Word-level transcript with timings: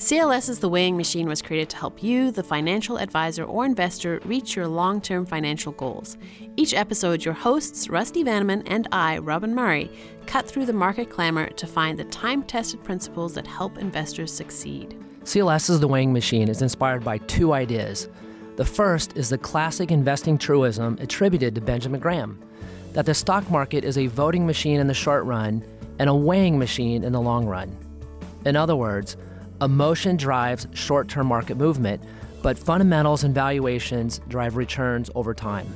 CLS's 0.00 0.60
The 0.60 0.68
Weighing 0.70 0.96
Machine 0.96 1.28
was 1.28 1.42
created 1.42 1.68
to 1.68 1.76
help 1.76 2.02
you, 2.02 2.30
the 2.30 2.42
financial 2.42 2.98
advisor 2.98 3.44
or 3.44 3.66
investor, 3.66 4.18
reach 4.24 4.56
your 4.56 4.66
long 4.66 4.98
term 4.98 5.26
financial 5.26 5.72
goals. 5.72 6.16
Each 6.56 6.72
episode, 6.72 7.22
your 7.22 7.34
hosts, 7.34 7.86
Rusty 7.90 8.24
Vanneman 8.24 8.62
and 8.64 8.88
I, 8.92 9.18
Robin 9.18 9.54
Murray, 9.54 9.90
cut 10.24 10.48
through 10.48 10.64
the 10.64 10.72
market 10.72 11.10
clamor 11.10 11.50
to 11.50 11.66
find 11.66 11.98
the 11.98 12.04
time 12.04 12.44
tested 12.44 12.82
principles 12.82 13.34
that 13.34 13.46
help 13.46 13.76
investors 13.76 14.32
succeed. 14.32 14.98
CLS's 15.24 15.80
The 15.80 15.88
Weighing 15.88 16.14
Machine 16.14 16.48
is 16.48 16.62
inspired 16.62 17.04
by 17.04 17.18
two 17.18 17.52
ideas. 17.52 18.08
The 18.56 18.64
first 18.64 19.18
is 19.18 19.28
the 19.28 19.36
classic 19.36 19.90
investing 19.90 20.38
truism 20.38 20.96
attributed 20.98 21.54
to 21.56 21.60
Benjamin 21.60 22.00
Graham 22.00 22.40
that 22.94 23.04
the 23.04 23.12
stock 23.12 23.48
market 23.50 23.84
is 23.84 23.98
a 23.98 24.06
voting 24.06 24.46
machine 24.46 24.80
in 24.80 24.86
the 24.86 24.94
short 24.94 25.26
run 25.26 25.62
and 25.98 26.08
a 26.08 26.14
weighing 26.14 26.58
machine 26.58 27.04
in 27.04 27.12
the 27.12 27.20
long 27.20 27.44
run. 27.44 27.76
In 28.46 28.56
other 28.56 28.74
words, 28.74 29.18
emotion 29.62 30.16
drives 30.16 30.66
short 30.72 31.08
term 31.08 31.26
market 31.26 31.56
movement, 31.56 32.02
but 32.42 32.58
fundamentals 32.58 33.24
and 33.24 33.34
valuations 33.34 34.20
drive 34.28 34.56
returns 34.56 35.10
over 35.14 35.34
time. 35.34 35.66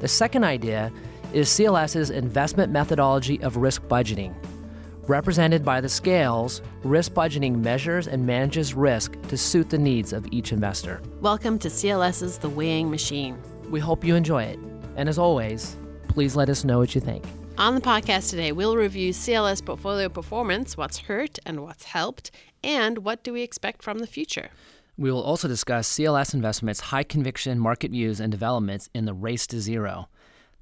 The 0.00 0.08
second 0.08 0.44
idea 0.44 0.92
is 1.32 1.48
CLS's 1.48 2.10
investment 2.10 2.70
methodology 2.70 3.40
of 3.42 3.56
risk 3.56 3.82
budgeting. 3.84 4.34
Represented 5.08 5.64
by 5.64 5.80
the 5.80 5.88
scales, 5.88 6.62
risk 6.84 7.12
budgeting 7.12 7.56
measures 7.56 8.06
and 8.06 8.24
manages 8.24 8.74
risk 8.74 9.20
to 9.28 9.36
suit 9.36 9.68
the 9.68 9.78
needs 9.78 10.12
of 10.12 10.26
each 10.30 10.52
investor. 10.52 11.00
Welcome 11.20 11.58
to 11.60 11.68
CLS's 11.68 12.38
The 12.38 12.48
Weighing 12.48 12.88
Machine. 12.88 13.36
We 13.68 13.80
hope 13.80 14.04
you 14.04 14.14
enjoy 14.14 14.44
it. 14.44 14.60
And 14.96 15.08
as 15.08 15.18
always, 15.18 15.76
please 16.06 16.36
let 16.36 16.48
us 16.48 16.64
know 16.64 16.78
what 16.78 16.94
you 16.94 17.00
think. 17.00 17.24
On 17.58 17.74
the 17.74 17.80
podcast 17.82 18.30
today, 18.30 18.50
we'll 18.50 18.76
review 18.76 19.12
CLS 19.12 19.64
portfolio 19.64 20.08
performance, 20.08 20.76
what's 20.76 20.98
hurt 20.98 21.38
and 21.44 21.62
what's 21.62 21.84
helped, 21.84 22.30
and 22.64 22.98
what 22.98 23.22
do 23.22 23.32
we 23.32 23.42
expect 23.42 23.82
from 23.82 23.98
the 23.98 24.06
future. 24.06 24.48
We 24.96 25.12
will 25.12 25.22
also 25.22 25.48
discuss 25.48 25.88
CLS 25.88 26.32
Investments' 26.32 26.80
high 26.80 27.02
conviction 27.02 27.58
market 27.58 27.90
views 27.90 28.20
and 28.20 28.32
developments 28.32 28.88
in 28.94 29.04
the 29.04 29.14
race 29.14 29.46
to 29.48 29.60
zero. 29.60 30.08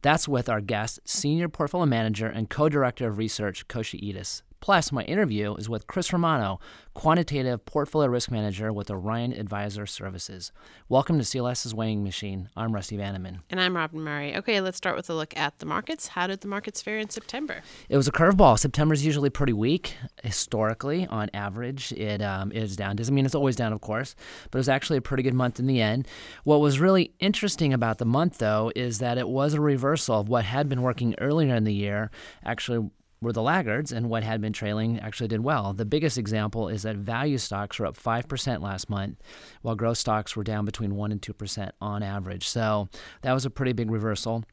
That's 0.03 0.29
with 0.29 0.49
our 0.49 0.61
guest, 0.61 0.99
Senior 1.05 1.49
Portfolio 1.49 1.87
Manager 1.87 2.27
and 2.27 2.51
Co 2.51 2.69
Director 2.69 3.07
of 3.09 3.19
Research, 3.19 3.69
Kostya 3.69 4.01
Etus. 4.03 4.43
Plus, 4.61 4.93
my 4.93 5.03
interview 5.05 5.55
is 5.55 5.71
with 5.71 5.87
Chris 5.87 6.13
Romano, 6.13 6.61
Quantitative 6.93 7.65
Portfolio 7.65 8.11
Risk 8.11 8.31
Manager 8.31 8.71
with 8.75 8.91
Orion 8.91 9.33
Advisor 9.33 9.87
Services. 9.87 10.53
Welcome 10.87 11.19
to 11.19 11.25
CLS's 11.25 11.75
Weighing 11.75 12.05
Machine. 12.05 12.51
I'm 12.55 12.75
Rusty 12.75 12.99
Vanneman. 12.99 13.39
And 13.49 13.59
I'm 13.59 13.75
Robin 13.75 14.03
Murray. 14.03 14.37
Okay, 14.37 14.61
let's 14.61 14.77
start 14.77 14.97
with 14.97 15.09
a 15.09 15.15
look 15.15 15.35
at 15.35 15.61
the 15.61 15.67
markets. 15.67 16.09
How 16.09 16.27
did 16.27 16.43
the 16.43 16.49
markets 16.49 16.83
fare 16.83 16.99
in 16.99 17.09
September? 17.09 17.63
It 17.89 17.97
was 17.97 18.07
a 18.07 18.13
curveball. 18.13 18.59
September 18.59 18.93
is 18.93 19.03
usually 19.03 19.31
pretty 19.31 19.55
weak 19.55 19.97
historically. 20.23 21.07
On 21.07 21.31
average, 21.33 21.93
it 21.93 22.21
um, 22.21 22.53
is 22.53 22.77
down. 22.77 22.97
Doesn't 22.97 23.15
mean 23.15 23.25
it's 23.25 23.35
always 23.35 23.57
down, 23.57 23.73
of 23.73 23.81
course, 23.81 24.15
but 24.51 24.59
it 24.59 24.61
was 24.61 24.69
actually 24.69 24.99
a 24.99 25.03
pretty 25.03 25.23
good 25.23 25.33
month 25.33 25.59
in 25.59 25.67
the 25.67 25.81
end. 25.81 26.07
What 26.45 26.61
was 26.61 26.81
really 26.81 27.15
interesting 27.19 27.73
about 27.73 27.97
the 27.97 28.05
month, 28.05 28.37
though, 28.37 28.71
is 28.77 28.99
that 28.99 29.17
it 29.17 29.29
was 29.29 29.55
a 29.55 29.61
reversal 29.61 30.21
of 30.21 30.29
what 30.29 30.45
had 30.45 30.69
been 30.69 30.83
working 30.83 31.15
earlier 31.19 31.55
in 31.55 31.65
the 31.65 31.73
year. 31.73 32.11
Actually, 32.45 32.91
were 33.21 33.33
the 33.33 33.43
laggards, 33.43 33.93
and 33.93 34.09
what 34.09 34.23
had 34.23 34.41
been 34.41 34.53
trailing 34.53 34.99
actually 34.99 35.29
did 35.29 35.45
well. 35.45 35.75
The 35.75 35.85
biggest 35.85 36.17
example 36.17 36.69
is 36.69 36.83
that 36.83 36.97
value 36.97 37.39
stocks 37.39 37.79
were 37.79 37.87
up 37.87 37.97
5% 37.97 38.63
last 38.63 38.89
month, 38.89 39.21
while 39.63 39.75
growth 39.75 39.99
stocks 39.99 40.35
were 40.35 40.45
down 40.45 40.65
between 40.65 40.93
1% 40.93 41.13
and 41.13 41.21
2% 41.21 41.71
on 41.83 42.03
average. 42.03 42.49
So 42.49 42.89
that 43.23 43.33
was 43.33 43.45
a 43.45 43.51
pretty 43.51 43.73
big 43.73 43.91
reversal 43.91 44.45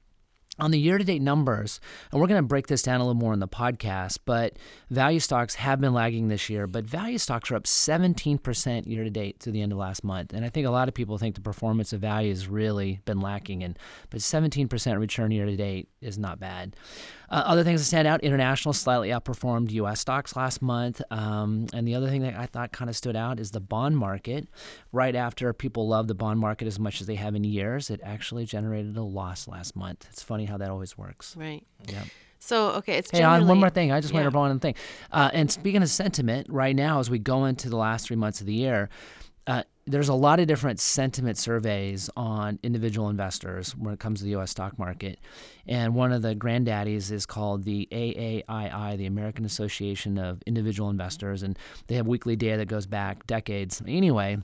on 0.60 0.72
the 0.72 0.80
year 0.80 0.98
to 0.98 1.04
date 1.04 1.22
numbers, 1.22 1.80
and 2.12 2.20
we're 2.20 2.28
going 2.28 2.42
to 2.42 2.48
break 2.48 2.68
this 2.68 2.82
down 2.82 3.00
a 3.00 3.04
little 3.04 3.14
more 3.14 3.34
in 3.34 3.40
the 3.40 3.48
podcast, 3.48 4.18
but 4.26 4.58
value 4.90 5.20
stocks 5.20 5.56
have 5.56 5.80
been 5.80 5.94
lagging 5.94 6.28
this 6.28 6.50
year, 6.50 6.66
but 6.66 6.84
value 6.84 7.18
stocks 7.18 7.52
are 7.52 7.56
up 7.56 7.66
17% 7.66 8.88
year 8.88 9.04
to 9.04 9.10
date 9.10 9.40
to 9.42 9.52
the 9.52 9.62
end 9.62 9.72
of 9.72 9.78
last 9.78 10.04
month. 10.04 10.34
And 10.34 10.44
I 10.44 10.50
think 10.50 10.66
a 10.66 10.72
lot 10.72 10.88
of 10.88 10.94
people 10.94 11.18
think 11.18 11.36
the 11.36 11.42
performance 11.42 11.94
of 11.94 12.02
value 12.02 12.30
has 12.30 12.48
really 12.48 13.02
been 13.06 13.22
lacking, 13.22 13.64
and 13.64 13.78
but 14.10 14.20
17% 14.20 15.00
return 15.00 15.32
year 15.32 15.46
to 15.46 15.56
date 15.56 15.90
is 16.02 16.18
not 16.18 16.40
bad. 16.40 16.76
Uh, 17.30 17.44
other 17.46 17.64
things 17.64 17.82
that 17.82 17.86
stand 17.86 18.08
out 18.08 18.24
international 18.24 18.74
slightly 18.74 19.10
outperformed 19.10 19.72
U.S. 19.72 20.00
stocks 20.00 20.36
last 20.36 20.62
month. 20.62 21.02
Um, 21.12 21.68
and 21.74 21.88
the 21.88 21.96
other 21.96 22.10
thing 22.10 22.22
that 22.22 22.36
I 22.36 22.46
thought 22.46 22.72
kind 22.72 22.90
of 22.90 22.96
stood 22.96 23.16
out 23.16 23.40
is 23.40 23.52
the 23.52 23.60
bond 23.60 23.98
market. 23.98 24.48
Right 24.92 25.16
after 25.16 25.52
people 25.54 25.88
love 25.88 26.08
the 26.08 26.16
bond 26.16 26.40
market 26.40 26.68
as 26.68 26.80
much 26.80 27.02
as 27.02 27.08
they 27.08 27.16
have 27.16 27.36
in 27.36 27.44
years, 27.44 27.90
it 27.90 28.00
actually 28.04 28.46
generated 28.46 28.96
a 28.98 29.04
loss 29.04 29.48
last 29.48 29.76
month. 29.76 30.08
It's 30.10 30.24
funny 30.24 30.46
how 30.46 30.58
that 30.58 30.70
always 30.70 30.98
works. 30.98 31.36
Right. 31.36 31.64
Yeah. 31.88 32.04
So 32.40 32.70
okay, 32.74 32.98
it's 32.98 33.12
hey. 33.12 33.20
generally, 33.20 33.42
On 33.42 33.48
one 33.48 33.60
more 33.60 33.70
thing, 33.70 33.92
I 33.92 34.00
just 34.00 34.14
yeah. 34.14 34.20
wanted 34.20 34.32
to 34.32 34.38
one 34.38 34.60
thing. 34.60 34.76
Uh, 35.12 35.30
and 35.34 35.52
speaking 35.52 35.82
of 35.82 35.90
sentiment, 35.90 36.48
right 36.50 36.76
now 36.76 37.00
as 37.00 37.10
we 37.10 37.20
go 37.20 37.46
into 37.46 37.70
the 37.70 37.78
last 37.78 38.08
three 38.08 38.16
months 38.16 38.42
of 38.42 38.48
the 38.48 38.54
year, 38.54 38.90
uh, 39.48 39.64
there's 39.88 40.10
a 40.10 40.14
lot 40.14 40.40
of 40.40 40.48
different 40.48 40.80
sentiment 40.80 41.38
surveys 41.38 42.10
on 42.18 42.60
individual 42.62 43.10
investors 43.10 43.76
when 43.76 43.94
it 43.94 44.00
comes 44.00 44.20
to 44.20 44.26
the 44.26 44.32
U.S. 44.32 44.52
stock 44.52 44.78
market, 44.78 45.20
and 45.66 45.96
one 45.96 46.12
of 46.12 46.22
the 46.22 46.36
granddaddies 46.36 47.12
is 47.12 47.26
called 47.26 47.64
the 47.64 47.88
AAII, 47.92 48.98
the 48.98 49.06
American 49.06 49.46
Association 49.46 50.18
of 50.18 50.42
Individual 50.46 50.90
Investors, 50.90 51.42
and 51.42 51.58
they 51.88 51.96
have 51.96 52.06
weekly 52.06 52.36
data 52.36 52.58
that 52.58 52.68
goes 52.68 52.86
back 52.86 53.26
decades. 53.26 53.82
Anyway. 53.88 54.38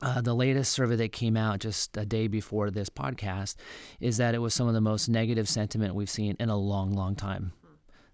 Uh, 0.00 0.20
the 0.20 0.32
latest 0.32 0.72
survey 0.72 0.94
that 0.94 1.10
came 1.10 1.36
out 1.36 1.58
just 1.58 1.96
a 1.96 2.06
day 2.06 2.28
before 2.28 2.70
this 2.70 2.88
podcast 2.88 3.56
is 3.98 4.18
that 4.18 4.32
it 4.32 4.38
was 4.38 4.54
some 4.54 4.68
of 4.68 4.74
the 4.74 4.80
most 4.80 5.08
negative 5.08 5.48
sentiment 5.48 5.92
we've 5.92 6.08
seen 6.08 6.36
in 6.38 6.48
a 6.48 6.56
long, 6.56 6.92
long 6.92 7.16
time. 7.16 7.50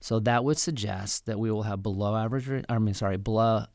So 0.00 0.18
that 0.20 0.44
would 0.44 0.56
suggest 0.56 1.26
that 1.26 1.38
we 1.38 1.50
will 1.50 1.64
have 1.64 1.82
below 1.82 2.16
average. 2.16 2.64
I 2.70 2.78
mean, 2.78 2.94
sorry, 2.94 3.18
below. 3.18 3.66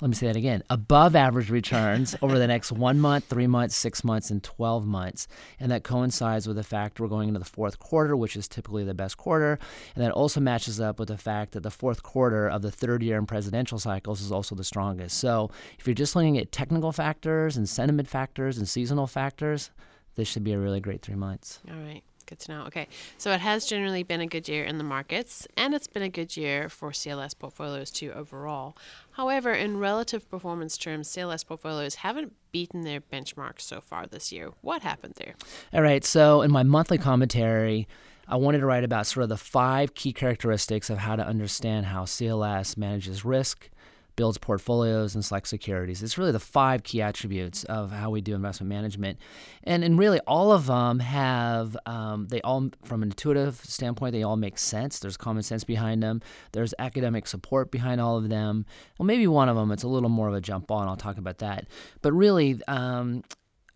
Let 0.00 0.08
me 0.08 0.14
say 0.14 0.28
that 0.28 0.36
again. 0.36 0.62
Above 0.70 1.14
average 1.14 1.50
returns 1.50 2.16
over 2.22 2.38
the 2.38 2.46
next 2.46 2.72
one 2.72 2.98
month, 2.98 3.26
three 3.26 3.46
months, 3.46 3.76
six 3.76 4.02
months, 4.02 4.30
and 4.30 4.42
12 4.42 4.86
months. 4.86 5.28
And 5.58 5.70
that 5.70 5.84
coincides 5.84 6.46
with 6.46 6.56
the 6.56 6.64
fact 6.64 6.98
we're 6.98 7.08
going 7.08 7.28
into 7.28 7.38
the 7.38 7.44
fourth 7.44 7.78
quarter, 7.78 8.16
which 8.16 8.34
is 8.34 8.48
typically 8.48 8.82
the 8.82 8.94
best 8.94 9.18
quarter. 9.18 9.58
And 9.94 10.02
that 10.02 10.12
also 10.12 10.40
matches 10.40 10.80
up 10.80 10.98
with 10.98 11.08
the 11.08 11.18
fact 11.18 11.52
that 11.52 11.62
the 11.62 11.70
fourth 11.70 12.02
quarter 12.02 12.48
of 12.48 12.62
the 12.62 12.70
third 12.70 13.02
year 13.02 13.18
in 13.18 13.26
presidential 13.26 13.78
cycles 13.78 14.22
is 14.22 14.32
also 14.32 14.54
the 14.54 14.64
strongest. 14.64 15.18
So 15.18 15.50
if 15.78 15.86
you're 15.86 15.94
just 15.94 16.16
looking 16.16 16.38
at 16.38 16.50
technical 16.50 16.92
factors 16.92 17.58
and 17.58 17.68
sentiment 17.68 18.08
factors 18.08 18.56
and 18.56 18.66
seasonal 18.66 19.06
factors, 19.06 19.70
this 20.14 20.28
should 20.28 20.44
be 20.44 20.52
a 20.52 20.58
really 20.58 20.80
great 20.80 21.02
three 21.02 21.14
months. 21.14 21.60
All 21.70 21.76
right. 21.76 22.02
Good 22.30 22.38
to 22.38 22.52
know. 22.52 22.62
Okay. 22.68 22.86
So 23.18 23.32
it 23.32 23.40
has 23.40 23.66
generally 23.66 24.04
been 24.04 24.20
a 24.20 24.26
good 24.26 24.48
year 24.48 24.64
in 24.64 24.78
the 24.78 24.84
markets, 24.84 25.48
and 25.56 25.74
it's 25.74 25.88
been 25.88 26.04
a 26.04 26.08
good 26.08 26.36
year 26.36 26.68
for 26.68 26.92
CLS 26.92 27.36
portfolios 27.36 27.90
too 27.90 28.12
overall. 28.12 28.76
However, 29.10 29.52
in 29.52 29.78
relative 29.78 30.30
performance 30.30 30.78
terms, 30.78 31.08
CLS 31.08 31.44
portfolios 31.44 31.96
haven't 31.96 32.32
beaten 32.52 32.82
their 32.82 33.00
benchmarks 33.00 33.62
so 33.62 33.80
far 33.80 34.06
this 34.06 34.30
year. 34.30 34.50
What 34.60 34.82
happened 34.82 35.14
there? 35.16 35.34
All 35.74 35.82
right. 35.82 36.04
So 36.04 36.42
in 36.42 36.52
my 36.52 36.62
monthly 36.62 36.98
commentary, 36.98 37.88
I 38.28 38.36
wanted 38.36 38.58
to 38.58 38.66
write 38.66 38.84
about 38.84 39.08
sort 39.08 39.24
of 39.24 39.28
the 39.28 39.36
five 39.36 39.94
key 39.94 40.12
characteristics 40.12 40.88
of 40.88 40.98
how 40.98 41.16
to 41.16 41.26
understand 41.26 41.86
how 41.86 42.04
CLS 42.04 42.76
manages 42.76 43.24
risk, 43.24 43.68
builds 44.16 44.38
portfolios, 44.38 45.14
and 45.14 45.24
selects 45.24 45.50
securities. 45.50 46.02
It's 46.02 46.18
really 46.18 46.32
the 46.32 46.38
five 46.40 46.82
key 46.82 47.02
attributes 47.02 47.64
of 47.64 47.90
how 47.90 48.10
we 48.10 48.20
do 48.20 48.34
investment 48.34 48.68
management. 48.68 49.18
And, 49.64 49.84
and 49.84 49.98
really, 49.98 50.20
all 50.20 50.52
of 50.52 50.66
them 50.66 50.98
have, 51.00 51.76
um, 51.86 52.26
they 52.28 52.40
all, 52.42 52.70
from 52.84 53.02
an 53.02 53.10
intuitive 53.10 53.56
standpoint, 53.56 54.12
they 54.12 54.22
all 54.22 54.36
make 54.36 54.58
sense. 54.58 54.98
There's 54.98 55.16
common 55.16 55.42
sense 55.42 55.64
behind 55.64 56.02
them, 56.02 56.20
there's 56.52 56.74
academic 56.78 57.26
support 57.26 57.70
behind 57.70 58.00
all 58.00 58.16
of 58.16 58.28
them. 58.28 58.66
Well, 58.98 59.06
maybe 59.06 59.26
one 59.26 59.48
of 59.48 59.56
them, 59.56 59.70
it's 59.72 59.82
a 59.82 59.88
little 59.88 60.08
more 60.08 60.28
of 60.28 60.34
a 60.34 60.40
jump 60.40 60.66
ball, 60.66 60.80
and 60.80 60.90
I'll 60.90 60.96
talk 60.96 61.18
about 61.18 61.38
that. 61.38 61.66
But 62.02 62.12
really, 62.12 62.60
um, 62.68 63.22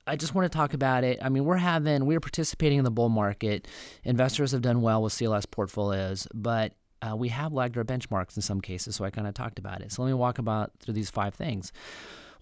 I 0.06 0.16
just 0.16 0.34
want 0.34 0.50
to 0.50 0.56
talk 0.56 0.74
about 0.74 1.04
it. 1.04 1.18
I 1.22 1.28
mean, 1.28 1.44
we're 1.44 1.56
having, 1.56 2.04
we're 2.04 2.20
participating 2.20 2.78
in 2.78 2.84
the 2.84 2.90
bull 2.90 3.08
market. 3.08 3.66
Investors 4.04 4.52
have 4.52 4.62
done 4.62 4.82
well 4.82 5.02
with 5.02 5.14
CLS 5.14 5.50
portfolios, 5.50 6.28
but 6.34 6.72
uh, 7.04 7.16
we 7.16 7.28
have 7.28 7.52
lagged 7.52 7.76
our 7.76 7.84
benchmarks 7.84 8.36
in 8.36 8.42
some 8.42 8.60
cases, 8.60 8.96
so 8.96 9.04
I 9.04 9.10
kind 9.10 9.26
of 9.26 9.34
talked 9.34 9.58
about 9.58 9.82
it. 9.82 9.92
So 9.92 10.02
let 10.02 10.08
me 10.08 10.14
walk 10.14 10.38
about 10.38 10.72
through 10.80 10.94
these 10.94 11.10
five 11.10 11.34
things. 11.34 11.72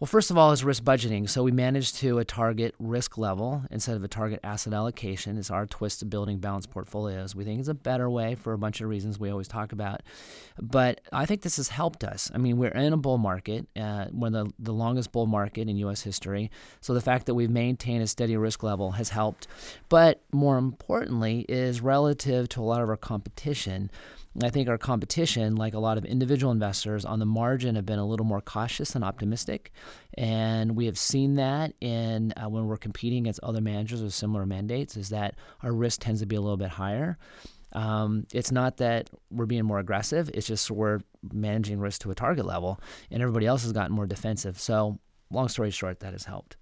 Well, 0.02 0.08
first 0.08 0.32
of 0.32 0.36
all, 0.36 0.50
is 0.50 0.64
risk 0.64 0.82
budgeting. 0.82 1.30
So 1.30 1.44
we 1.44 1.52
manage 1.52 1.92
to 1.98 2.18
a 2.18 2.24
target 2.24 2.74
risk 2.80 3.18
level 3.18 3.62
instead 3.70 3.94
of 3.94 4.02
a 4.02 4.08
target 4.08 4.40
asset 4.42 4.72
allocation. 4.72 5.38
It's 5.38 5.48
our 5.48 5.64
twist 5.64 6.00
to 6.00 6.06
building 6.06 6.38
balanced 6.38 6.70
portfolios. 6.70 7.36
We 7.36 7.44
think 7.44 7.60
it's 7.60 7.68
a 7.68 7.74
better 7.74 8.10
way 8.10 8.34
for 8.34 8.52
a 8.52 8.58
bunch 8.58 8.80
of 8.80 8.88
reasons 8.88 9.20
we 9.20 9.30
always 9.30 9.46
talk 9.46 9.70
about. 9.70 10.00
But 10.60 11.02
I 11.12 11.24
think 11.24 11.42
this 11.42 11.56
has 11.58 11.68
helped 11.68 12.02
us. 12.02 12.32
I 12.34 12.38
mean, 12.38 12.56
we're 12.56 12.72
in 12.72 12.92
a 12.92 12.96
bull 12.96 13.16
market, 13.16 13.68
uh, 13.76 14.06
one 14.06 14.34
of 14.34 14.48
the, 14.48 14.54
the 14.58 14.72
longest 14.72 15.12
bull 15.12 15.26
market 15.26 15.68
in 15.68 15.76
U.S. 15.76 16.02
history. 16.02 16.50
So 16.80 16.94
the 16.94 17.00
fact 17.00 17.26
that 17.26 17.34
we've 17.34 17.48
maintained 17.48 18.02
a 18.02 18.08
steady 18.08 18.36
risk 18.36 18.64
level 18.64 18.90
has 18.90 19.10
helped. 19.10 19.46
But 19.88 20.20
more 20.32 20.58
importantly, 20.58 21.46
is 21.48 21.80
relative 21.80 22.48
to 22.48 22.60
a 22.60 22.64
lot 22.64 22.82
of 22.82 22.88
our 22.88 22.96
competition. 22.96 23.88
I 24.42 24.48
think 24.48 24.68
our 24.68 24.78
competition, 24.78 25.56
like 25.56 25.74
a 25.74 25.78
lot 25.78 25.98
of 25.98 26.06
individual 26.06 26.52
investors 26.52 27.04
on 27.04 27.18
the 27.18 27.26
margin, 27.26 27.74
have 27.74 27.84
been 27.84 27.98
a 27.98 28.06
little 28.06 28.24
more 28.24 28.40
cautious 28.40 28.94
and 28.94 29.04
optimistic. 29.04 29.72
And 30.18 30.76
we 30.76 30.86
have 30.86 30.98
seen 30.98 31.36
that 31.36 31.72
in 31.80 32.32
uh, 32.36 32.48
when 32.48 32.66
we're 32.66 32.76
competing 32.76 33.20
against 33.20 33.40
other 33.42 33.60
managers 33.60 34.02
with 34.02 34.12
similar 34.12 34.46
mandates, 34.46 34.96
is 34.96 35.08
that 35.10 35.34
our 35.62 35.72
risk 35.72 36.00
tends 36.00 36.20
to 36.20 36.26
be 36.26 36.36
a 36.36 36.40
little 36.40 36.56
bit 36.56 36.70
higher. 36.70 37.18
Um, 37.72 38.26
it's 38.32 38.52
not 38.52 38.76
that 38.78 39.08
we're 39.30 39.46
being 39.46 39.64
more 39.64 39.78
aggressive, 39.78 40.30
it's 40.34 40.46
just 40.46 40.70
we're 40.70 41.00
managing 41.32 41.80
risk 41.80 42.02
to 42.02 42.10
a 42.10 42.14
target 42.14 42.44
level, 42.44 42.80
and 43.10 43.22
everybody 43.22 43.46
else 43.46 43.62
has 43.62 43.72
gotten 43.72 43.94
more 43.94 44.06
defensive. 44.06 44.60
So, 44.60 44.98
long 45.30 45.48
story 45.48 45.70
short, 45.70 46.00
that 46.00 46.12
has 46.12 46.24
helped. 46.24 46.56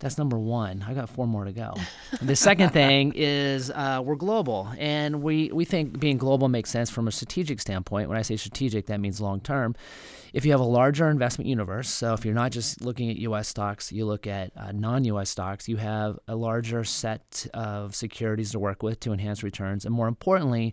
That's 0.00 0.18
number 0.18 0.36
one. 0.36 0.84
I 0.86 0.94
got 0.94 1.08
four 1.08 1.28
more 1.28 1.44
to 1.44 1.52
go. 1.52 1.74
the 2.22 2.34
second 2.34 2.70
thing 2.70 3.12
is 3.14 3.70
uh, 3.70 4.02
we're 4.04 4.16
global, 4.16 4.68
and 4.76 5.22
we, 5.22 5.52
we 5.52 5.64
think 5.64 6.00
being 6.00 6.18
global 6.18 6.48
makes 6.48 6.70
sense 6.70 6.90
from 6.90 7.06
a 7.06 7.12
strategic 7.12 7.60
standpoint. 7.60 8.08
When 8.08 8.18
I 8.18 8.22
say 8.22 8.36
strategic, 8.36 8.86
that 8.86 8.98
means 8.98 9.20
long 9.20 9.40
term. 9.40 9.76
If 10.32 10.46
you 10.46 10.52
have 10.52 10.60
a 10.60 10.64
larger 10.64 11.10
investment 11.10 11.48
universe, 11.48 11.90
so 11.90 12.14
if 12.14 12.24
you're 12.24 12.34
not 12.34 12.52
just 12.52 12.80
looking 12.80 13.10
at 13.10 13.16
U.S. 13.16 13.48
stocks, 13.48 13.92
you 13.92 14.06
look 14.06 14.26
at 14.26 14.50
uh, 14.56 14.72
non-U.S. 14.72 15.28
stocks, 15.28 15.68
you 15.68 15.76
have 15.76 16.18
a 16.26 16.34
larger 16.34 16.84
set 16.84 17.46
of 17.52 17.94
securities 17.94 18.52
to 18.52 18.58
work 18.58 18.82
with 18.82 18.98
to 19.00 19.12
enhance 19.12 19.42
returns, 19.42 19.84
and 19.84 19.94
more 19.94 20.08
importantly, 20.08 20.72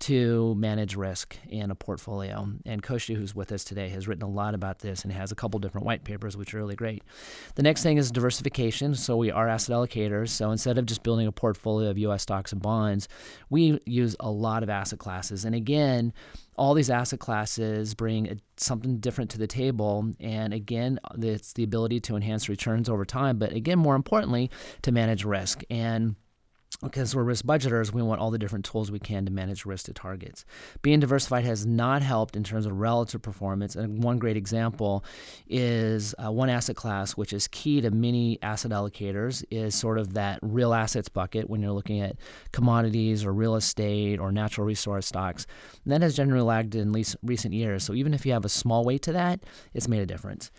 to 0.00 0.56
manage 0.56 0.96
risk 0.96 1.36
in 1.48 1.70
a 1.70 1.76
portfolio. 1.76 2.48
And 2.64 2.82
Kostya, 2.82 3.16
who's 3.16 3.34
with 3.34 3.52
us 3.52 3.62
today, 3.62 3.88
has 3.90 4.08
written 4.08 4.24
a 4.24 4.28
lot 4.28 4.54
about 4.54 4.80
this 4.80 5.04
and 5.04 5.12
has 5.12 5.30
a 5.30 5.36
couple 5.36 5.60
different 5.60 5.86
white 5.86 6.02
papers, 6.02 6.36
which 6.36 6.52
are 6.52 6.58
really 6.58 6.74
great. 6.74 7.04
The 7.54 7.62
next 7.62 7.84
thing 7.84 7.98
is 7.98 8.10
diversification. 8.10 8.96
So 8.96 9.16
we 9.16 9.30
are 9.30 9.48
asset 9.48 9.76
allocators. 9.76 10.30
So 10.30 10.50
instead 10.50 10.78
of 10.78 10.86
just 10.86 11.04
building 11.04 11.28
a 11.28 11.32
portfolio 11.32 11.90
of 11.90 11.98
U.S. 11.98 12.22
stocks 12.22 12.50
and 12.52 12.60
bonds, 12.60 13.06
we 13.50 13.78
use 13.86 14.16
a 14.18 14.30
lot 14.30 14.64
of 14.64 14.68
asset 14.68 14.98
classes. 14.98 15.44
And 15.44 15.54
again, 15.54 16.12
all 16.58 16.74
these 16.74 16.90
asset 16.90 17.20
classes 17.20 17.94
bring 17.94 18.28
a, 18.28 18.36
something 18.56 18.98
different 18.98 19.30
to 19.30 19.38
the 19.38 19.46
table. 19.46 20.12
And 20.20 20.52
again, 20.54 20.98
it's 21.18 21.52
the 21.52 21.64
ability 21.64 22.00
to 22.00 22.16
enhance 22.16 22.48
returns 22.48 22.88
over 22.88 23.04
time, 23.04 23.38
but 23.38 23.52
again, 23.52 23.78
more 23.78 23.94
importantly, 23.94 24.50
to 24.82 24.92
manage 24.92 25.24
risk. 25.24 25.62
And 25.70 26.16
because 26.82 27.14
we're 27.14 27.22
risk 27.22 27.44
budgeters, 27.44 27.92
we 27.92 28.02
want 28.02 28.20
all 28.20 28.30
the 28.30 28.38
different 28.38 28.64
tools 28.64 28.90
we 28.90 28.98
can 28.98 29.24
to 29.24 29.32
manage 29.32 29.64
risk 29.64 29.86
to 29.86 29.94
targets. 29.94 30.44
Being 30.82 31.00
diversified 31.00 31.44
has 31.44 31.64
not 31.64 32.02
helped 32.02 32.36
in 32.36 32.44
terms 32.44 32.66
of 32.66 32.72
relative 32.72 33.22
performance. 33.22 33.76
And 33.76 34.02
one 34.02 34.18
great 34.18 34.36
example 34.36 35.04
is 35.48 36.14
uh, 36.22 36.30
one 36.30 36.50
asset 36.50 36.76
class, 36.76 37.12
which 37.12 37.32
is 37.32 37.48
key 37.48 37.80
to 37.80 37.90
many 37.90 38.38
asset 38.42 38.72
allocators, 38.72 39.44
is 39.50 39.74
sort 39.74 39.98
of 39.98 40.14
that 40.14 40.38
real 40.42 40.74
assets 40.74 41.08
bucket 41.08 41.48
when 41.48 41.62
you're 41.62 41.72
looking 41.72 42.00
at 42.00 42.16
commodities 42.52 43.24
or 43.24 43.32
real 43.32 43.56
estate 43.56 44.20
or 44.20 44.30
natural 44.30 44.66
resource 44.66 45.06
stocks. 45.06 45.46
And 45.84 45.92
that 45.92 46.02
has 46.02 46.14
generally 46.14 46.44
lagged 46.44 46.74
in 46.74 46.92
recent 47.22 47.54
years. 47.54 47.84
So 47.84 47.94
even 47.94 48.12
if 48.12 48.26
you 48.26 48.32
have 48.32 48.44
a 48.44 48.50
small 48.50 48.84
weight 48.84 49.02
to 49.02 49.12
that, 49.12 49.40
it's 49.72 49.88
made 49.88 50.00
a 50.00 50.06
difference. 50.06 50.50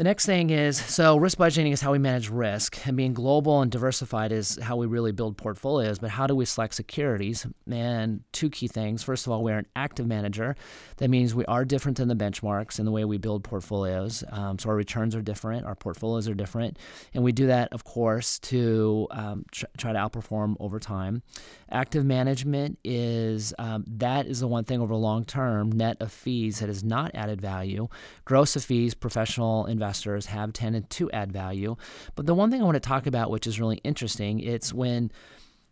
The 0.00 0.04
next 0.04 0.24
thing 0.24 0.48
is 0.48 0.78
so 0.78 1.18
risk 1.18 1.36
budgeting 1.36 1.74
is 1.74 1.82
how 1.82 1.92
we 1.92 1.98
manage 1.98 2.30
risk, 2.30 2.86
and 2.86 2.96
being 2.96 3.12
global 3.12 3.60
and 3.60 3.70
diversified 3.70 4.32
is 4.32 4.58
how 4.62 4.76
we 4.76 4.86
really 4.86 5.12
build 5.12 5.36
portfolios. 5.36 5.98
But 5.98 6.08
how 6.08 6.26
do 6.26 6.34
we 6.34 6.46
select 6.46 6.72
securities? 6.72 7.46
And 7.70 8.22
two 8.32 8.48
key 8.48 8.66
things. 8.66 9.02
First 9.02 9.26
of 9.26 9.32
all, 9.32 9.44
we're 9.44 9.58
an 9.58 9.66
active 9.76 10.06
manager. 10.06 10.56
That 10.96 11.10
means 11.10 11.34
we 11.34 11.44
are 11.44 11.66
different 11.66 11.98
than 11.98 12.08
the 12.08 12.14
benchmarks 12.14 12.78
in 12.78 12.86
the 12.86 12.90
way 12.90 13.04
we 13.04 13.18
build 13.18 13.44
portfolios. 13.44 14.24
Um, 14.30 14.58
so 14.58 14.70
our 14.70 14.74
returns 14.74 15.14
are 15.14 15.20
different, 15.20 15.66
our 15.66 15.74
portfolios 15.74 16.28
are 16.28 16.34
different, 16.34 16.78
and 17.12 17.22
we 17.22 17.32
do 17.32 17.48
that, 17.48 17.70
of 17.74 17.84
course, 17.84 18.38
to 18.38 19.06
um, 19.10 19.44
tr- 19.52 19.66
try 19.76 19.92
to 19.92 19.98
outperform 19.98 20.56
over 20.60 20.80
time. 20.80 21.22
Active 21.70 22.06
management 22.06 22.78
is 22.84 23.52
um, 23.58 23.84
that 23.86 24.26
is 24.26 24.40
the 24.40 24.48
one 24.48 24.64
thing 24.64 24.80
over 24.80 24.94
long 24.94 25.26
term 25.26 25.70
net 25.70 25.98
of 26.00 26.10
fees 26.10 26.60
that 26.60 26.70
has 26.70 26.82
not 26.82 27.10
added 27.14 27.38
value. 27.38 27.86
Gross 28.24 28.56
of 28.56 28.64
fees, 28.64 28.94
professional 28.94 29.66
and 29.66 29.78
investors 29.90 30.26
have 30.26 30.52
tended 30.52 30.88
to 30.88 31.10
add 31.10 31.32
value. 31.32 31.74
But 32.14 32.26
the 32.26 32.34
one 32.34 32.48
thing 32.48 32.62
I 32.62 32.64
want 32.64 32.76
to 32.76 32.80
talk 32.80 33.08
about, 33.08 33.28
which 33.28 33.48
is 33.48 33.58
really 33.58 33.78
interesting, 33.78 34.38
it's 34.38 34.72
when 34.72 35.10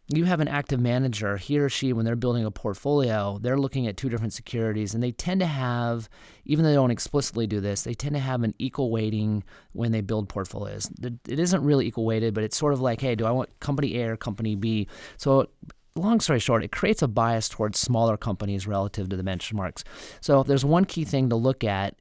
you 0.09 0.25
have 0.25 0.41
an 0.41 0.49
active 0.49 0.81
manager, 0.81 1.37
he 1.37 1.57
or 1.61 1.69
she, 1.69 1.93
when 1.93 2.05
they're 2.05 2.17
building 2.17 2.45
a 2.45 2.51
portfolio, 2.51 3.39
they're 3.41 3.59
looking 3.59 3.87
at 3.87 3.97
two 3.97 4.09
different 4.09 4.33
securities, 4.33 4.93
and 4.93 5.03
they 5.03 5.13
tend 5.13 5.39
to 5.39 5.47
have, 5.47 6.09
even 6.47 6.65
though 6.65 6.71
they 6.71 6.75
don't 6.75 6.91
explicitly 6.91 7.47
do 7.47 7.61
this, 7.61 7.83
they 7.83 7.95
tend 7.95 8.17
to 8.17 8.21
have 8.21 8.43
an 8.43 8.55
equal 8.59 8.91
weighting 8.91 9.45
when 9.73 9.93
they 9.93 10.01
build 10.01 10.29
portfolios. 10.29 10.91
It 11.01 11.39
isn't 11.39 11.63
really 11.63 11.87
equal 11.87 12.05
weighted, 12.05 12.35
but 12.35 12.43
it's 12.43 12.57
sort 12.57 12.73
of 12.73 12.81
like, 12.81 13.01
hey, 13.01 13.15
do 13.15 13.25
I 13.25 13.31
want 13.31 13.51
company 13.61 14.01
A 14.01 14.09
or 14.09 14.17
company 14.17 14.57
B? 14.57 14.89
So 15.17 15.47
long 16.01 16.21
story 16.21 16.39
short, 16.39 16.65
it 16.65 16.73
creates 16.73 17.03
a 17.03 17.09
bias 17.09 17.49
towards 17.49 17.79
smaller 17.79 18.17
companies 18.17 18.67
relative 18.67 19.09
to 19.09 19.17
the 19.17 19.23
benchmarks. 19.23 19.83
So 20.21 20.41
if 20.41 20.47
there's 20.47 20.65
one 20.65 20.85
key 20.85 21.05
thing 21.05 21.29
to 21.31 21.37
look 21.37 21.65
at 21.65 21.95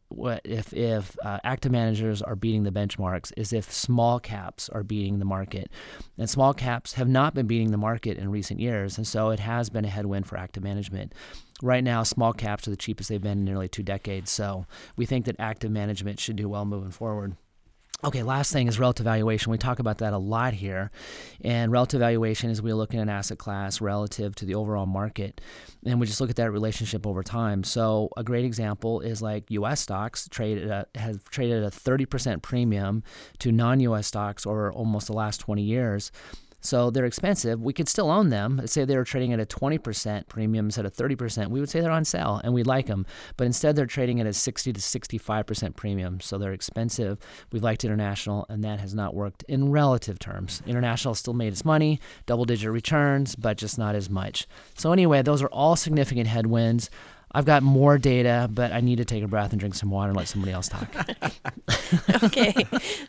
if 0.44 0.74
if 0.74 1.18
uh, 1.24 1.40
active 1.44 1.72
managers 1.72 2.22
are 2.22 2.36
beating 2.36 2.64
the 2.64 2.72
benchmarks 2.72 3.32
is 3.36 3.52
if 3.52 3.72
small 3.72 4.20
caps 4.20 4.70
are 4.70 4.84
beating 4.84 5.20
the 5.20 5.26
market, 5.26 5.70
and 6.18 6.30
small 6.30 6.54
caps 6.54 6.94
have 6.94 7.10
not 7.10 7.34
been 7.34 7.48
beating 7.48 7.72
the 7.72 7.78
market 7.78 8.18
in 8.18 8.32
recent 8.32 8.60
years, 8.60 8.98
and 8.98 9.06
so 9.06 9.30
it 9.30 9.40
has 9.40 9.70
been 9.70 9.86
a 9.86 9.90
headwind 9.90 10.28
for 10.28 10.38
active 10.38 10.64
management. 10.64 11.14
Right 11.62 11.84
now, 11.84 12.04
small 12.04 12.34
caps 12.34 12.68
are 12.68 12.72
the 12.72 12.78
cheapest 12.78 13.10
they've 13.10 13.22
been 13.22 13.40
in 13.40 13.46
nearly 13.46 13.68
two 13.68 13.84
decades, 13.84 14.32
so 14.32 14.66
we 14.96 15.06
think 15.06 15.26
that 15.26 15.36
active 15.40 15.72
management 15.72 16.20
should 16.20 16.36
do 16.36 16.48
well 16.48 16.66
moving 16.66 16.92
forward. 16.92 17.36
Okay, 18.04 18.22
last 18.22 18.54
thing 18.54 18.68
is 18.68 18.78
relative 18.78 19.06
valuation. 19.06 19.52
We 19.52 19.58
talk 19.58 19.80
about 19.80 19.98
that 19.98 20.14
a 20.14 20.20
lot 20.20 20.54
here. 20.54 20.92
And 21.44 21.72
relative 21.72 22.00
valuation 22.00 22.52
is 22.52 22.62
we 22.62 22.72
look 22.72 22.94
at 22.94 23.00
an 23.00 23.10
asset 23.10 23.40
class 23.40 23.82
relative 23.82 24.36
to 24.36 24.46
the 24.46 24.54
overall 24.54 24.86
market, 24.86 25.42
and 25.84 26.00
we 26.00 26.06
just 26.06 26.22
look 26.22 26.30
at 26.30 26.36
that 26.36 26.52
relationship 26.52 27.08
over 27.08 27.24
time. 27.24 27.64
So 27.64 28.10
a 28.16 28.24
great 28.24 28.46
example 28.46 29.02
is 29.02 29.24
like 29.24 29.50
U.S. 29.50 29.82
stocks 29.82 30.30
trade 30.30 30.60
at 30.60 30.90
a, 30.94 31.00
have 31.00 31.24
traded 31.32 31.64
at 31.64 31.76
a 31.76 31.76
30% 31.76 32.44
premium 32.44 33.04
to 33.40 33.52
non-U.S. 33.52 34.06
stocks 34.06 34.46
over 34.46 34.72
almost 34.72 35.08
the 35.08 35.14
last 35.14 35.40
20 35.40 35.64
years. 35.64 36.12
So 36.68 36.90
they're 36.90 37.06
expensive. 37.06 37.62
We 37.62 37.72
could 37.72 37.88
still 37.88 38.12
own 38.12 38.28
them. 38.28 38.58
Let's 38.58 38.74
say 38.74 38.84
they 38.84 38.98
were 38.98 39.06
trading 39.06 39.32
at 39.32 39.40
a 39.40 39.46
20% 39.46 40.28
premium 40.28 40.66
instead 40.66 40.86
of 40.86 40.94
30%. 40.94 41.48
We 41.48 41.62
would 41.62 41.70
say 41.70 41.80
they're 41.80 41.90
on 41.90 42.04
sale 42.04 42.42
and 42.44 42.54
we 42.54 42.64
like 42.64 42.88
them. 42.88 43.06
But 43.38 43.48
instead, 43.48 43.78
they're 43.78 43.86
trading 43.86 44.20
at 44.20 44.28
a 44.28 44.34
60 44.34 44.74
to 44.74 44.80
65% 44.82 45.78
premium. 45.78 46.20
So 46.20 46.38
they're 46.38 46.52
expensive. 46.52 47.20
We've 47.54 47.64
liked 47.64 47.86
international, 47.86 48.46
and 48.50 48.66
that 48.66 48.82
has 48.82 48.94
not 48.94 49.16
worked 49.16 49.44
in 49.48 49.72
relative 49.72 50.20
terms. 50.20 50.62
International 50.68 51.16
still 51.16 51.34
made 51.34 51.54
its 51.54 51.64
money, 51.64 52.02
double 52.26 52.44
digit 52.44 52.70
returns, 52.70 53.38
but 53.38 53.58
just 53.58 53.78
not 53.78 53.96
as 53.96 54.10
much. 54.10 54.46
So, 54.76 54.92
anyway, 54.92 55.22
those 55.22 55.42
are 55.42 55.48
all 55.48 55.78
significant 55.78 56.28
headwinds. 56.28 56.90
I've 57.32 57.46
got 57.46 57.62
more 57.62 57.98
data, 57.98 58.50
but 58.52 58.72
I 58.72 58.80
need 58.80 58.98
to 58.98 59.06
take 59.06 59.24
a 59.24 59.28
breath 59.28 59.52
and 59.52 59.60
drink 59.60 59.76
some 59.76 59.90
water 59.92 60.10
and 60.10 60.18
let 60.18 60.28
somebody 60.28 60.54
else 60.54 60.70
talk. 60.70 60.88
okay. 62.24 62.54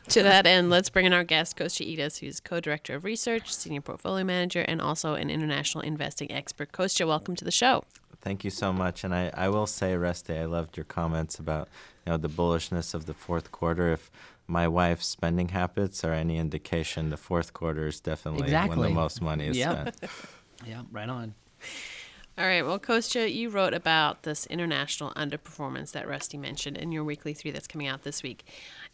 to 0.09 0.23
that 0.23 0.47
end, 0.47 0.71
let's 0.71 0.91
bring 0.91 1.07
in 1.07 1.13
our 1.13 1.25
guest, 1.25 1.57
Kostya 1.57 1.87
Etus, 1.87 2.19
who's 2.19 2.41
co-director 2.41 2.95
of 2.95 3.05
research, 3.05 3.55
senior 3.55 3.81
portfolio 3.81 4.25
manager, 4.25 4.63
and 4.63 4.83
also 4.83 5.15
an 5.15 5.31
international 5.31 5.83
investing 5.83 6.31
expert. 6.33 6.73
Kostya, 6.73 7.07
welcome 7.07 7.37
to 7.37 7.45
the 7.45 7.53
show. 7.53 7.85
Thank 8.21 8.45
you 8.45 8.51
so 8.51 8.73
much. 8.73 9.05
And 9.05 9.15
I, 9.15 9.31
I 9.35 9.49
will 9.49 9.67
say, 9.67 9.95
Rusty, 9.95 10.37
I 10.37 10.47
loved 10.47 10.77
your 10.77 10.85
comments 10.85 11.39
about 11.39 11.69
you 12.05 12.13
know 12.13 12.17
the 12.17 12.29
bullishness 12.29 12.95
of 12.95 13.07
the 13.07 13.15
fourth 13.15 13.53
quarter. 13.53 13.93
If 13.93 14.11
my 14.49 14.67
wife's 14.67 15.07
spending 15.07 15.51
habits 15.51 16.03
are 16.03 16.13
any 16.13 16.39
indication, 16.39 17.11
the 17.11 17.17
fourth 17.17 17.53
quarter 17.53 17.87
is 17.87 18.01
definitely 18.01 18.45
exactly. 18.45 18.77
when 18.77 18.89
the 18.89 18.95
most 18.95 19.23
money 19.23 19.47
is 19.47 19.57
yep. 19.57 19.95
spent. 19.95 20.13
yeah, 20.67 20.83
right 20.91 21.09
on. 21.09 21.35
All 22.39 22.47
right. 22.47 22.65
Well, 22.65 22.79
Kostya, 22.79 23.27
you 23.27 23.51
wrote 23.51 23.75
about 23.75 24.23
this 24.23 24.47
international 24.47 25.11
underperformance 25.17 25.91
that 25.91 26.07
Rusty 26.07 26.39
mentioned 26.39 26.77
in 26.77 26.93
your 26.93 27.03
weekly 27.03 27.35
three 27.35 27.51
that's 27.51 27.67
coming 27.67 27.89
out 27.89 28.05
this 28.05 28.23
week. 28.23 28.45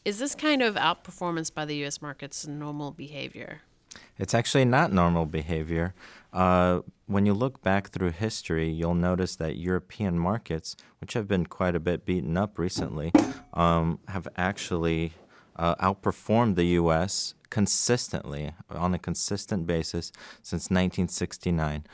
Is 0.03 0.19
this 0.19 0.35
kind 0.35 0.63
of 0.63 0.77
outperformance 0.77 1.53
by 1.53 1.67
the 1.67 1.77
U.S. 1.77 2.01
markets 2.01 2.47
normal 2.47 2.91
behavior? 2.91 3.61
It's 4.17 4.33
actually 4.33 4.65
not 4.65 4.95
normal 4.95 5.27
behavior. 5.27 5.93
Uh, 6.33 6.81
when 7.05 7.27
you 7.27 7.35
look 7.35 7.63
back 7.63 7.91
through 7.91 8.13
history, 8.13 8.71
you'll 8.71 8.95
notice 8.95 9.37
that 9.37 9.57
European 9.59 10.19
markets, 10.19 10.75
which 11.03 11.13
have 11.13 11.29
been 11.29 11.45
quite 11.45 11.75
a 11.75 11.81
bit 11.81 12.07
beaten 12.07 12.39
up 12.39 12.59
recently, 12.59 13.13
um, 13.53 13.99
have 14.09 14.27
actually 14.39 15.13
uh, 15.57 15.75
outperformed 15.77 16.55
the 16.55 16.65
U.S. 16.65 17.35
consistently 17.51 18.55
on 18.71 18.95
a 18.95 18.99
consistent 18.99 19.67
basis 19.67 20.13
since 20.43 20.71
1969 20.71 21.85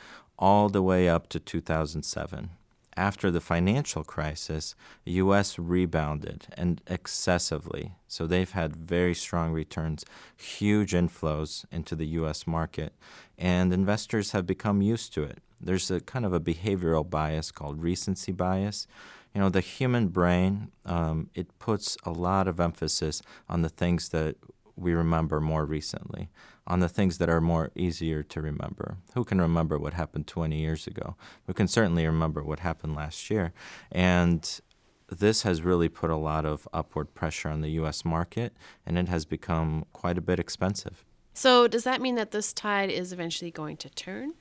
all 0.41 0.69
the 0.69 0.81
way 0.81 1.07
up 1.07 1.29
to 1.29 1.39
2007. 1.39 2.49
After 2.97 3.31
the 3.31 3.39
financial 3.39 4.03
crisis, 4.03 4.75
the 5.05 5.13
US 5.13 5.57
rebounded 5.57 6.47
and 6.57 6.81
excessively. 6.87 7.93
So 8.07 8.27
they've 8.27 8.51
had 8.51 8.75
very 8.75 9.13
strong 9.13 9.53
returns, 9.53 10.03
huge 10.35 10.91
inflows 10.91 11.63
into 11.71 11.95
the 11.95 12.07
US 12.07 12.45
market, 12.45 12.93
and 13.37 13.71
investors 13.71 14.31
have 14.31 14.45
become 14.45 14.81
used 14.81 15.13
to 15.13 15.23
it. 15.23 15.37
There's 15.61 15.89
a 15.91 16.01
kind 16.01 16.25
of 16.25 16.33
a 16.33 16.39
behavioral 16.39 17.07
bias 17.07 17.51
called 17.51 17.81
recency 17.81 18.31
bias. 18.31 18.87
You 19.33 19.41
know, 19.41 19.49
the 19.49 19.61
human 19.61 20.07
brain, 20.07 20.71
um, 20.85 21.29
it 21.33 21.57
puts 21.59 21.95
a 22.03 22.11
lot 22.11 22.47
of 22.47 22.59
emphasis 22.59 23.21
on 23.47 23.61
the 23.61 23.69
things 23.69 24.09
that 24.09 24.35
we 24.75 24.93
remember 24.93 25.39
more 25.39 25.65
recently 25.65 26.29
on 26.71 26.79
the 26.79 26.87
things 26.87 27.17
that 27.17 27.29
are 27.29 27.41
more 27.41 27.69
easier 27.75 28.23
to 28.23 28.41
remember. 28.41 28.95
Who 29.13 29.25
can 29.25 29.41
remember 29.41 29.77
what 29.77 29.93
happened 29.93 30.25
20 30.25 30.57
years 30.57 30.87
ago? 30.87 31.17
We 31.45 31.53
can 31.53 31.67
certainly 31.67 32.05
remember 32.05 32.41
what 32.41 32.59
happened 32.59 32.95
last 32.95 33.29
year. 33.29 33.51
And 33.91 34.61
this 35.09 35.41
has 35.41 35.61
really 35.61 35.89
put 35.89 36.09
a 36.09 36.15
lot 36.15 36.45
of 36.45 36.69
upward 36.71 37.13
pressure 37.13 37.49
on 37.49 37.59
the 37.59 37.71
US 37.71 38.05
market, 38.05 38.53
and 38.85 38.97
it 38.97 39.09
has 39.09 39.25
become 39.25 39.83
quite 39.91 40.17
a 40.17 40.21
bit 40.21 40.39
expensive. 40.39 41.03
So, 41.33 41.67
does 41.67 41.83
that 41.83 41.99
mean 41.99 42.15
that 42.15 42.31
this 42.31 42.53
tide 42.53 42.89
is 42.89 43.11
eventually 43.11 43.51
going 43.51 43.75
to 43.75 43.89
turn? 43.89 44.35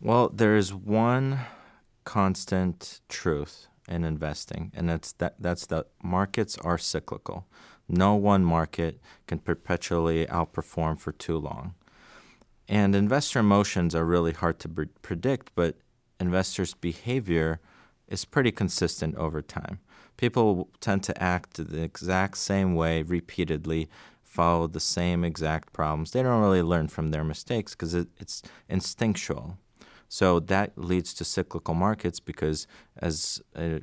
Well, 0.00 0.28
there 0.28 0.56
is 0.56 0.74
one 0.74 1.38
constant 2.02 3.00
truth 3.08 3.68
in 3.88 4.02
investing, 4.02 4.72
and 4.74 4.88
that's 4.88 5.12
that 5.14 5.34
that's 5.38 5.66
that 5.66 5.86
markets 6.02 6.58
are 6.58 6.78
cyclical. 6.78 7.46
No 7.90 8.14
one 8.14 8.44
market 8.44 9.00
can 9.26 9.40
perpetually 9.40 10.26
outperform 10.26 10.98
for 10.98 11.12
too 11.12 11.36
long. 11.36 11.74
And 12.68 12.94
investor 12.94 13.40
emotions 13.40 13.94
are 13.96 14.04
really 14.04 14.32
hard 14.32 14.60
to 14.60 14.68
pre- 14.68 14.86
predict, 15.02 15.50
but 15.56 15.76
investors' 16.20 16.74
behavior 16.74 17.58
is 18.06 18.24
pretty 18.24 18.52
consistent 18.52 19.16
over 19.16 19.42
time. 19.42 19.80
People 20.16 20.68
tend 20.80 21.02
to 21.04 21.22
act 21.22 21.54
the 21.54 21.82
exact 21.82 22.38
same 22.38 22.76
way 22.76 23.02
repeatedly, 23.02 23.88
follow 24.22 24.68
the 24.68 24.78
same 24.78 25.24
exact 25.24 25.72
problems. 25.72 26.12
They 26.12 26.22
don't 26.22 26.42
really 26.42 26.62
learn 26.62 26.86
from 26.88 27.10
their 27.10 27.24
mistakes 27.24 27.72
because 27.74 27.94
it, 27.94 28.08
it's 28.18 28.42
instinctual. 28.68 29.58
So 30.08 30.38
that 30.40 30.76
leads 30.76 31.12
to 31.14 31.24
cyclical 31.24 31.74
markets 31.74 32.20
because 32.20 32.66
as 32.96 33.42
a, 33.56 33.80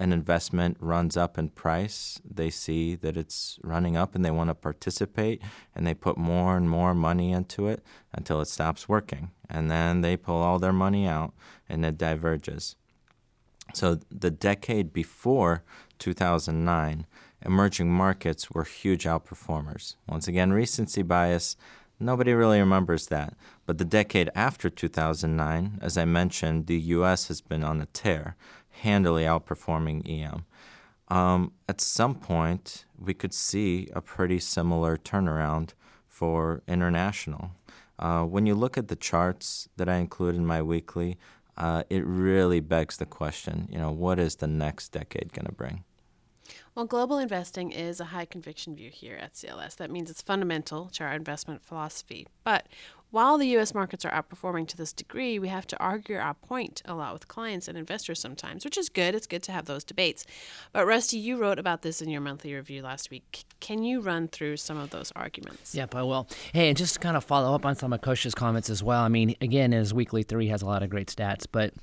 an 0.00 0.14
investment 0.14 0.78
runs 0.80 1.14
up 1.14 1.36
in 1.36 1.50
price, 1.50 2.20
they 2.24 2.48
see 2.48 2.94
that 2.96 3.18
it's 3.18 3.58
running 3.62 3.98
up 3.98 4.14
and 4.14 4.24
they 4.24 4.30
want 4.30 4.48
to 4.48 4.54
participate 4.54 5.42
and 5.74 5.86
they 5.86 5.92
put 5.92 6.16
more 6.16 6.56
and 6.56 6.70
more 6.70 6.94
money 6.94 7.32
into 7.32 7.68
it 7.68 7.84
until 8.14 8.40
it 8.40 8.48
stops 8.48 8.88
working. 8.88 9.30
And 9.50 9.70
then 9.70 10.00
they 10.00 10.16
pull 10.16 10.36
all 10.36 10.58
their 10.58 10.72
money 10.72 11.06
out 11.06 11.34
and 11.68 11.84
it 11.84 11.98
diverges. 11.98 12.76
So 13.74 14.00
the 14.10 14.30
decade 14.30 14.94
before 14.94 15.64
2009, 15.98 17.06
emerging 17.44 17.92
markets 17.92 18.50
were 18.50 18.64
huge 18.64 19.04
outperformers. 19.04 19.96
Once 20.08 20.26
again, 20.26 20.50
recency 20.50 21.02
bias, 21.02 21.56
nobody 22.00 22.32
really 22.32 22.58
remembers 22.58 23.08
that. 23.08 23.34
But 23.66 23.76
the 23.76 23.84
decade 23.84 24.30
after 24.34 24.70
2009, 24.70 25.78
as 25.82 25.98
I 25.98 26.06
mentioned, 26.06 26.68
the 26.68 26.80
US 26.80 27.28
has 27.28 27.42
been 27.42 27.62
on 27.62 27.82
a 27.82 27.86
tear 27.86 28.34
handily 28.80 29.24
outperforming 29.24 30.08
EM. 30.08 30.44
Um, 31.08 31.52
at 31.68 31.80
some 31.80 32.14
point, 32.14 32.84
we 32.98 33.14
could 33.14 33.34
see 33.34 33.88
a 33.94 34.00
pretty 34.00 34.38
similar 34.38 34.96
turnaround 34.96 35.70
for 36.06 36.62
international. 36.68 37.50
Uh, 37.98 38.24
when 38.24 38.46
you 38.46 38.54
look 38.54 38.78
at 38.78 38.88
the 38.88 38.96
charts 38.96 39.68
that 39.76 39.88
I 39.88 39.96
include 39.96 40.34
in 40.34 40.46
my 40.46 40.62
weekly, 40.62 41.18
uh, 41.56 41.82
it 41.90 42.04
really 42.06 42.60
begs 42.60 42.96
the 42.96 43.06
question, 43.06 43.68
you 43.70 43.78
know, 43.78 43.90
what 43.90 44.18
is 44.18 44.36
the 44.36 44.46
next 44.46 44.90
decade 44.92 45.32
going 45.32 45.46
to 45.46 45.52
bring? 45.52 45.84
Well, 46.74 46.86
global 46.86 47.18
investing 47.18 47.72
is 47.72 48.00
a 48.00 48.06
high 48.06 48.24
conviction 48.24 48.74
view 48.74 48.90
here 48.90 49.16
at 49.16 49.34
CLS. 49.34 49.76
That 49.76 49.90
means 49.90 50.08
it's 50.08 50.22
fundamental 50.22 50.86
to 50.90 51.04
our 51.04 51.12
investment 51.12 51.62
philosophy. 51.62 52.26
But 52.44 52.68
while 53.10 53.38
the 53.38 53.48
US 53.56 53.74
markets 53.74 54.04
are 54.04 54.10
outperforming 54.10 54.66
to 54.68 54.76
this 54.76 54.92
degree, 54.92 55.38
we 55.38 55.48
have 55.48 55.66
to 55.68 55.78
argue 55.78 56.16
our 56.16 56.34
point 56.34 56.82
a 56.84 56.94
lot 56.94 57.12
with 57.12 57.28
clients 57.28 57.68
and 57.68 57.76
investors 57.76 58.20
sometimes, 58.20 58.64
which 58.64 58.78
is 58.78 58.88
good. 58.88 59.14
It's 59.14 59.26
good 59.26 59.42
to 59.44 59.52
have 59.52 59.66
those 59.66 59.84
debates. 59.84 60.24
But 60.72 60.86
Rusty, 60.86 61.18
you 61.18 61.36
wrote 61.36 61.58
about 61.58 61.82
this 61.82 62.00
in 62.00 62.08
your 62.08 62.20
monthly 62.20 62.54
review 62.54 62.82
last 62.82 63.10
week. 63.10 63.44
Can 63.60 63.82
you 63.82 64.00
run 64.00 64.28
through 64.28 64.58
some 64.58 64.78
of 64.78 64.90
those 64.90 65.12
arguments? 65.16 65.74
Yep, 65.74 65.94
I 65.94 66.02
will. 66.02 66.28
Hey, 66.52 66.68
and 66.68 66.76
just 66.76 66.94
to 66.94 67.00
kind 67.00 67.16
of 67.16 67.24
follow 67.24 67.54
up 67.54 67.66
on 67.66 67.74
some 67.74 67.92
of 67.92 68.00
Kosh's 68.00 68.34
comments 68.34 68.70
as 68.70 68.82
well. 68.82 69.02
I 69.02 69.08
mean, 69.08 69.34
again, 69.40 69.72
his 69.72 69.92
weekly 69.92 70.22
three 70.22 70.48
has 70.48 70.62
a 70.62 70.66
lot 70.66 70.82
of 70.82 70.90
great 70.90 71.08
stats, 71.08 71.46
but 71.50 71.74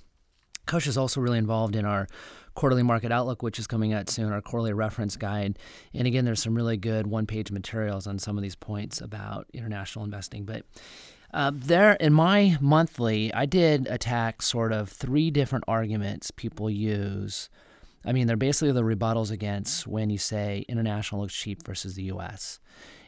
Kosh 0.66 0.88
is 0.88 0.98
also 0.98 1.22
really 1.22 1.38
involved 1.38 1.76
in 1.76 1.86
our 1.86 2.08
quarterly 2.54 2.84
market 2.84 3.12
outlook, 3.12 3.44
which 3.44 3.60
is 3.60 3.68
coming 3.68 3.94
out 3.94 4.10
soon, 4.10 4.32
our 4.32 4.42
quarterly 4.42 4.74
reference 4.74 5.16
guide. 5.16 5.60
And 5.94 6.08
again, 6.08 6.26
there's 6.26 6.42
some 6.42 6.56
really 6.56 6.76
good 6.76 7.08
one 7.08 7.26
page 7.26 7.52
materials 7.52 8.08
on 8.08 8.18
some 8.18 8.36
of 8.38 8.44
these 8.44 8.56
points 8.56 9.00
about 9.00 9.48
international 9.54 10.04
investing. 10.04 10.44
But 10.44 10.66
uh, 11.34 11.52
there, 11.54 11.94
in 11.94 12.14
my 12.14 12.58
monthly, 12.62 13.34
I 13.34 13.46
did 13.46 13.88
attack 13.88 14.42
sort 14.42 14.72
of 14.72 14.90
three 14.90 15.32
different 15.32 15.66
arguments 15.68 16.32
people 16.32 16.70
use. 16.70 17.50
I 18.06 18.14
mean, 18.14 18.28
they're 18.28 18.38
basically 18.38 18.72
the 18.72 18.84
rebuttals 18.84 19.32
against 19.32 19.86
when 19.86 20.10
you 20.10 20.18
say 20.18 20.66
international 20.70 21.22
looks 21.22 21.36
cheap 21.36 21.66
versus 21.66 21.96
the 21.96 22.04
US. 22.04 22.60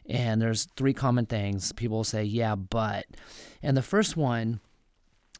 And 0.08 0.42
there's 0.42 0.66
three 0.76 0.92
common 0.92 1.26
things. 1.26 1.72
People 1.72 2.04
say, 2.04 2.24
yeah, 2.24 2.54
but. 2.54 3.06
And 3.62 3.76
the 3.76 3.82
first 3.82 4.16
one 4.16 4.60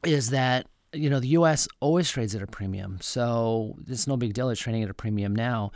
is 0.04 0.30
that 0.30 0.66
you 0.92 1.08
know, 1.08 1.20
the 1.20 1.28
U.S. 1.28 1.68
always 1.80 2.10
trades 2.10 2.34
at 2.34 2.42
a 2.42 2.46
premium, 2.46 2.98
so 3.00 3.76
it's 3.86 4.06
no 4.06 4.16
big 4.16 4.34
deal. 4.34 4.50
It's 4.50 4.60
trading 4.60 4.82
at 4.82 4.90
a 4.90 4.94
premium 4.94 5.34
now, 5.34 5.72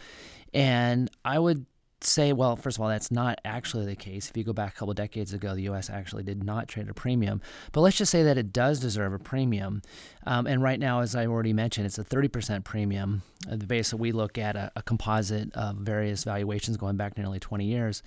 and 0.52 1.10
I 1.24 1.38
would 1.38 1.66
say, 2.06 2.32
well, 2.32 2.56
first 2.56 2.76
of 2.76 2.82
all, 2.82 2.88
that's 2.88 3.10
not 3.10 3.40
actually 3.44 3.86
the 3.86 3.96
case. 3.96 4.28
If 4.28 4.36
you 4.36 4.44
go 4.44 4.52
back 4.52 4.74
a 4.74 4.78
couple 4.78 4.94
decades 4.94 5.32
ago, 5.32 5.54
the 5.54 5.62
U.S. 5.62 5.90
actually 5.90 6.22
did 6.22 6.44
not 6.44 6.68
trade 6.68 6.88
a 6.88 6.94
premium. 6.94 7.40
But 7.72 7.80
let's 7.82 7.96
just 7.96 8.12
say 8.12 8.22
that 8.22 8.38
it 8.38 8.52
does 8.52 8.80
deserve 8.80 9.12
a 9.12 9.18
premium. 9.18 9.82
Um, 10.26 10.46
and 10.46 10.62
right 10.62 10.78
now, 10.78 11.00
as 11.00 11.14
I 11.14 11.26
already 11.26 11.52
mentioned, 11.52 11.86
it's 11.86 11.98
a 11.98 12.04
30% 12.04 12.64
premium. 12.64 13.22
Uh, 13.50 13.56
the 13.56 13.66
base 13.66 13.90
that 13.90 13.96
we 13.96 14.12
look 14.12 14.38
at 14.38 14.56
a, 14.56 14.72
a 14.76 14.82
composite 14.82 15.52
of 15.54 15.76
various 15.76 16.24
valuations 16.24 16.76
going 16.76 16.96
back 16.96 17.16
nearly 17.16 17.40
20 17.40 17.64
years. 17.64 18.02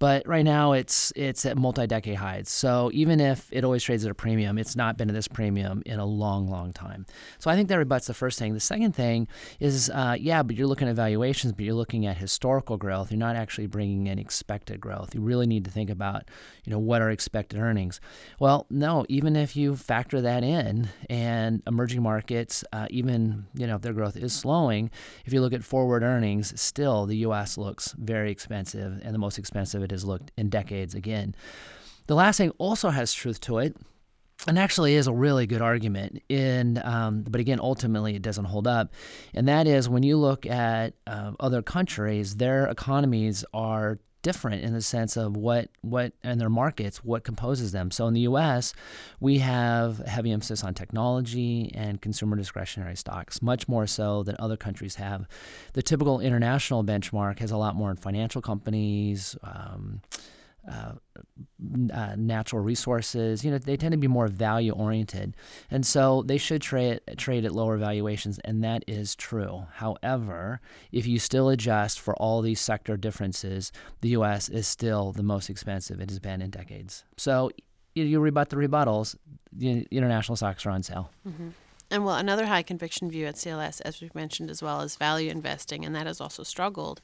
But 0.00 0.26
right 0.26 0.44
now 0.44 0.72
it's 0.72 1.12
it's 1.14 1.46
at 1.46 1.56
multi-decade 1.56 2.16
highs. 2.16 2.48
So 2.48 2.90
even 2.92 3.20
if 3.20 3.48
it 3.52 3.64
always 3.64 3.84
trades 3.84 4.04
at 4.04 4.10
a 4.10 4.14
premium, 4.14 4.58
it's 4.58 4.74
not 4.74 4.96
been 4.96 5.08
at 5.08 5.14
this 5.14 5.28
premium 5.28 5.82
in 5.86 6.00
a 6.00 6.06
long, 6.06 6.48
long 6.48 6.72
time. 6.72 7.06
So 7.38 7.50
I 7.50 7.54
think 7.54 7.68
that 7.68 7.76
rebuts 7.76 8.08
the 8.08 8.14
first 8.14 8.38
thing. 8.38 8.54
The 8.54 8.60
second 8.60 8.96
thing 8.96 9.28
is, 9.60 9.90
uh, 9.90 10.16
yeah, 10.18 10.42
but 10.42 10.56
you're 10.56 10.66
looking 10.66 10.88
at 10.88 10.96
valuations, 10.96 11.52
but 11.52 11.64
you're 11.64 11.74
looking 11.74 12.06
at 12.06 12.16
historical 12.16 12.76
growth. 12.76 13.12
You're 13.12 13.18
not 13.18 13.36
actually 13.36 13.68
bringing 13.68 14.08
in 14.08 14.18
expected 14.18 14.80
growth. 14.80 15.14
You 15.14 15.20
really 15.20 15.46
need 15.46 15.64
to 15.66 15.70
think 15.70 15.90
about, 15.90 16.24
you 16.64 16.72
know, 16.72 16.78
what 16.78 17.02
are 17.02 17.10
expected 17.10 17.60
earnings. 17.60 18.00
Well, 18.40 18.66
no, 18.70 19.04
even 19.08 19.36
if 19.36 19.54
you 19.54 19.76
factor 19.76 20.22
that 20.22 20.42
in, 20.42 20.88
and 21.10 21.62
emerging 21.66 22.02
markets, 22.02 22.64
uh, 22.72 22.86
even 22.88 23.46
you 23.54 23.66
know 23.66 23.76
if 23.76 23.82
their 23.82 23.92
growth 23.92 24.16
is 24.16 24.32
slowing, 24.32 24.90
if 25.26 25.32
you 25.32 25.42
look 25.42 25.52
at 25.52 25.62
forward 25.62 26.02
earnings, 26.02 26.58
still 26.58 27.04
the 27.04 27.18
U.S. 27.18 27.58
looks 27.58 27.94
very 27.98 28.30
expensive 28.30 29.00
and 29.04 29.14
the 29.14 29.18
most 29.18 29.38
expensive 29.38 29.82
it 29.90 29.94
has 29.94 30.04
looked 30.04 30.32
in 30.36 30.48
decades 30.48 30.94
again. 30.94 31.34
The 32.06 32.14
last 32.14 32.38
thing 32.38 32.50
also 32.58 32.90
has 32.90 33.12
truth 33.12 33.40
to 33.42 33.58
it 33.58 33.76
and 34.46 34.58
actually 34.58 34.94
is 34.94 35.06
a 35.06 35.12
really 35.12 35.46
good 35.46 35.60
argument 35.60 36.22
in 36.28 36.80
um, 36.84 37.22
but 37.22 37.40
again 37.40 37.60
ultimately 37.60 38.14
it 38.14 38.22
doesn't 38.22 38.46
hold 38.46 38.66
up 38.66 38.92
and 39.34 39.48
that 39.48 39.66
is 39.66 39.88
when 39.88 40.02
you 40.02 40.16
look 40.16 40.46
at 40.46 40.94
uh, 41.06 41.32
other 41.38 41.60
countries 41.62 42.36
their 42.36 42.66
economies 42.66 43.44
are 43.52 43.98
different 44.22 44.62
in 44.62 44.72
the 44.72 44.82
sense 44.82 45.16
of 45.16 45.36
what 45.36 45.68
what 45.80 46.12
and 46.22 46.40
their 46.40 46.50
markets 46.50 47.02
what 47.04 47.24
composes 47.24 47.72
them. 47.72 47.90
So 47.90 48.06
in 48.06 48.14
the 48.14 48.20
US 48.22 48.74
we 49.18 49.38
have 49.38 49.98
heavy 49.98 50.32
emphasis 50.32 50.62
on 50.64 50.74
technology 50.74 51.70
and 51.74 52.00
consumer 52.00 52.36
discretionary 52.36 52.96
stocks 52.96 53.42
much 53.42 53.68
more 53.68 53.86
so 53.86 54.22
than 54.22 54.36
other 54.38 54.56
countries 54.56 54.96
have. 54.96 55.26
The 55.72 55.82
typical 55.82 56.20
international 56.20 56.84
benchmark 56.84 57.38
has 57.38 57.50
a 57.50 57.56
lot 57.56 57.76
more 57.76 57.90
in 57.90 57.96
financial 57.96 58.42
companies 58.42 59.36
um, 59.42 60.02
uh, 60.68 60.92
uh, 61.92 62.14
natural 62.16 62.62
resources. 62.62 63.44
You 63.44 63.50
know, 63.50 63.58
they 63.58 63.76
tend 63.76 63.92
to 63.92 63.98
be 63.98 64.08
more 64.08 64.28
value 64.28 64.72
oriented, 64.72 65.36
and 65.70 65.84
so 65.84 66.22
they 66.22 66.38
should 66.38 66.62
trade 66.62 67.00
trade 67.16 67.44
at 67.44 67.52
lower 67.52 67.76
valuations, 67.76 68.38
and 68.40 68.62
that 68.64 68.84
is 68.86 69.14
true. 69.14 69.66
However, 69.74 70.60
if 70.92 71.06
you 71.06 71.18
still 71.18 71.48
adjust 71.48 72.00
for 72.00 72.14
all 72.16 72.42
these 72.42 72.60
sector 72.60 72.96
differences, 72.96 73.72
the 74.00 74.10
U.S. 74.10 74.48
is 74.48 74.66
still 74.66 75.12
the 75.12 75.22
most 75.22 75.48
expensive 75.50 76.00
it 76.00 76.10
has 76.10 76.18
been 76.18 76.42
in 76.42 76.50
decades. 76.50 77.04
So 77.16 77.50
you, 77.94 78.04
you 78.04 78.20
rebut 78.20 78.50
the 78.50 78.56
rebuttals. 78.56 79.16
The 79.52 79.86
international 79.90 80.36
stocks 80.36 80.64
are 80.66 80.70
on 80.70 80.82
sale. 80.82 81.10
Mm-hmm. 81.26 81.48
And 81.90 82.04
well, 82.04 82.14
another 82.14 82.46
high 82.46 82.62
conviction 82.62 83.10
view 83.10 83.26
at 83.26 83.34
CLS, 83.34 83.80
as 83.84 84.00
we've 84.00 84.14
mentioned 84.14 84.48
as 84.48 84.62
well, 84.62 84.80
is 84.82 84.94
value 84.94 85.30
investing, 85.30 85.84
and 85.84 85.94
that 85.96 86.06
has 86.06 86.20
also 86.20 86.44
struggled. 86.44 87.00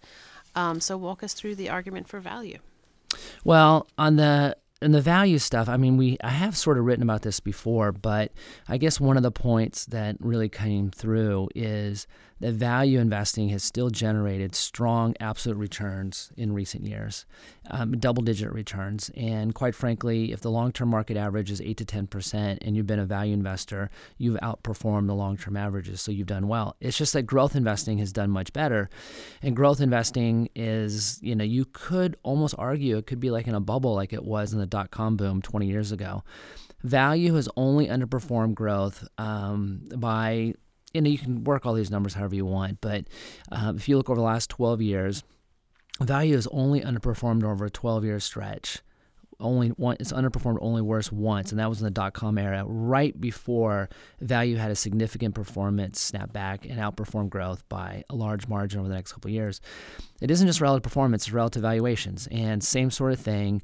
Um, 0.55 0.81
so 0.81 0.97
walk 0.97 1.23
us 1.25 1.35
through 1.35 1.57
the 1.57 1.69
argument 1.69 2.09
for 2.09 2.21
value. 2.21 2.59
Well, 3.45 3.89
on 3.99 4.17
the 4.17 4.57
and 4.83 4.95
the 4.95 5.01
value 5.01 5.39
stuff, 5.39 5.69
I 5.69 5.77
mean, 5.77 5.97
we 5.97 6.19
I 6.23 6.31
have 6.31 6.57
sort 6.57 6.79
of 6.79 6.85
written 6.85 7.03
about 7.03 7.23
this 7.23 7.41
before, 7.41 7.93
but 7.93 8.33
I 8.69 8.77
guess 8.77 9.01
one 9.01 9.17
of 9.17 9.23
the 9.23 9.31
points 9.31 9.87
that 9.87 10.17
really 10.21 10.49
came 10.49 10.91
through 10.91 11.49
is 11.55 12.07
that 12.41 12.53
value 12.53 12.99
investing 12.99 13.49
has 13.49 13.63
still 13.63 13.89
generated 13.89 14.55
strong 14.55 15.15
absolute 15.21 15.57
returns 15.57 16.31
in 16.37 16.53
recent 16.53 16.85
years, 16.85 17.25
um, 17.71 17.93
double 17.99 18.23
digit 18.23 18.53
returns. 18.53 19.11
And 19.17 19.55
quite 19.55 19.75
frankly, 19.75 20.33
if 20.33 20.41
the 20.41 20.51
long 20.51 20.73
term 20.73 20.91
market 20.91 21.17
average 21.17 21.51
is 21.51 21.61
8 21.61 21.77
to 21.79 21.85
10% 21.85 22.59
and 22.61 22.77
you've 22.77 22.87
been 22.87 22.99
a 22.99 23.07
value 23.07 23.33
investor, 23.33 23.91
you've 24.19 24.39
outperformed 24.41 25.07
the 25.07 25.15
long 25.15 25.37
term 25.37 25.57
averages, 25.57 26.03
so 26.03 26.13
you've 26.13 26.27
done 26.27 26.47
well. 26.47 26.77
It's 26.81 26.99
just 26.99 27.15
that 27.15 27.23
growth 27.23 27.57
investing 27.57 27.99
has 27.99 28.13
done 28.13 28.31
much 28.31 28.53
better. 28.53 28.91
And 29.43 29.57
growth 29.57 29.81
investing 29.81 30.51
is, 30.55 31.19
you 31.23 31.35
know, 31.35 31.45
you 31.45 31.65
could 31.73 32.17
almost 32.23 32.55
argue 32.59 32.99
it 32.99 33.07
could 33.07 33.21
be 33.21 33.31
like 33.31 33.47
in 33.47 33.55
a 33.55 33.61
bubble 33.61 33.95
like 33.95 34.13
it 34.13 34.25
was 34.25 34.53
in 34.53 34.59
the 34.59 34.67
dot 34.67 34.91
com 34.91 35.17
boom 35.17 35.41
20 35.41 35.67
years 35.67 35.93
ago 35.93 36.23
value 36.83 37.35
has 37.35 37.49
only 37.57 37.87
underperformed 37.89 38.55
growth 38.55 39.07
um, 39.19 39.81
by 39.97 40.55
you 40.97 41.03
know, 41.03 41.11
you 41.11 41.19
can 41.19 41.45
work 41.45 41.67
all 41.67 41.75
these 41.75 41.91
numbers 41.91 42.15
however 42.15 42.35
you 42.35 42.47
want, 42.47 42.81
but 42.81 43.07
uh, 43.53 43.73
if 43.77 43.89
you 43.89 43.97
look 43.97 44.11
over 44.11 44.19
the 44.19 44.25
last 44.25 44.51
12 44.51 44.83
years, 44.83 45.23
value 46.01 46.35
has 46.35 46.47
only 46.49 46.81
underperformed 46.81 47.45
over 47.45 47.67
a 47.67 47.71
12 47.71 48.05
year 48.05 48.19
stretch 48.19 48.81
only 49.41 49.69
one, 49.69 49.97
it's 50.01 50.13
underperformed 50.13 50.59
only 50.61 50.83
worse 50.83 51.13
once, 51.13 51.51
and 51.51 51.59
that 51.59 51.69
was 51.69 51.81
in 51.81 51.85
the 51.85 51.91
dot 51.91 52.15
com 52.15 52.39
era, 52.39 52.65
right 52.67 53.19
before 53.21 53.89
value 54.21 54.57
had 54.57 54.71
a 54.71 54.75
significant 54.75 55.35
performance 55.35 56.01
snap 56.01 56.33
back 56.33 56.65
and 56.65 56.79
outperformed 56.79 57.31
growth 57.31 57.69
by 57.69 58.05
a 58.09 58.15
large 58.15 58.49
margin 58.49 58.81
over 58.81 58.89
the 58.89 58.95
next 58.95 59.13
couple 59.13 59.31
years. 59.31 59.61
It 60.21 60.31
isn't 60.31 60.47
just 60.47 60.61
relative 60.61 60.83
performance; 60.83 61.27
it's 61.27 61.33
relative 61.33 61.63
valuations, 61.63 62.29
and 62.31 62.63
same 62.63 62.91
sort 62.91 63.13
of 63.13 63.21
thing. 63.21 63.63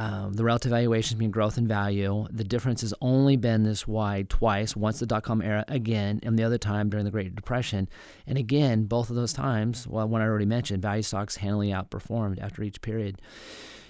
Um, 0.00 0.34
the 0.34 0.44
relative 0.44 0.70
valuations 0.70 1.14
between 1.14 1.32
growth 1.32 1.58
and 1.58 1.66
value. 1.66 2.28
The 2.30 2.44
difference 2.44 2.82
has 2.82 2.94
only 3.00 3.36
been 3.36 3.64
this 3.64 3.88
wide 3.88 4.30
twice. 4.30 4.76
Once 4.76 5.00
the 5.00 5.06
dot 5.06 5.24
com 5.24 5.42
era 5.42 5.64
again, 5.66 6.20
and 6.22 6.38
the 6.38 6.44
other 6.44 6.56
time 6.56 6.88
during 6.88 7.04
the 7.04 7.10
Great 7.10 7.34
Depression. 7.34 7.88
And 8.24 8.38
again, 8.38 8.84
both 8.84 9.10
of 9.10 9.16
those 9.16 9.32
times, 9.32 9.88
well, 9.88 10.08
one 10.08 10.22
I 10.22 10.26
already 10.26 10.46
mentioned, 10.46 10.82
value 10.82 11.02
stocks 11.02 11.34
handily 11.38 11.70
outperformed 11.70 12.40
after 12.40 12.62
each 12.62 12.80
period. 12.80 13.20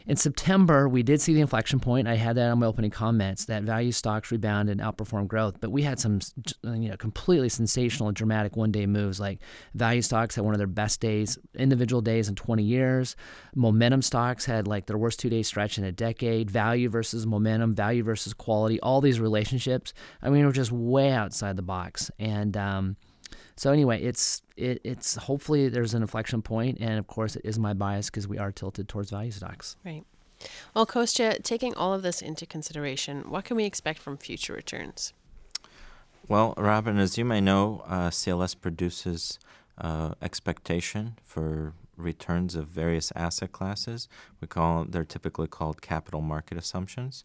In 0.09 0.17
September, 0.17 0.89
we 0.89 1.03
did 1.03 1.21
see 1.21 1.35
the 1.35 1.43
inflection 1.43 1.81
point. 1.81 2.09
I 2.09 2.15
had 2.15 2.35
that 2.39 2.51
on 2.51 2.61
my 2.61 2.67
opening 2.67 2.91
comments 2.91 3.45
that 3.45 3.63
value 3.63 3.93
stocks 3.93 4.33
rebound 4.33 4.71
and 4.71 4.81
outperform 4.81 5.29
growth, 5.29 5.61
but 5.61 5.71
we 5.71 5.83
had 5.83 6.01
some 6.01 6.21
you 6.65 6.89
know 6.89 6.97
completely 6.97 7.51
sensational, 7.51 8.11
dramatic 8.13 8.57
one-day 8.57 8.87
moves. 8.87 9.21
Like 9.21 9.41
value 9.75 10.01
stocks 10.01 10.35
had 10.35 10.47
one 10.47 10.55
of 10.55 10.59
their 10.59 10.67
best 10.67 11.01
days, 11.01 11.37
individual 11.55 12.01
days 12.01 12.31
in 12.31 12.37
20 12.37 12.63
years. 12.63 13.17
Momentum 13.55 14.01
stocks 14.01 14.47
had 14.47 14.67
like 14.67 14.87
their 14.87 14.97
worst 14.97 15.21
two-day 15.21 15.43
stretch 15.43 15.77
in 15.77 15.85
a 15.85 15.93
decade. 15.93 16.51
Value 16.51 16.89
versus 16.89 17.27
momentum, 17.27 17.75
value 17.75 18.03
versus 18.03 18.33
quality, 18.33 18.81
all 18.81 19.03
these 19.03 19.21
relationships. 19.21 19.93
I 20.23 20.31
mean, 20.31 20.47
were 20.47 20.53
just 20.53 20.73
way 20.73 21.13
outside 21.13 21.57
the 21.57 21.63
box, 21.63 22.11
and 22.19 22.57
um, 22.57 22.97
so 23.59 23.73
anyway, 23.73 24.01
it's 24.01 24.41
it, 24.57 24.81
it's 24.85 25.17
hopefully 25.17 25.69
there's 25.69 25.93
an 25.93 26.03
inflection 26.03 26.43
point, 26.43 26.79
and 26.81 26.99
of 26.99 27.09
course 27.09 27.35
it 27.35 27.43
is 27.45 27.59
my 27.59 27.75
bias 27.75 28.09
because 28.09 28.29
we 28.29 28.39
are 28.39 28.53
tilted 28.53 28.89
towards 28.89 29.11
value 29.11 29.33
stocks. 29.33 29.77
Right. 29.85 30.05
Well, 30.75 30.87
Kostya, 30.87 31.43
taking 31.43 31.75
all 31.75 31.93
of 31.93 32.03
this 32.03 32.23
into 32.23 32.47
consideration, 32.47 33.29
what 33.29 33.45
can 33.45 33.57
we 33.57 33.65
expect 33.65 33.99
from 33.99 34.17
future 34.17 34.53
returns? 34.53 35.13
Well, 36.29 36.55
Robin, 36.57 36.99
as 36.99 37.19
you 37.19 37.25
may 37.25 37.41
know, 37.41 37.83
uh, 37.87 38.11
CLS 38.11 38.55
produces 38.61 39.41
uh, 39.77 40.15
expectation 40.23 41.17
for 41.25 41.73
returns 41.97 42.55
of 42.55 42.69
various 42.69 43.13
asset 43.17 43.51
classes. 43.51 44.09
We 44.41 44.47
call 44.47 44.85
they're 44.85 45.05
typically 45.05 45.49
called 45.49 45.83
capital 45.83 46.21
market 46.21 46.57
assumptions. 46.57 47.25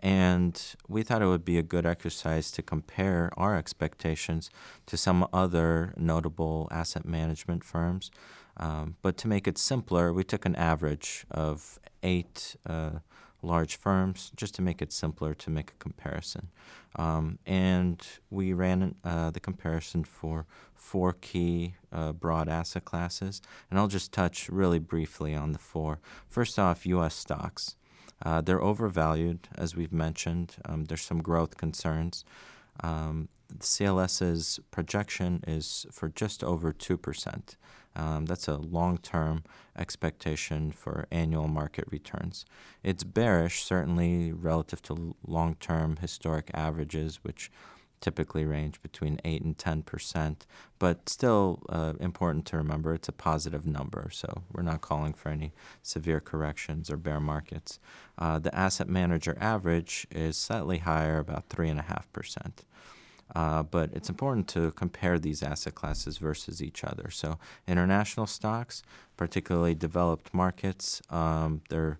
And 0.00 0.60
we 0.86 1.02
thought 1.02 1.22
it 1.22 1.26
would 1.26 1.44
be 1.44 1.58
a 1.58 1.62
good 1.62 1.84
exercise 1.84 2.50
to 2.52 2.62
compare 2.62 3.30
our 3.36 3.56
expectations 3.56 4.48
to 4.86 4.96
some 4.96 5.26
other 5.32 5.92
notable 5.96 6.68
asset 6.70 7.04
management 7.04 7.64
firms. 7.64 8.10
Um, 8.56 8.96
but 9.02 9.16
to 9.18 9.28
make 9.28 9.48
it 9.48 9.58
simpler, 9.58 10.12
we 10.12 10.24
took 10.24 10.44
an 10.44 10.56
average 10.56 11.24
of 11.30 11.78
eight 12.02 12.56
uh, 12.66 13.00
large 13.42 13.76
firms 13.76 14.32
just 14.36 14.54
to 14.56 14.62
make 14.62 14.82
it 14.82 14.92
simpler 14.92 15.34
to 15.34 15.50
make 15.50 15.70
a 15.70 15.78
comparison. 15.78 16.48
Um, 16.96 17.38
and 17.46 18.04
we 18.30 18.52
ran 18.52 18.96
uh, 19.04 19.30
the 19.30 19.40
comparison 19.40 20.04
for 20.04 20.46
four 20.74 21.12
key 21.12 21.74
uh, 21.92 22.12
broad 22.12 22.48
asset 22.48 22.84
classes. 22.84 23.40
And 23.70 23.78
I'll 23.78 23.88
just 23.88 24.12
touch 24.12 24.48
really 24.48 24.78
briefly 24.78 25.34
on 25.34 25.52
the 25.52 25.58
four. 25.58 26.00
First 26.28 26.58
off, 26.58 26.86
U.S. 26.86 27.14
stocks. 27.14 27.76
Uh, 28.24 28.40
they're 28.40 28.62
overvalued, 28.62 29.48
as 29.56 29.76
we've 29.76 29.92
mentioned. 29.92 30.56
Um, 30.64 30.84
there's 30.86 31.02
some 31.02 31.22
growth 31.22 31.56
concerns. 31.56 32.24
Um, 32.80 33.28
CLS's 33.58 34.60
projection 34.70 35.42
is 35.46 35.86
for 35.90 36.08
just 36.08 36.44
over 36.44 36.72
2%. 36.72 37.56
Um, 37.96 38.26
that's 38.26 38.46
a 38.46 38.56
long 38.56 38.98
term 38.98 39.42
expectation 39.76 40.70
for 40.70 41.06
annual 41.10 41.48
market 41.48 41.84
returns. 41.90 42.44
It's 42.84 43.02
bearish, 43.02 43.64
certainly 43.64 44.32
relative 44.32 44.82
to 44.82 45.16
long 45.26 45.56
term 45.56 45.96
historic 45.96 46.50
averages, 46.54 47.20
which 47.22 47.50
typically 48.00 48.44
range 48.44 48.80
between 48.82 49.20
8 49.24 49.42
and 49.42 49.58
10 49.58 49.82
percent, 49.82 50.46
but 50.78 51.08
still 51.08 51.62
uh, 51.68 51.94
important 52.00 52.46
to 52.46 52.56
remember 52.56 52.94
it's 52.94 53.08
a 53.08 53.12
positive 53.12 53.66
number, 53.66 54.08
so 54.12 54.42
we're 54.52 54.62
not 54.62 54.80
calling 54.80 55.12
for 55.12 55.28
any 55.30 55.52
severe 55.82 56.20
corrections 56.20 56.90
or 56.90 56.96
bear 56.96 57.20
markets. 57.20 57.78
Uh, 58.16 58.38
the 58.38 58.54
asset 58.54 58.88
manager 58.88 59.36
average 59.40 60.06
is 60.10 60.36
slightly 60.36 60.78
higher, 60.78 61.18
about 61.18 61.48
3.5 61.48 62.04
percent. 62.12 62.64
Uh, 63.34 63.62
but 63.62 63.90
it's 63.92 64.08
important 64.08 64.48
to 64.48 64.70
compare 64.72 65.18
these 65.18 65.42
asset 65.42 65.74
classes 65.74 66.18
versus 66.18 66.62
each 66.62 66.82
other. 66.82 67.10
So, 67.10 67.38
international 67.66 68.26
stocks, 68.26 68.82
particularly 69.16 69.74
developed 69.74 70.32
markets, 70.32 71.02
um, 71.10 71.60
they're 71.68 71.98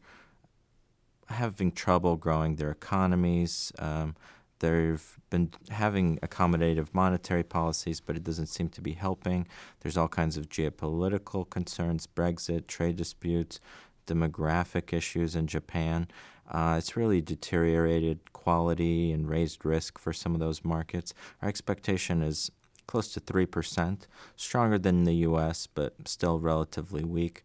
having 1.29 1.73
trouble 1.73 2.17
growing 2.17 2.57
their 2.57 2.71
economies. 2.71 3.73
Um, 3.79 4.17
They've 4.61 5.19
been 5.31 5.51
having 5.71 6.19
accommodative 6.19 6.89
monetary 6.93 7.43
policies, 7.43 8.01
but 8.01 8.17
it 8.17 8.25
doesn't 8.25 8.47
seem 8.47 8.69
to 8.71 8.81
be 8.81 8.93
helping. 8.93 9.47
There's 9.81 9.97
all 9.97 10.09
kinds 10.09 10.37
of 10.37 10.49
geopolitical 10.49 11.49
concerns, 11.49 12.07
Brexit, 12.07 12.67
trade 12.67 12.97
disputes, 12.97 13.61
demographic 14.07 14.93
issues 14.93 15.37
in 15.37 15.47
Japan. 15.47 16.09
Uh, 16.51 16.77
it's 16.79 16.97
really 16.97 17.21
deteriorated 17.21 18.33
quality 18.33 19.13
and 19.13 19.29
raised 19.29 19.65
risk 19.65 19.99
for 19.99 20.13
some 20.13 20.35
of 20.35 20.41
those 20.41 20.65
markets. 20.65 21.13
Our 21.43 21.49
expectation 21.49 22.23
is 22.23 22.51
close 22.87 23.13
to 23.13 23.21
3%, 23.21 24.07
stronger 24.35 24.79
than 24.79 25.05
the 25.05 25.15
US, 25.17 25.67
but 25.67 25.95
still 26.07 26.41
relatively 26.41 27.05
weak 27.05 27.45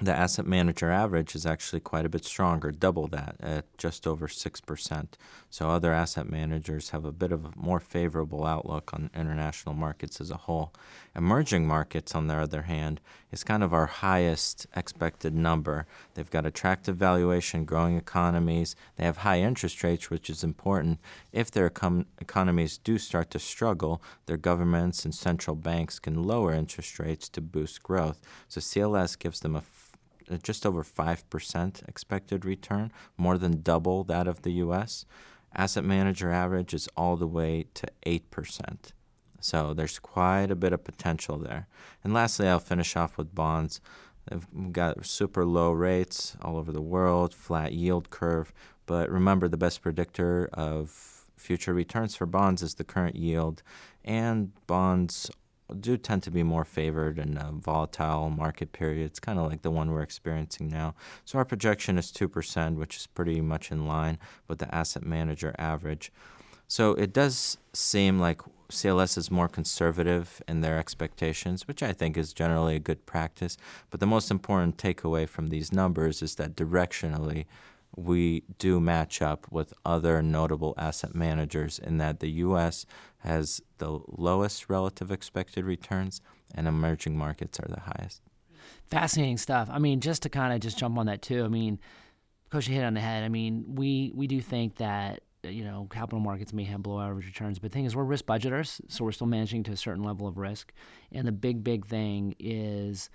the 0.00 0.12
asset 0.12 0.46
manager 0.46 0.90
average 0.90 1.34
is 1.34 1.44
actually 1.44 1.80
quite 1.80 2.06
a 2.06 2.08
bit 2.08 2.24
stronger, 2.24 2.70
double 2.70 3.08
that 3.08 3.36
at 3.40 3.66
just 3.76 4.06
over 4.06 4.26
6%. 4.26 5.08
So 5.50 5.68
other 5.68 5.92
asset 5.92 6.30
managers 6.30 6.90
have 6.90 7.04
a 7.04 7.12
bit 7.12 7.30
of 7.30 7.44
a 7.44 7.52
more 7.54 7.78
favorable 7.80 8.46
outlook 8.46 8.94
on 8.94 9.10
international 9.14 9.74
markets 9.74 10.20
as 10.20 10.30
a 10.30 10.38
whole. 10.38 10.72
Emerging 11.14 11.66
markets, 11.66 12.14
on 12.14 12.26
the 12.26 12.36
other 12.36 12.62
hand, 12.62 13.00
is 13.32 13.42
kind 13.42 13.62
of 13.62 13.72
our 13.72 13.86
highest 13.86 14.66
expected 14.76 15.34
number. 15.34 15.86
They've 16.14 16.30
got 16.30 16.46
attractive 16.46 16.96
valuation, 16.96 17.64
growing 17.64 17.96
economies, 17.96 18.76
they 18.96 19.04
have 19.04 19.18
high 19.18 19.40
interest 19.40 19.82
rates, 19.82 20.10
which 20.10 20.28
is 20.28 20.44
important. 20.44 21.00
If 21.32 21.50
their 21.50 21.68
econ- 21.68 22.06
economies 22.20 22.78
do 22.78 22.98
start 22.98 23.30
to 23.30 23.38
struggle, 23.38 24.02
their 24.26 24.36
governments 24.36 25.04
and 25.04 25.14
central 25.14 25.56
banks 25.56 25.98
can 25.98 26.22
lower 26.22 26.52
interest 26.52 26.98
rates 26.98 27.28
to 27.30 27.40
boost 27.40 27.82
growth. 27.82 28.20
So 28.48 28.60
CLS 28.60 29.18
gives 29.18 29.40
them 29.40 29.56
a 29.56 29.62
uh, 30.30 30.36
just 30.36 30.64
over 30.64 30.84
5% 30.84 31.88
expected 31.88 32.44
return, 32.44 32.92
more 33.16 33.38
than 33.38 33.62
double 33.62 34.04
that 34.04 34.28
of 34.28 34.42
the 34.42 34.52
US. 34.52 35.04
Asset 35.54 35.84
manager 35.84 36.30
average 36.30 36.72
is 36.72 36.88
all 36.96 37.16
the 37.16 37.26
way 37.26 37.66
to 37.74 37.88
8%. 38.06 38.92
So 39.42 39.74
there's 39.74 39.98
quite 39.98 40.50
a 40.50 40.56
bit 40.56 40.72
of 40.72 40.84
potential 40.84 41.36
there. 41.36 41.66
And 42.02 42.14
lastly, 42.14 42.48
I'll 42.48 42.60
finish 42.60 42.96
off 42.96 43.18
with 43.18 43.34
bonds. 43.34 43.80
They've 44.28 44.46
got 44.72 45.04
super 45.04 45.44
low 45.44 45.72
rates 45.72 46.36
all 46.42 46.56
over 46.56 46.72
the 46.72 46.80
world, 46.80 47.34
flat 47.34 47.72
yield 47.72 48.10
curve. 48.10 48.52
But 48.86 49.10
remember, 49.10 49.48
the 49.48 49.56
best 49.56 49.82
predictor 49.82 50.48
of 50.52 51.26
future 51.36 51.74
returns 51.74 52.14
for 52.14 52.26
bonds 52.26 52.62
is 52.62 52.74
the 52.74 52.84
current 52.84 53.16
yield. 53.16 53.62
And 54.04 54.52
bonds 54.66 55.30
do 55.80 55.96
tend 55.96 56.22
to 56.22 56.30
be 56.30 56.42
more 56.42 56.64
favored 56.64 57.18
in 57.18 57.38
uh, 57.38 57.50
volatile 57.52 58.30
market 58.30 58.72
periods, 58.72 59.18
kind 59.18 59.38
of 59.38 59.50
like 59.50 59.62
the 59.62 59.70
one 59.70 59.90
we're 59.90 60.02
experiencing 60.02 60.68
now. 60.68 60.94
So 61.24 61.38
our 61.38 61.44
projection 61.44 61.98
is 61.98 62.12
2%, 62.12 62.76
which 62.76 62.96
is 62.96 63.06
pretty 63.06 63.40
much 63.40 63.70
in 63.70 63.86
line 63.86 64.18
with 64.48 64.58
the 64.58 64.72
asset 64.74 65.04
manager 65.04 65.54
average. 65.58 66.12
So 66.68 66.92
it 66.92 67.12
does 67.12 67.58
seem 67.72 68.18
like 68.18 68.40
CLS 68.72 69.16
is 69.16 69.30
more 69.30 69.48
conservative 69.48 70.42
in 70.48 70.60
their 70.60 70.78
expectations, 70.78 71.68
which 71.68 71.82
I 71.82 71.92
think 71.92 72.16
is 72.16 72.32
generally 72.32 72.76
a 72.76 72.80
good 72.80 73.06
practice. 73.06 73.56
But 73.90 74.00
the 74.00 74.06
most 74.06 74.30
important 74.30 74.76
takeaway 74.76 75.28
from 75.28 75.48
these 75.48 75.72
numbers 75.72 76.22
is 76.22 76.34
that 76.36 76.56
directionally, 76.56 77.46
we 77.94 78.44
do 78.58 78.80
match 78.80 79.20
up 79.20 79.46
with 79.50 79.74
other 79.84 80.22
notable 80.22 80.74
asset 80.78 81.14
managers 81.14 81.78
in 81.78 81.98
that 81.98 82.20
the 82.20 82.30
U.S. 82.30 82.86
has 83.18 83.60
the 83.78 84.00
lowest 84.08 84.70
relative 84.70 85.10
expected 85.10 85.64
returns 85.64 86.20
and 86.54 86.66
emerging 86.66 87.16
markets 87.16 87.60
are 87.60 87.68
the 87.68 87.80
highest. 87.80 88.22
Fascinating 88.90 89.38
stuff. 89.38 89.68
I 89.70 89.78
mean, 89.78 90.00
just 90.00 90.22
to 90.22 90.28
kind 90.28 90.52
of 90.52 90.60
just 90.60 90.78
jump 90.78 90.98
on 90.98 91.06
that 91.06 91.22
too. 91.22 91.44
I 91.44 91.48
mean, 91.48 91.78
Kosh, 92.50 92.66
hit 92.66 92.84
on 92.84 92.94
the 92.94 93.00
head. 93.00 93.24
I 93.24 93.28
mean, 93.28 93.64
we 93.74 94.12
we 94.14 94.26
do 94.26 94.40
think 94.40 94.76
that 94.76 95.22
you 95.44 95.64
know 95.64 95.88
capital 95.90 96.20
markets 96.20 96.52
may 96.52 96.64
have 96.64 96.82
below 96.82 97.00
average 97.00 97.26
returns, 97.26 97.58
but 97.58 97.70
the 97.70 97.74
thing 97.74 97.84
is, 97.84 97.96
we're 97.96 98.04
risk 98.04 98.26
budgeters, 98.26 98.80
so 98.88 99.04
we're 99.04 99.12
still 99.12 99.26
managing 99.26 99.62
to 99.64 99.72
a 99.72 99.76
certain 99.76 100.04
level 100.04 100.26
of 100.26 100.38
risk. 100.38 100.72
And 101.10 101.26
the 101.26 101.32
big 101.32 101.64
big 101.64 101.86
thing 101.86 102.34
is 102.38 103.10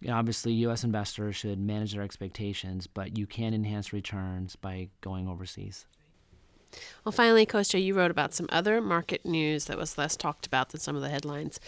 you 0.00 0.08
know, 0.08 0.16
obviously, 0.16 0.52
U.S. 0.54 0.82
investors 0.82 1.36
should 1.36 1.58
manage 1.58 1.92
their 1.92 2.02
expectations, 2.02 2.86
but 2.86 3.18
you 3.18 3.26
can 3.26 3.52
enhance 3.52 3.92
returns 3.92 4.56
by 4.56 4.88
going 5.02 5.28
overseas. 5.28 5.86
Well, 7.04 7.12
finally, 7.12 7.44
Kostya, 7.44 7.80
you 7.80 7.94
wrote 7.94 8.10
about 8.10 8.32
some 8.32 8.46
other 8.50 8.80
market 8.80 9.26
news 9.26 9.66
that 9.66 9.76
was 9.76 9.98
less 9.98 10.16
talked 10.16 10.46
about 10.46 10.70
than 10.70 10.80
some 10.80 10.96
of 10.96 11.02
the 11.02 11.08
headlines. 11.08 11.60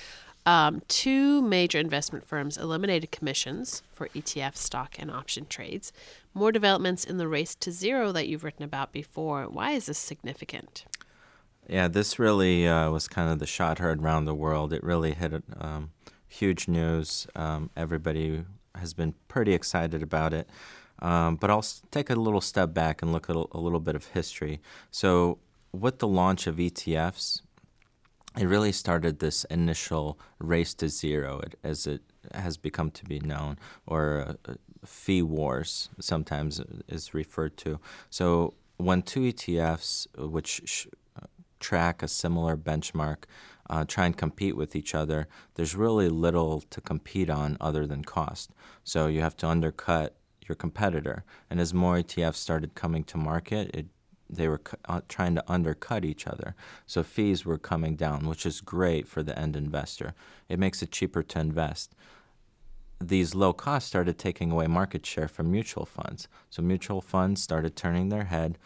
Um, 0.45 0.83
two 0.89 1.41
major 1.41 1.79
investment 1.79 2.27
firms 2.27 2.57
eliminated 2.57 3.13
commissions 3.13 3.83
for 3.93 4.09
ETF 4.09 4.57
stock 4.57 4.97
and 4.99 5.11
option 5.11 5.47
trades. 5.47 5.93
More 6.35 6.51
developments 6.51 7.05
in 7.05 7.19
the 7.19 7.29
race 7.29 7.55
to 7.57 7.71
zero 7.71 8.11
that 8.13 8.27
you've 8.27 8.43
written 8.43 8.65
about 8.65 8.93
before. 8.93 9.45
Why 9.45 9.73
is 9.73 9.87
this 9.87 9.99
significant? 9.99 10.85
Yeah, 11.69 11.87
this 11.87 12.19
really 12.19 12.67
uh, 12.67 12.91
was 12.91 13.07
kind 13.07 13.31
of 13.31 13.39
the 13.39 13.47
shot 13.47 13.79
heard 13.79 14.03
around 14.03 14.25
the 14.25 14.35
world. 14.35 14.73
It 14.73 14.83
really 14.83 15.15
hit 15.15 15.45
um, 15.61 15.91
huge 16.27 16.67
news. 16.67 17.27
Um, 17.37 17.71
everybody 17.77 18.45
has 18.75 18.95
been 18.95 19.15
pretty 19.29 19.53
excited 19.53 20.03
about 20.03 20.33
it. 20.33 20.49
Um, 21.01 21.37
but 21.37 21.51
I'll 21.51 21.65
take 21.91 22.11
a 22.11 22.15
little 22.15 22.41
step 22.41 22.73
back 22.73 23.03
and 23.03 23.13
look 23.13 23.29
at 23.29 23.37
a, 23.37 23.45
a 23.53 23.59
little 23.59 23.81
bit 23.81 23.97
of 23.97 24.07
history. 24.09 24.61
So, 24.91 25.39
with 25.73 25.99
the 25.99 26.07
launch 26.07 26.47
of 26.47 26.57
ETFs, 26.57 27.41
it 28.39 28.47
really 28.47 28.73
started 28.73 29.19
this 29.19 29.45
initial 29.45 30.19
race 30.39 30.75
to 30.75 30.89
zero, 30.89 31.43
as 31.63 31.87
it 31.87 32.03
has 32.35 32.57
become 32.57 32.91
to 32.93 33.05
be 33.05 33.21
known, 33.21 33.59
or 33.87 34.37
uh, 34.49 34.55
fee 34.85 35.23
wars 35.23 35.91
sometimes 36.01 36.61
is 36.89 37.15
referred 37.15 37.57
to. 37.59 37.79
So 38.11 38.55
when 38.77 39.03
two 39.03 39.21
ETFs, 39.21 40.07
which 40.17 40.63
sh- 40.65 40.87
track 41.61 42.03
a 42.03 42.09
similar 42.09 42.57
benchmark, 42.57 43.25
uh, 43.71 43.85
try 43.87 44.07
and 44.07 44.17
compete 44.17 44.57
with 44.57 44.75
each 44.75 44.95
other, 44.95 45.29
there's 45.55 45.77
really 45.77 46.09
little 46.09 46.61
to 46.61 46.81
compete 46.81 47.31
on 47.31 47.57
other 47.61 47.87
than 47.87 48.05
cost. 48.05 48.51
So 48.83 49.07
you 49.07 49.21
have 49.21 49.37
to 49.39 49.49
undercut 49.49 50.17
your 50.47 50.57
competitor. 50.57 51.25
And 51.49 51.61
as 51.61 51.73
more 51.73 51.97
ETFs 51.97 52.37
started 52.37 52.75
coming 52.75 53.05
to 53.05 53.17
market, 53.17 53.71
it 53.75 53.87
they 54.33 54.49
were 54.49 54.61
uh, 54.87 55.03
trying 55.09 55.35
to 55.35 55.45
undercut 55.47 56.05
each 56.05 56.27
other. 56.27 56.55
So 56.87 57.03
fees 57.03 57.45
were 57.45 57.59
coming 57.59 57.97
down, 57.97 58.27
which 58.27 58.47
is 58.47 58.61
great 58.61 59.07
for 59.07 59.23
the 59.23 59.39
end 59.39 59.55
investor. 59.55 60.15
It 60.49 60.59
makes 60.59 60.83
it 60.83 60.91
cheaper 60.91 61.23
to 61.23 61.39
invest. 61.39 61.95
These 63.01 63.35
low 63.35 63.53
costs 63.53 63.89
started 63.89 64.19
taking 64.19 64.51
away 64.51 64.67
market 64.69 65.05
share 65.05 65.29
from 65.29 65.51
mutual 65.51 65.85
funds. 65.85 66.29
So 66.51 66.63
mutual 66.63 67.01
funds 67.01 67.43
started 67.43 67.77
turning 67.77 68.09
their 68.09 68.25
head 68.25 68.59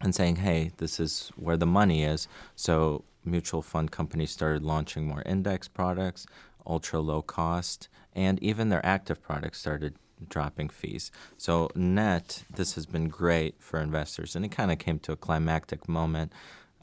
and 0.00 0.14
saying, 0.14 0.36
hey, 0.36 0.72
this 0.76 1.00
is 1.00 1.32
where 1.36 1.56
the 1.56 1.66
money 1.66 2.04
is. 2.04 2.28
So 2.54 3.04
mutual 3.24 3.62
fund 3.62 3.90
companies 3.90 4.30
started 4.30 4.62
launching 4.62 5.06
more 5.06 5.22
index 5.22 5.68
products, 5.68 6.26
ultra 6.66 7.00
low 7.00 7.22
cost, 7.22 7.88
and 8.14 8.42
even 8.42 8.68
their 8.68 8.84
active 8.84 9.22
products 9.22 9.58
started 9.58 9.94
dropping 10.28 10.68
fees. 10.68 11.10
So 11.36 11.70
net, 11.74 12.44
this 12.54 12.74
has 12.74 12.86
been 12.86 13.08
great 13.08 13.56
for 13.58 13.80
investors, 13.80 14.36
and 14.36 14.44
it 14.44 14.48
kind 14.48 14.70
of 14.70 14.78
came 14.78 14.98
to 15.00 15.12
a 15.12 15.16
climactic 15.16 15.88
moment. 15.88 16.32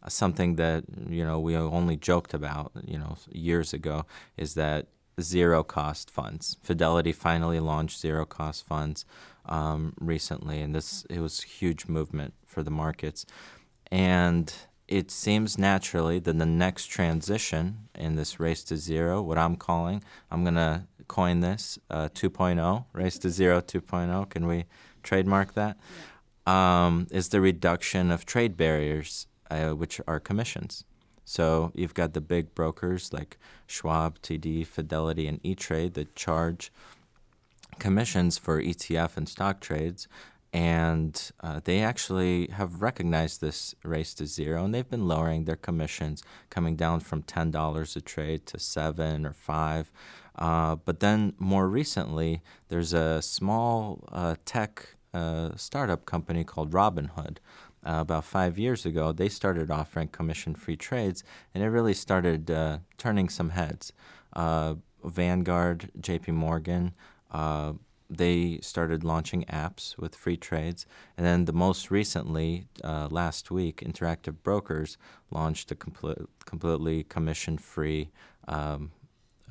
Uh, 0.02 0.10
something 0.10 0.56
that 0.56 0.84
you 1.08 1.24
know 1.24 1.40
we 1.40 1.56
only 1.56 1.96
joked 1.96 2.34
about, 2.34 2.72
you 2.86 2.98
know, 2.98 3.18
years 3.32 3.74
ago, 3.74 4.06
is 4.38 4.54
that 4.56 4.88
zero 5.22 5.64
cost 5.64 6.10
funds. 6.10 6.58
Fidelity 6.62 7.12
finally 7.12 7.60
launched 7.60 8.00
zero 8.00 8.26
cost 8.26 8.66
funds 8.66 9.06
um, 9.46 9.94
recently, 10.00 10.62
and 10.62 10.76
this 10.76 11.06
it 11.10 11.20
was 11.20 11.42
huge 11.42 11.88
movement 11.88 12.34
for 12.46 12.64
the 12.64 12.72
markets, 12.72 13.26
and 13.92 14.54
it 14.88 15.10
seems 15.10 15.58
naturally 15.58 16.20
that 16.20 16.38
the 16.38 16.46
next 16.46 16.88
transition 16.88 17.88
in 17.96 18.16
this 18.16 18.40
race 18.40 18.64
to 18.66 18.78
zero, 18.78 19.22
what 19.22 19.38
I'm 19.38 19.56
calling, 19.56 20.04
I'm 20.30 20.44
gonna 20.44 20.88
coin 21.14 21.42
this 21.42 21.78
uh, 21.92 22.10
2.0, 22.10 22.86
race 22.92 23.20
to 23.20 23.30
zero 23.30 23.62
2.0. 23.62 24.30
Can 24.32 24.48
we 24.48 24.66
trademark 25.04 25.54
that? 25.54 25.78
Yeah. 26.48 26.86
Um, 26.86 27.08
is 27.12 27.30
the 27.30 27.40
reduction 27.40 28.10
of 28.12 28.26
trade 28.26 28.58
barriers, 28.58 29.28
uh, 29.52 29.70
which 29.82 30.02
are 30.08 30.20
commissions. 30.20 30.86
So 31.24 31.72
you've 31.76 31.94
got 31.94 32.14
the 32.14 32.22
big 32.36 32.56
brokers 32.56 33.14
like 33.14 33.38
Schwab, 33.68 34.20
TD, 34.22 34.66
Fidelity, 34.66 35.28
and 35.28 35.40
E 35.44 35.54
Trade 35.54 35.94
that 35.94 36.16
charge 36.16 36.72
commissions 37.78 38.40
for 38.40 38.60
ETF 38.60 39.16
and 39.16 39.30
stock 39.30 39.60
trades. 39.62 40.08
And 40.52 41.32
uh, 41.42 41.62
they 41.64 41.80
actually 41.82 42.48
have 42.48 42.82
recognized 42.82 43.40
this 43.40 43.74
race 43.84 44.14
to 44.16 44.26
zero, 44.26 44.66
and 44.66 44.74
they've 44.74 44.90
been 44.90 45.08
lowering 45.08 45.46
their 45.46 45.56
commissions, 45.56 46.24
coming 46.50 46.76
down 46.76 47.00
from 47.00 47.24
ten 47.24 47.50
dollars 47.52 47.96
a 47.96 48.02
trade 48.02 48.46
to 48.48 48.60
seven 48.60 49.26
or 49.26 49.34
five. 49.34 49.92
Uh, 50.36 50.76
but 50.76 51.00
then 51.00 51.34
more 51.38 51.68
recently, 51.68 52.42
there's 52.70 52.94
a 52.94 53.22
small 53.22 54.04
uh, 54.12 54.36
tech 54.46 54.96
uh, 55.14 55.52
startup 55.56 56.06
company 56.06 56.44
called 56.44 56.72
Robinhood. 56.72 57.38
Uh, 57.86 58.00
about 58.00 58.24
five 58.24 58.58
years 58.58 58.86
ago, 58.86 59.12
they 59.12 59.28
started 59.28 59.70
offering 59.70 60.08
commission-free 60.08 60.78
trades, 60.78 61.24
and 61.54 61.64
it 61.64 61.68
really 61.68 61.94
started 61.94 62.50
uh, 62.50 62.78
turning 62.98 63.30
some 63.30 63.50
heads. 63.50 63.92
Vanguard, 65.04 65.92
J.P. 66.00 66.32
Morgan 66.32 66.94
they 68.18 68.60
started 68.62 69.04
launching 69.04 69.44
apps 69.46 69.98
with 69.98 70.16
free 70.16 70.38
trades. 70.38 70.86
And 71.18 71.26
then 71.26 71.46
the 71.46 71.54
most 71.54 71.92
recently, 71.92 72.68
uh, 72.84 73.08
last 73.10 73.52
week, 73.52 73.78
Interactive 73.78 74.36
Brokers 74.44 74.98
launched 75.32 75.72
a 75.72 75.76
complete, 75.76 76.18
completely 76.46 77.04
commission 77.04 77.58
free 77.58 78.12
um, 78.48 78.92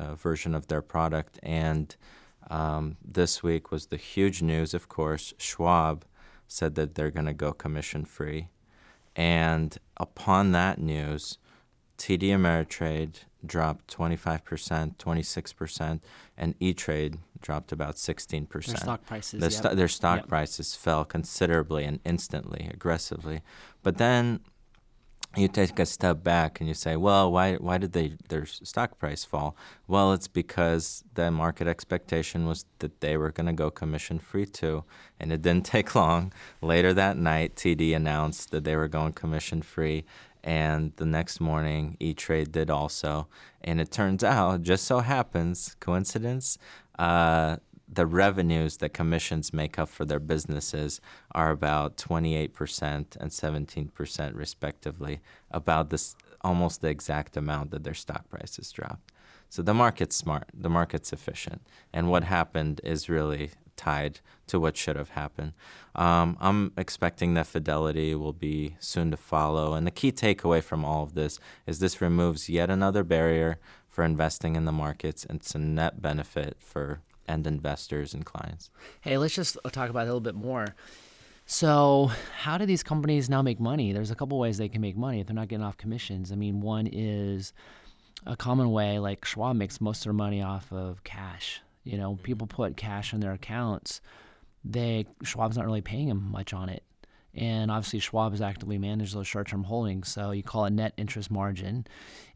uh, 0.02 0.14
version 0.14 0.54
of 0.54 0.66
their 0.66 0.82
product. 0.82 1.38
And 1.42 1.94
um, 2.50 2.96
this 3.04 3.42
week 3.42 3.70
was 3.70 3.86
the 3.86 3.96
huge 3.96 4.42
news, 4.42 4.74
of 4.74 4.88
course. 4.88 5.32
Schwab 5.38 6.04
said 6.46 6.74
that 6.74 6.94
they're 6.94 7.10
going 7.10 7.26
to 7.26 7.32
go 7.32 7.52
commission 7.52 8.04
free. 8.04 8.48
And 9.14 9.76
upon 9.96 10.52
that 10.52 10.78
news, 10.78 11.38
TD 11.98 12.30
Ameritrade 12.30 13.24
dropped 13.44 13.94
25%, 13.94 14.96
26%, 14.96 16.00
and 16.36 16.54
E 16.60 16.72
Trade 16.72 17.18
dropped 17.40 17.72
about 17.72 17.96
16%. 17.96 18.48
Their 18.48 18.76
stock 18.76 19.06
prices, 19.06 19.40
the 19.40 19.68
yep. 19.68 19.76
their 19.76 19.88
stock 19.88 20.20
yep. 20.20 20.28
prices 20.28 20.74
fell 20.74 21.04
considerably 21.04 21.84
and 21.84 22.00
instantly, 22.04 22.70
aggressively. 22.72 23.42
But 23.82 23.98
then 23.98 24.40
you 25.36 25.48
take 25.48 25.78
a 25.78 25.86
step 25.86 26.22
back 26.22 26.60
and 26.60 26.68
you 26.68 26.74
say, 26.74 26.96
well, 26.96 27.32
why 27.32 27.54
why 27.54 27.78
did 27.78 27.92
they 27.92 28.16
their 28.28 28.44
stock 28.44 28.98
price 28.98 29.24
fall? 29.24 29.56
Well, 29.86 30.12
it's 30.12 30.28
because 30.28 31.04
the 31.14 31.30
market 31.30 31.66
expectation 31.66 32.46
was 32.46 32.64
that 32.80 33.00
they 33.00 33.16
were 33.16 33.30
going 33.30 33.46
to 33.46 33.52
go 33.52 33.70
commission 33.70 34.18
free 34.18 34.46
too, 34.46 34.84
and 35.18 35.32
it 35.32 35.42
didn't 35.42 35.66
take 35.76 35.94
long. 35.94 36.32
Later 36.60 36.92
that 36.94 37.16
night, 37.16 37.56
TD 37.56 37.94
announced 37.96 38.50
that 38.50 38.64
they 38.64 38.76
were 38.76 38.88
going 38.88 39.12
commission 39.12 39.62
free, 39.62 40.04
and 40.44 40.92
the 40.96 41.06
next 41.06 41.40
morning, 41.40 41.96
E 42.00 42.14
Trade 42.14 42.52
did 42.52 42.68
also. 42.68 43.28
And 43.62 43.80
it 43.80 43.90
turns 43.90 44.24
out, 44.24 44.62
just 44.62 44.84
so 44.84 44.98
happens, 44.98 45.76
coincidence, 45.80 46.58
uh, 46.98 47.56
the 47.94 48.06
revenues 48.06 48.78
that 48.78 48.94
commissions 48.94 49.52
make 49.52 49.78
up 49.78 49.88
for 49.88 50.04
their 50.04 50.18
businesses 50.18 51.00
are 51.32 51.50
about 51.50 51.96
28% 51.96 53.16
and 53.16 53.30
17% 53.30 54.34
respectively, 54.34 55.20
about 55.50 55.90
this 55.90 56.16
almost 56.40 56.80
the 56.80 56.88
exact 56.88 57.36
amount 57.36 57.70
that 57.70 57.84
their 57.84 57.94
stock 57.94 58.28
prices 58.30 58.72
dropped. 58.72 59.12
So 59.48 59.60
the 59.60 59.74
market's 59.74 60.16
smart, 60.16 60.48
the 60.54 60.70
market's 60.70 61.12
efficient, 61.12 61.60
and 61.92 62.08
what 62.08 62.24
happened 62.24 62.80
is 62.82 63.10
really 63.10 63.50
tied 63.76 64.20
to 64.46 64.58
what 64.58 64.76
should 64.76 64.96
have 64.96 65.10
happened. 65.10 65.52
Um, 65.94 66.38
I'm 66.40 66.72
expecting 66.78 67.34
that 67.34 67.46
Fidelity 67.46 68.14
will 68.14 68.32
be 68.32 68.76
soon 68.80 69.10
to 69.10 69.16
follow, 69.18 69.74
and 69.74 69.86
the 69.86 69.90
key 69.90 70.12
takeaway 70.12 70.62
from 70.62 70.84
all 70.84 71.02
of 71.02 71.12
this 71.12 71.38
is 71.66 71.78
this 71.78 72.00
removes 72.00 72.48
yet 72.48 72.70
another 72.70 73.04
barrier 73.04 73.58
for 73.86 74.04
investing 74.04 74.56
in 74.56 74.64
the 74.64 74.72
markets, 74.72 75.26
and 75.26 75.40
it's 75.40 75.54
a 75.54 75.58
net 75.58 76.00
benefit 76.00 76.56
for 76.58 77.02
end 77.28 77.46
investors 77.46 78.14
and 78.14 78.24
clients. 78.24 78.70
Hey, 79.00 79.18
let's 79.18 79.34
just 79.34 79.56
talk 79.72 79.90
about 79.90 80.00
it 80.00 80.10
a 80.10 80.14
little 80.14 80.20
bit 80.20 80.34
more. 80.34 80.74
So, 81.46 82.10
how 82.38 82.56
do 82.56 82.66
these 82.66 82.82
companies 82.82 83.28
now 83.28 83.42
make 83.42 83.60
money? 83.60 83.92
There's 83.92 84.10
a 84.10 84.14
couple 84.14 84.38
ways 84.38 84.58
they 84.58 84.68
can 84.68 84.80
make 84.80 84.96
money 84.96 85.20
if 85.20 85.26
they're 85.26 85.34
not 85.34 85.48
getting 85.48 85.64
off 85.64 85.76
commissions. 85.76 86.32
I 86.32 86.36
mean, 86.36 86.60
one 86.60 86.88
is 86.90 87.52
a 88.26 88.36
common 88.36 88.70
way, 88.70 88.98
like 88.98 89.24
Schwab 89.24 89.56
makes 89.56 89.80
most 89.80 89.98
of 89.98 90.04
their 90.04 90.12
money 90.12 90.40
off 90.40 90.72
of 90.72 91.02
cash. 91.04 91.60
You 91.84 91.98
know, 91.98 92.12
mm-hmm. 92.12 92.22
people 92.22 92.46
put 92.46 92.76
cash 92.76 93.12
in 93.12 93.20
their 93.20 93.32
accounts. 93.32 94.00
They 94.64 95.06
Schwab's 95.24 95.56
not 95.56 95.66
really 95.66 95.80
paying 95.80 96.08
them 96.08 96.30
much 96.30 96.52
on 96.52 96.68
it. 96.68 96.84
And 97.34 97.70
obviously, 97.70 97.98
Schwab 97.98 98.34
is 98.34 98.42
actively 98.42 98.78
managed 98.78 99.14
those 99.14 99.26
short 99.26 99.48
term 99.48 99.64
holdings. 99.64 100.08
So 100.08 100.32
you 100.32 100.42
call 100.42 100.66
it 100.66 100.72
net 100.72 100.92
interest 100.96 101.30
margin. 101.30 101.86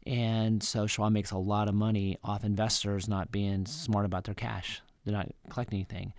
And 0.05 0.63
so 0.63 0.87
Schwab 0.87 1.11
makes 1.11 1.31
a 1.31 1.37
lot 1.37 1.67
of 1.67 1.75
money 1.75 2.17
off 2.23 2.43
investors 2.43 3.07
not 3.07 3.31
being 3.31 3.65
smart 3.65 4.05
about 4.05 4.23
their 4.23 4.33
cash. 4.33 4.81
They're 5.05 5.13
not 5.13 5.29
collecting 5.49 5.77
anything. 5.77 6.13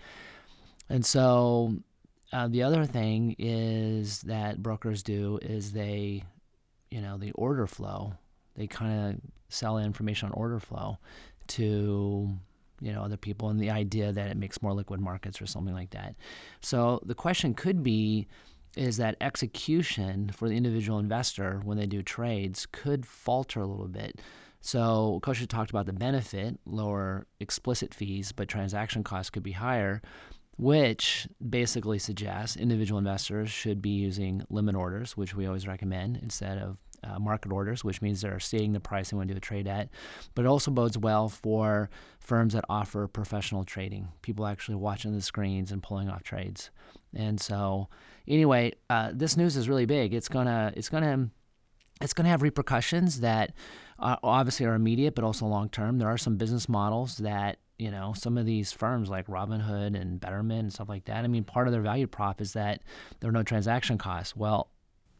And 0.88 1.04
so 1.04 1.76
uh, 2.32 2.48
the 2.48 2.62
other 2.62 2.84
thing 2.84 3.34
is 3.38 4.20
that 4.22 4.62
brokers 4.62 5.02
do 5.02 5.38
is 5.42 5.72
they, 5.72 6.22
you 6.90 7.00
know, 7.00 7.18
the 7.18 7.32
order 7.32 7.66
flow. 7.66 8.14
They 8.56 8.66
kind 8.66 9.10
of 9.10 9.20
sell 9.48 9.78
information 9.78 10.28
on 10.28 10.32
order 10.32 10.60
flow 10.60 10.98
to 11.48 12.28
you 12.80 12.92
know 12.92 13.02
other 13.02 13.16
people 13.16 13.48
and 13.48 13.58
the 13.58 13.70
idea 13.70 14.12
that 14.12 14.30
it 14.30 14.36
makes 14.36 14.62
more 14.62 14.72
liquid 14.72 15.00
markets 15.00 15.40
or 15.40 15.46
something 15.46 15.74
like 15.74 15.90
that. 15.90 16.14
So 16.60 17.00
the 17.04 17.14
question 17.14 17.54
could 17.54 17.82
be 17.82 18.28
is 18.78 18.96
that 18.98 19.16
execution 19.20 20.30
for 20.32 20.48
the 20.48 20.56
individual 20.56 20.98
investor 20.98 21.60
when 21.64 21.76
they 21.76 21.86
do 21.86 22.02
trades 22.02 22.66
could 22.70 23.04
falter 23.04 23.60
a 23.60 23.66
little 23.66 23.88
bit. 23.88 24.20
So 24.60 25.20
Kosh 25.22 25.44
talked 25.46 25.70
about 25.70 25.86
the 25.86 25.92
benefit, 25.92 26.58
lower 26.64 27.26
explicit 27.40 27.92
fees, 27.92 28.32
but 28.32 28.48
transaction 28.48 29.04
costs 29.04 29.30
could 29.30 29.42
be 29.42 29.52
higher, 29.52 30.00
which 30.56 31.28
basically 31.48 31.98
suggests 31.98 32.56
individual 32.56 32.98
investors 32.98 33.50
should 33.50 33.82
be 33.82 33.90
using 33.90 34.42
limit 34.48 34.74
orders, 34.74 35.16
which 35.16 35.34
we 35.34 35.46
always 35.46 35.66
recommend 35.66 36.18
instead 36.22 36.58
of 36.58 36.76
uh, 37.04 37.18
market 37.18 37.52
orders, 37.52 37.84
which 37.84 38.02
means 38.02 38.20
they're 38.20 38.40
seeing 38.40 38.72
the 38.72 38.80
price 38.80 39.10
they 39.10 39.16
want 39.16 39.28
to 39.28 39.34
do 39.34 39.38
a 39.38 39.40
trade 39.40 39.66
at. 39.66 39.88
But 40.34 40.44
it 40.44 40.48
also 40.48 40.70
bodes 40.70 40.98
well 40.98 41.28
for 41.28 41.90
firms 42.18 42.54
that 42.54 42.64
offer 42.68 43.06
professional 43.08 43.64
trading, 43.64 44.08
people 44.22 44.46
actually 44.46 44.76
watching 44.76 45.12
the 45.12 45.22
screens 45.22 45.72
and 45.72 45.82
pulling 45.82 46.08
off 46.08 46.22
trades. 46.22 46.70
And 47.14 47.40
so, 47.40 47.88
anyway, 48.26 48.72
uh, 48.90 49.10
this 49.14 49.36
news 49.36 49.56
is 49.56 49.68
really 49.68 49.86
big. 49.86 50.14
It's 50.14 50.28
gonna, 50.28 50.72
it's 50.76 50.88
gonna, 50.88 51.30
it's 52.00 52.12
gonna 52.12 52.28
have 52.28 52.42
repercussions 52.42 53.20
that 53.20 53.52
uh, 53.98 54.16
obviously 54.22 54.66
are 54.66 54.74
immediate, 54.74 55.14
but 55.14 55.24
also 55.24 55.46
long 55.46 55.68
term. 55.68 55.98
There 55.98 56.08
are 56.08 56.18
some 56.18 56.36
business 56.36 56.68
models 56.68 57.16
that 57.18 57.58
you 57.78 57.90
know 57.90 58.12
some 58.16 58.38
of 58.38 58.46
these 58.46 58.72
firms 58.72 59.08
like 59.08 59.26
Robinhood 59.26 60.00
and 60.00 60.20
Betterment 60.20 60.60
and 60.60 60.72
stuff 60.72 60.88
like 60.88 61.04
that. 61.06 61.24
I 61.24 61.28
mean, 61.28 61.44
part 61.44 61.66
of 61.66 61.72
their 61.72 61.82
value 61.82 62.06
prop 62.06 62.40
is 62.40 62.52
that 62.52 62.82
there 63.20 63.28
are 63.30 63.32
no 63.32 63.42
transaction 63.42 63.98
costs. 63.98 64.36
Well, 64.36 64.70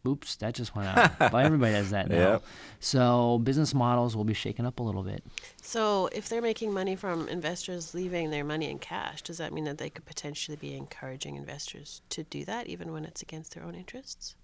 oops, 0.09 0.37
that 0.37 0.55
just 0.55 0.75
went 0.75 0.89
out. 0.89 1.19
but 1.19 1.35
everybody 1.35 1.73
does 1.73 1.91
that 1.91 2.09
now. 2.09 2.17
Yep. 2.17 2.45
So 2.81 3.39
business 3.41 3.75
models 3.75 4.17
will 4.17 4.25
be 4.25 4.35
shaken 4.35 4.67
up 4.67 4.81
a 4.81 4.83
little 4.83 5.03
bit. 5.03 5.23
So 5.63 6.09
if 6.13 6.29
they're 6.29 6.43
making 6.43 6.73
money 6.73 6.97
from 6.97 7.29
investors 7.29 7.95
leaving 7.95 8.31
their 8.31 8.45
money 8.45 8.71
in 8.71 8.79
cash, 8.79 9.23
does 9.23 9.39
that 9.39 9.53
mean 9.53 9.65
that 9.65 9.79
they 9.79 9.91
could 9.91 10.07
potentially 10.07 10.57
be 10.57 10.75
encouraging 10.75 11.37
investors 11.37 12.03
to 12.11 12.25
do 12.25 12.45
that 12.47 12.67
even 12.67 12.93
when 12.93 13.05
it's 13.05 13.23
against 13.23 13.55
their 13.55 13.65
own 13.65 13.75
interests? 13.75 14.35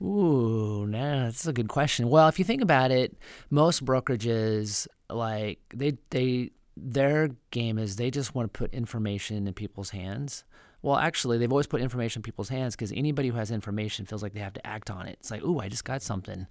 Ooh, 0.00 0.86
nah, 0.86 1.24
that's 1.24 1.46
a 1.46 1.52
good 1.52 1.68
question. 1.68 2.08
Well, 2.08 2.28
if 2.28 2.38
you 2.38 2.44
think 2.44 2.62
about 2.62 2.90
it, 2.90 3.16
most 3.50 3.84
brokerages 3.84 4.86
like 5.10 5.58
they 5.74 5.98
they 6.10 6.50
their 6.76 7.30
game 7.50 7.78
is 7.78 7.96
they 7.96 8.10
just 8.10 8.34
want 8.34 8.52
to 8.52 8.56
put 8.56 8.72
information 8.72 9.48
in 9.48 9.54
people's 9.54 9.90
hands. 9.90 10.44
Well, 10.80 10.96
actually, 10.96 11.38
they've 11.38 11.50
always 11.50 11.66
put 11.66 11.80
information 11.80 12.20
in 12.20 12.22
people's 12.22 12.50
hands 12.50 12.76
because 12.76 12.92
anybody 12.92 13.28
who 13.28 13.36
has 13.36 13.50
information 13.50 14.06
feels 14.06 14.22
like 14.22 14.32
they 14.32 14.40
have 14.40 14.52
to 14.52 14.66
act 14.66 14.90
on 14.90 15.06
it. 15.06 15.16
It's 15.20 15.30
like, 15.30 15.42
oh, 15.44 15.58
I 15.58 15.68
just 15.68 15.84
got 15.84 16.02
something. 16.02 16.46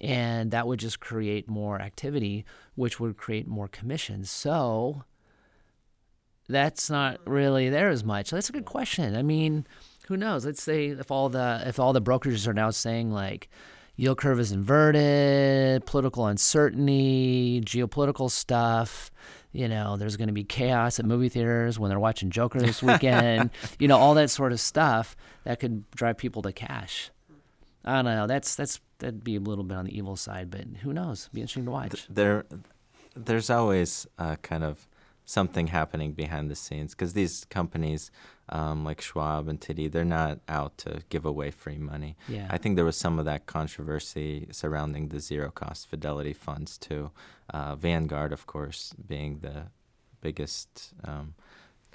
And 0.00 0.50
that 0.52 0.66
would 0.66 0.80
just 0.80 0.98
create 1.00 1.48
more 1.48 1.80
activity, 1.80 2.46
which 2.74 2.98
would 2.98 3.18
create 3.18 3.46
more 3.46 3.68
commissions. 3.68 4.30
So 4.30 5.04
that's 6.48 6.88
not 6.88 7.20
really 7.26 7.68
there 7.68 7.90
as 7.90 8.02
much. 8.02 8.30
That's 8.30 8.48
a 8.48 8.52
good 8.52 8.64
question. 8.64 9.14
I 9.14 9.22
mean, 9.22 9.66
who 10.06 10.16
knows? 10.16 10.46
Let's 10.46 10.62
say 10.62 10.88
if 10.88 11.10
all 11.10 11.28
the 11.28 11.62
if 11.66 11.78
all 11.78 11.92
the 11.92 12.02
brokerages 12.02 12.46
are 12.46 12.54
now 12.54 12.70
saying 12.70 13.10
like 13.10 13.48
yield 13.96 14.18
curve 14.18 14.38
is 14.38 14.52
inverted, 14.52 15.84
political 15.86 16.26
uncertainty, 16.26 17.60
geopolitical 17.64 18.30
stuff, 18.30 19.10
you 19.56 19.68
know, 19.68 19.96
there's 19.96 20.16
going 20.16 20.28
to 20.28 20.34
be 20.34 20.44
chaos 20.44 20.98
at 20.98 21.06
movie 21.06 21.30
theaters 21.30 21.78
when 21.78 21.88
they're 21.88 21.98
watching 21.98 22.30
Joker 22.30 22.60
this 22.60 22.82
weekend, 22.82 23.50
you 23.78 23.88
know, 23.88 23.96
all 23.96 24.14
that 24.14 24.30
sort 24.30 24.52
of 24.52 24.60
stuff 24.60 25.16
that 25.44 25.60
could 25.60 25.90
drive 25.92 26.18
people 26.18 26.42
to 26.42 26.52
cash. 26.52 27.10
I 27.84 28.02
don't 28.02 28.04
know. 28.04 28.26
That's 28.26 28.54
that's 28.54 28.80
that'd 28.98 29.24
be 29.24 29.36
a 29.36 29.40
little 29.40 29.64
bit 29.64 29.76
on 29.76 29.86
the 29.86 29.96
evil 29.96 30.16
side, 30.16 30.50
but 30.50 30.64
who 30.82 30.92
knows? 30.92 31.24
It'd 31.24 31.34
be 31.34 31.40
interesting 31.40 31.64
to 31.66 31.70
watch. 31.70 32.06
There, 32.10 32.44
there's 33.14 33.48
always 33.48 34.06
uh, 34.18 34.36
kind 34.42 34.64
of 34.64 34.86
something 35.24 35.68
happening 35.68 36.12
behind 36.12 36.50
the 36.50 36.54
scenes 36.56 36.94
because 36.94 37.12
these 37.12 37.44
companies 37.46 38.10
um, 38.48 38.84
like 38.84 39.00
Schwab 39.00 39.48
and 39.48 39.60
TD, 39.60 39.90
they're 39.90 40.04
not 40.04 40.40
out 40.48 40.78
to 40.78 41.02
give 41.08 41.24
away 41.24 41.50
free 41.50 41.78
money. 41.78 42.16
Yeah. 42.28 42.46
I 42.50 42.58
think 42.58 42.76
there 42.76 42.84
was 42.84 42.96
some 42.96 43.18
of 43.18 43.24
that 43.24 43.46
controversy 43.46 44.48
surrounding 44.52 45.08
the 45.08 45.20
zero 45.20 45.50
cost 45.50 45.88
Fidelity 45.88 46.32
funds 46.32 46.78
too. 46.78 47.10
Uh, 47.50 47.76
Vanguard, 47.76 48.32
of 48.32 48.46
course, 48.46 48.92
being 49.06 49.40
the 49.40 49.68
biggest 50.20 50.92
um, 51.04 51.34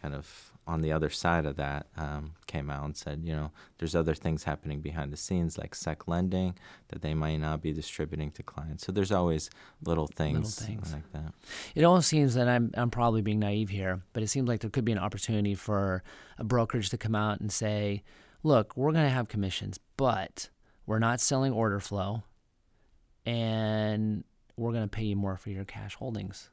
kind 0.02 0.16
of 0.16 0.52
on 0.68 0.82
the 0.82 0.92
other 0.92 1.10
side 1.10 1.46
of 1.46 1.56
that 1.58 1.88
um, 1.98 2.34
came 2.48 2.70
out 2.70 2.86
and 2.86 2.96
said, 2.96 3.22
you 3.24 3.34
know, 3.34 3.52
there's 3.78 3.96
other 3.96 4.14
things 4.14 4.44
happening 4.44 4.80
behind 4.80 5.12
the 5.12 5.18
scenes 5.18 5.58
like 5.58 5.76
sec 5.76 6.08
lending 6.08 6.56
that 6.90 7.02
they 7.02 7.14
might 7.14 7.38
not 7.38 7.62
be 7.62 7.74
distributing 7.74 8.32
to 8.32 8.44
clients. 8.44 8.86
So 8.86 8.92
there's 8.92 9.12
always 9.12 9.50
little 9.84 10.08
things, 10.08 10.62
little 10.62 10.76
things. 10.76 10.94
like 10.94 11.12
that. 11.14 11.34
It 11.76 11.84
almost 11.84 12.08
seems 12.10 12.36
that 12.36 12.48
I'm 12.48 12.72
I'm 12.76 12.90
probably 12.90 13.22
being 13.22 13.40
naive 13.40 13.70
here, 13.70 14.02
but 14.14 14.24
it 14.24 14.28
seems 14.28 14.48
like 14.48 14.62
there 14.62 14.70
could 14.70 14.86
be 14.86 14.92
an 14.92 15.00
opportunity 15.00 15.56
for 15.56 16.04
a 16.38 16.44
brokerage 16.44 16.90
to 16.92 16.98
come 16.98 17.16
out 17.16 17.40
and 17.40 17.52
say, 17.52 18.04
look, 18.44 18.76
we're 18.78 18.92
going 18.92 19.06
to 19.06 19.10
have 19.10 19.28
commissions, 19.28 19.80
but 19.98 20.50
we're 20.86 21.00
not 21.00 21.20
selling 21.20 21.54
order 21.54 21.80
flow, 21.80 22.24
and 23.26 24.24
we're 24.58 24.72
going 24.72 24.84
to 24.84 24.90
pay 24.90 25.04
you 25.04 25.16
more 25.16 25.38
for 25.38 25.50
your 25.50 25.66
cash 25.66 25.96
holdings. 25.96 26.50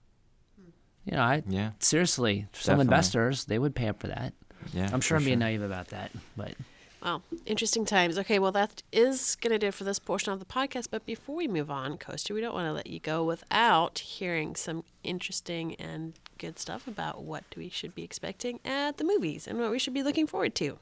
You 1.08 1.16
know, 1.16 1.22
I 1.22 1.42
yeah. 1.48 1.70
seriously, 1.78 2.46
some 2.52 2.72
Definitely. 2.72 2.82
investors 2.82 3.44
they 3.46 3.58
would 3.58 3.74
pay 3.74 3.88
up 3.88 4.00
for 4.00 4.08
that. 4.08 4.34
Yeah, 4.74 4.90
I'm 4.92 5.00
sure 5.00 5.16
I'm 5.16 5.24
being 5.24 5.38
sure. 5.38 5.46
naive 5.46 5.62
about 5.62 5.88
that, 5.88 6.10
but 6.36 6.54
Wow, 7.02 7.22
interesting 7.46 7.84
times. 7.84 8.18
Okay, 8.18 8.40
well, 8.40 8.50
that 8.52 8.82
is 8.92 9.36
going 9.36 9.52
to 9.52 9.58
do 9.58 9.68
it 9.68 9.74
for 9.74 9.84
this 9.84 10.00
portion 10.00 10.32
of 10.32 10.40
the 10.40 10.44
podcast. 10.44 10.88
But 10.90 11.06
before 11.06 11.36
we 11.36 11.46
move 11.46 11.70
on, 11.70 11.96
Kostya, 11.96 12.34
we 12.34 12.40
don't 12.40 12.54
want 12.54 12.66
to 12.66 12.72
let 12.72 12.88
you 12.88 12.98
go 12.98 13.22
without 13.22 14.00
hearing 14.00 14.56
some 14.56 14.82
interesting 15.04 15.76
and 15.76 16.14
good 16.38 16.58
stuff 16.58 16.88
about 16.88 17.22
what 17.22 17.44
we 17.56 17.68
should 17.68 17.94
be 17.94 18.02
expecting 18.02 18.58
at 18.64 18.96
the 18.96 19.04
movies 19.04 19.46
and 19.46 19.60
what 19.60 19.70
we 19.70 19.78
should 19.78 19.94
be 19.94 20.02
looking 20.02 20.26
forward 20.26 20.56
to. 20.56 20.78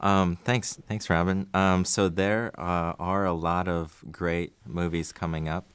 Um, 0.00 0.36
thanks, 0.44 0.78
thanks, 0.86 1.08
Robin. 1.08 1.48
Um, 1.54 1.86
so 1.86 2.10
there 2.10 2.52
uh, 2.58 2.92
are 2.98 3.24
a 3.24 3.32
lot 3.32 3.66
of 3.66 4.04
great 4.10 4.52
movies 4.66 5.10
coming 5.10 5.48
up 5.48 5.72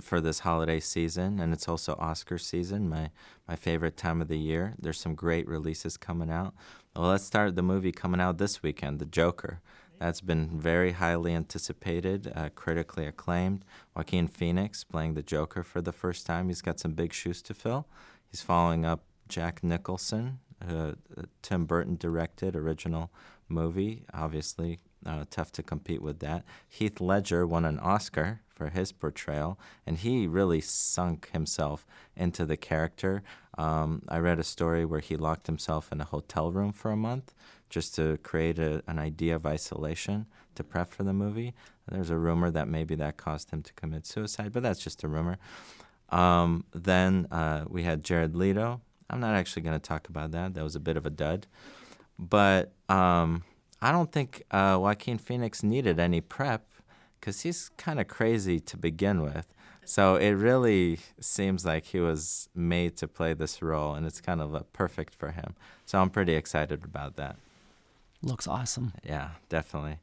for 0.00 0.20
this 0.20 0.40
holiday 0.40 0.80
season, 0.80 1.40
and 1.40 1.52
it's 1.52 1.68
also 1.68 1.94
Oscar 1.98 2.38
season, 2.38 2.88
my 2.88 3.10
my 3.48 3.56
favorite 3.56 3.96
time 3.96 4.20
of 4.20 4.28
the 4.28 4.38
year. 4.38 4.74
There's 4.78 5.00
some 5.00 5.14
great 5.14 5.46
releases 5.48 5.96
coming 5.96 6.30
out. 6.30 6.54
Well, 6.94 7.08
let's 7.08 7.24
start 7.24 7.56
the 7.56 7.62
movie 7.62 7.92
coming 7.92 8.20
out 8.20 8.38
this 8.38 8.62
weekend, 8.62 8.98
The 8.98 9.06
Joker. 9.06 9.60
That's 9.98 10.20
been 10.20 10.60
very 10.60 10.92
highly 10.92 11.34
anticipated, 11.34 12.30
uh, 12.34 12.50
critically 12.54 13.06
acclaimed. 13.06 13.64
Joaquin 13.94 14.28
Phoenix 14.28 14.84
playing 14.84 15.14
the 15.14 15.22
Joker 15.22 15.62
for 15.62 15.80
the 15.80 15.92
first 15.92 16.26
time. 16.26 16.48
He's 16.48 16.60
got 16.60 16.78
some 16.78 16.92
big 16.92 17.12
shoes 17.12 17.40
to 17.42 17.54
fill. 17.54 17.86
He's 18.30 18.42
following 18.42 18.84
up 18.84 19.04
Jack 19.28 19.64
Nicholson, 19.64 20.40
uh, 20.66 20.92
Tim 21.42 21.64
Burton 21.64 21.96
directed 21.96 22.56
original 22.56 23.10
movie. 23.48 24.04
Obviously, 24.12 24.80
uh, 25.04 25.24
tough 25.30 25.52
to 25.52 25.62
compete 25.62 26.02
with 26.02 26.18
that. 26.20 26.44
Heath 26.68 27.00
Ledger 27.00 27.46
won 27.46 27.64
an 27.64 27.78
Oscar 27.78 28.40
for 28.56 28.70
his 28.70 28.90
portrayal, 28.90 29.58
and 29.86 29.98
he 29.98 30.26
really 30.26 30.62
sunk 30.62 31.30
himself 31.32 31.86
into 32.16 32.46
the 32.46 32.56
character. 32.56 33.22
Um, 33.58 34.02
I 34.08 34.18
read 34.18 34.38
a 34.38 34.44
story 34.44 34.84
where 34.84 35.00
he 35.00 35.16
locked 35.16 35.46
himself 35.46 35.92
in 35.92 36.00
a 36.00 36.04
hotel 36.04 36.50
room 36.50 36.72
for 36.72 36.90
a 36.90 36.96
month 36.96 37.34
just 37.68 37.94
to 37.96 38.16
create 38.22 38.58
a, 38.58 38.82
an 38.86 38.98
idea 38.98 39.36
of 39.36 39.44
isolation 39.44 40.26
to 40.54 40.64
prep 40.64 40.88
for 40.88 41.04
the 41.04 41.12
movie. 41.12 41.52
There's 41.86 42.10
a 42.10 42.16
rumor 42.16 42.50
that 42.50 42.66
maybe 42.66 42.94
that 42.96 43.18
caused 43.18 43.50
him 43.50 43.62
to 43.62 43.72
commit 43.74 44.06
suicide, 44.06 44.52
but 44.52 44.62
that's 44.62 44.82
just 44.82 45.04
a 45.04 45.08
rumor. 45.08 45.38
Um, 46.08 46.64
then 46.72 47.28
uh, 47.30 47.64
we 47.68 47.82
had 47.82 48.02
Jared 48.02 48.34
Leto. 48.34 48.80
I'm 49.10 49.20
not 49.20 49.34
actually 49.34 49.62
going 49.62 49.78
to 49.78 49.88
talk 49.88 50.08
about 50.08 50.30
that. 50.32 50.54
That 50.54 50.64
was 50.64 50.76
a 50.76 50.80
bit 50.80 50.96
of 50.96 51.04
a 51.04 51.10
dud. 51.10 51.46
But 52.18 52.72
um, 52.88 53.44
I 53.82 53.92
don't 53.92 54.10
think 54.10 54.42
uh, 54.50 54.78
Joaquin 54.80 55.18
Phoenix 55.18 55.62
needed 55.62 56.00
any 56.00 56.20
prep 56.20 56.66
because 57.26 57.40
he's 57.40 57.70
kind 57.76 57.98
of 57.98 58.06
crazy 58.06 58.60
to 58.60 58.76
begin 58.76 59.20
with. 59.20 59.52
So 59.84 60.14
it 60.14 60.30
really 60.30 61.00
seems 61.18 61.66
like 61.66 61.86
he 61.86 61.98
was 61.98 62.48
made 62.54 62.96
to 62.98 63.08
play 63.08 63.34
this 63.34 63.60
role, 63.60 63.94
and 63.94 64.06
it's 64.06 64.20
kind 64.20 64.40
of 64.40 64.54
a 64.54 64.60
perfect 64.60 65.12
for 65.12 65.32
him. 65.32 65.56
So 65.86 65.98
I'm 65.98 66.08
pretty 66.08 66.34
excited 66.36 66.84
about 66.84 67.16
that. 67.16 67.34
Looks 68.22 68.46
awesome. 68.46 68.92
Yeah, 69.04 69.30
definitely. 69.48 69.98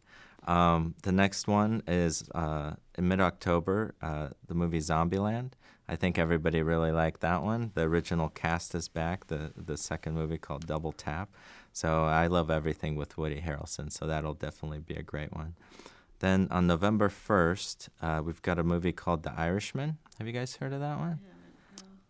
Um, 0.45 0.95
the 1.03 1.13
next 1.13 1.47
one 1.47 1.81
is 1.87 2.25
uh, 2.35 2.73
in 2.97 3.07
mid 3.07 3.21
October, 3.21 3.95
uh, 4.01 4.29
the 4.47 4.53
movie 4.53 4.79
Zombieland. 4.79 5.51
I 5.87 5.95
think 5.95 6.19
everybody 6.19 6.61
really 6.61 6.91
liked 6.91 7.21
that 7.21 7.41
one. 7.41 7.71
The 7.73 7.83
original 7.83 8.27
cast 8.27 8.75
is 8.75 8.89
back, 8.89 9.27
the, 9.27 9.53
the 9.55 9.77
second 9.77 10.15
movie 10.15 10.37
called 10.37 10.67
Double 10.67 10.91
Tap. 10.91 11.29
So 11.71 12.03
I 12.03 12.27
love 12.27 12.49
everything 12.49 12.97
with 12.97 13.17
Woody 13.17 13.39
Harrelson, 13.39 13.93
so 13.93 14.07
that'll 14.07 14.33
definitely 14.33 14.79
be 14.79 14.95
a 14.95 15.03
great 15.03 15.33
one. 15.33 15.55
Then 16.23 16.47
on 16.51 16.67
November 16.67 17.09
1st, 17.09 17.89
uh, 18.01 18.21
we've 18.23 18.41
got 18.41 18.57
a 18.57 18.63
movie 18.63 18.93
called 18.93 19.23
The 19.23 19.33
Irishman. 19.37 19.97
Have 20.19 20.25
you 20.25 20.31
guys 20.31 20.55
heard 20.55 20.71
of 20.71 20.79
that 20.79 20.97
one? 20.97 21.19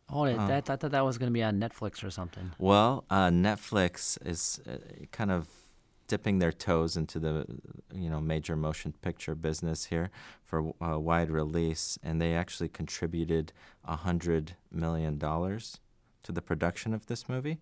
Oh, 0.08 0.28
that, 0.28 0.70
I 0.70 0.76
thought 0.76 0.92
that 0.92 1.04
was 1.04 1.18
going 1.18 1.32
to 1.32 1.34
be 1.34 1.42
on 1.42 1.60
Netflix 1.60 2.04
or 2.04 2.12
something. 2.12 2.52
Well, 2.60 3.06
uh, 3.10 3.30
Netflix 3.30 4.24
is 4.24 4.62
uh, 4.70 4.78
kind 5.12 5.32
of 5.32 5.48
dipping 6.06 6.38
their 6.38 6.52
toes 6.52 6.96
into 6.96 7.18
the 7.18 7.48
you 7.92 8.08
know 8.08 8.22
major 8.22 8.56
motion 8.56 8.94
picture 9.02 9.34
business 9.34 9.86
here 9.86 10.12
for 10.44 10.76
a 10.80 11.00
wide 11.00 11.32
release, 11.32 11.98
and 12.04 12.22
they 12.22 12.36
actually 12.36 12.70
contributed 12.70 13.52
a 13.84 13.96
hundred 13.96 14.56
million 14.72 15.18
dollars 15.18 15.80
to 16.22 16.32
the 16.32 16.42
production 16.44 16.94
of 16.94 17.08
this 17.08 17.28
movie, 17.28 17.58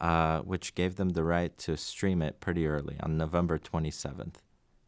uh, 0.00 0.40
which 0.40 0.74
gave 0.74 0.96
them 0.96 1.10
the 1.10 1.24
right 1.24 1.58
to 1.58 1.76
stream 1.76 2.22
it 2.22 2.40
pretty 2.40 2.66
early 2.66 2.96
on 3.02 3.18
November 3.18 3.58
27th 3.58 4.36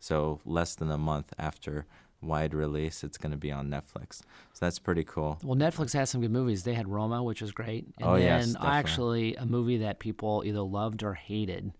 so 0.02 0.40
less 0.44 0.74
than 0.74 0.90
a 0.90 0.98
month 0.98 1.32
after 1.38 1.86
wide 2.20 2.54
release. 2.54 3.04
It's 3.04 3.16
going 3.18 3.30
to 3.30 3.36
be 3.38 3.52
on 3.52 3.68
Netflix. 3.70 4.16
So 4.52 4.58
that's 4.66 4.80
pretty 4.80 5.04
cool. 5.04 5.38
Well, 5.44 5.56
Netflix 5.56 5.92
has 5.92 6.10
some 6.10 6.20
good 6.20 6.32
movies. 6.32 6.64
They 6.64 6.74
had 6.74 6.88
Roma, 6.88 7.22
which 7.22 7.40
was 7.40 7.52
great. 7.52 7.86
And 7.98 8.08
Oh, 8.08 8.14
then 8.14 8.22
yes, 8.22 8.46
definitely. 8.52 8.68
actually 8.76 9.36
a 9.36 9.46
movie 9.46 9.78
that 9.78 10.00
people 10.00 10.42
either 10.44 10.60
loved 10.60 11.02
or 11.04 11.14
hated, 11.14 11.72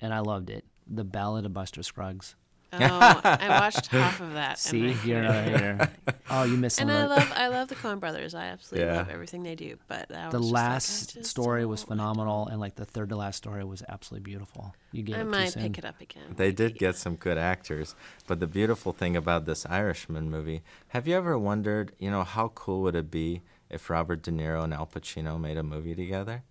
and 0.00 0.12
I 0.12 0.18
loved 0.20 0.50
it. 0.50 0.64
The 0.88 1.04
Ballad 1.04 1.46
of 1.46 1.52
Buster 1.54 1.82
Scruggs. 1.84 2.34
Oh, 2.72 3.20
I 3.24 3.48
watched 3.60 3.86
half 3.88 4.20
of 4.20 4.34
that. 4.34 4.58
See, 4.58 4.90
I- 4.90 4.96
you're 5.04 5.18
another 5.20 5.42
hater. 5.42 5.90
Oh, 6.30 6.44
you 6.44 6.56
missed 6.56 6.80
And 6.80 6.88
some 6.88 6.96
I 6.96 7.04
it. 7.04 7.08
love 7.08 7.32
I 7.34 7.48
love 7.48 7.68
the 7.68 7.74
Coen 7.74 7.98
Brothers. 7.98 8.34
I 8.34 8.46
absolutely 8.46 8.86
Yeah. 8.88 8.98
love 8.98 9.08
everything 9.10 9.42
they 9.42 9.56
do. 9.56 9.76
But 9.88 10.08
that 10.10 10.30
the 10.30 10.38
was 10.38 10.46
just 10.46 10.52
like, 10.54 10.62
last 10.62 11.14
just 11.14 11.30
story 11.30 11.66
was 11.66 11.82
phenomenal, 11.82 12.46
and 12.46 12.60
like 12.60 12.76
the 12.76 12.84
third 12.84 13.08
to 13.08 13.16
last 13.16 13.36
story 13.38 13.64
was 13.64 13.82
absolutely 13.88 14.24
beautiful. 14.30 14.74
You 14.92 15.02
gave 15.02 15.16
I 15.16 15.20
it 15.20 15.26
might 15.26 15.54
pick 15.54 15.78
it 15.78 15.84
up 15.84 16.00
again. 16.00 16.34
They 16.36 16.52
did 16.52 16.78
get 16.78 16.96
some 16.96 17.16
good 17.16 17.38
actors, 17.38 17.94
but 18.26 18.38
the 18.40 18.46
beautiful 18.46 18.92
thing 18.92 19.16
about 19.16 19.46
this 19.46 19.66
Irishman 19.66 20.30
movie, 20.30 20.62
have 20.88 21.08
you 21.08 21.16
ever 21.16 21.36
wondered, 21.38 21.92
you 21.98 22.10
know, 22.10 22.22
how 22.24 22.48
cool 22.54 22.82
would 22.82 22.94
it 22.94 23.10
be 23.10 23.42
if 23.68 23.90
Robert 23.90 24.22
De 24.22 24.30
Niro 24.30 24.62
and 24.64 24.72
Al 24.74 24.86
Pacino 24.86 25.40
made 25.40 25.56
a 25.56 25.62
movie 25.62 25.94
together? 25.94 26.42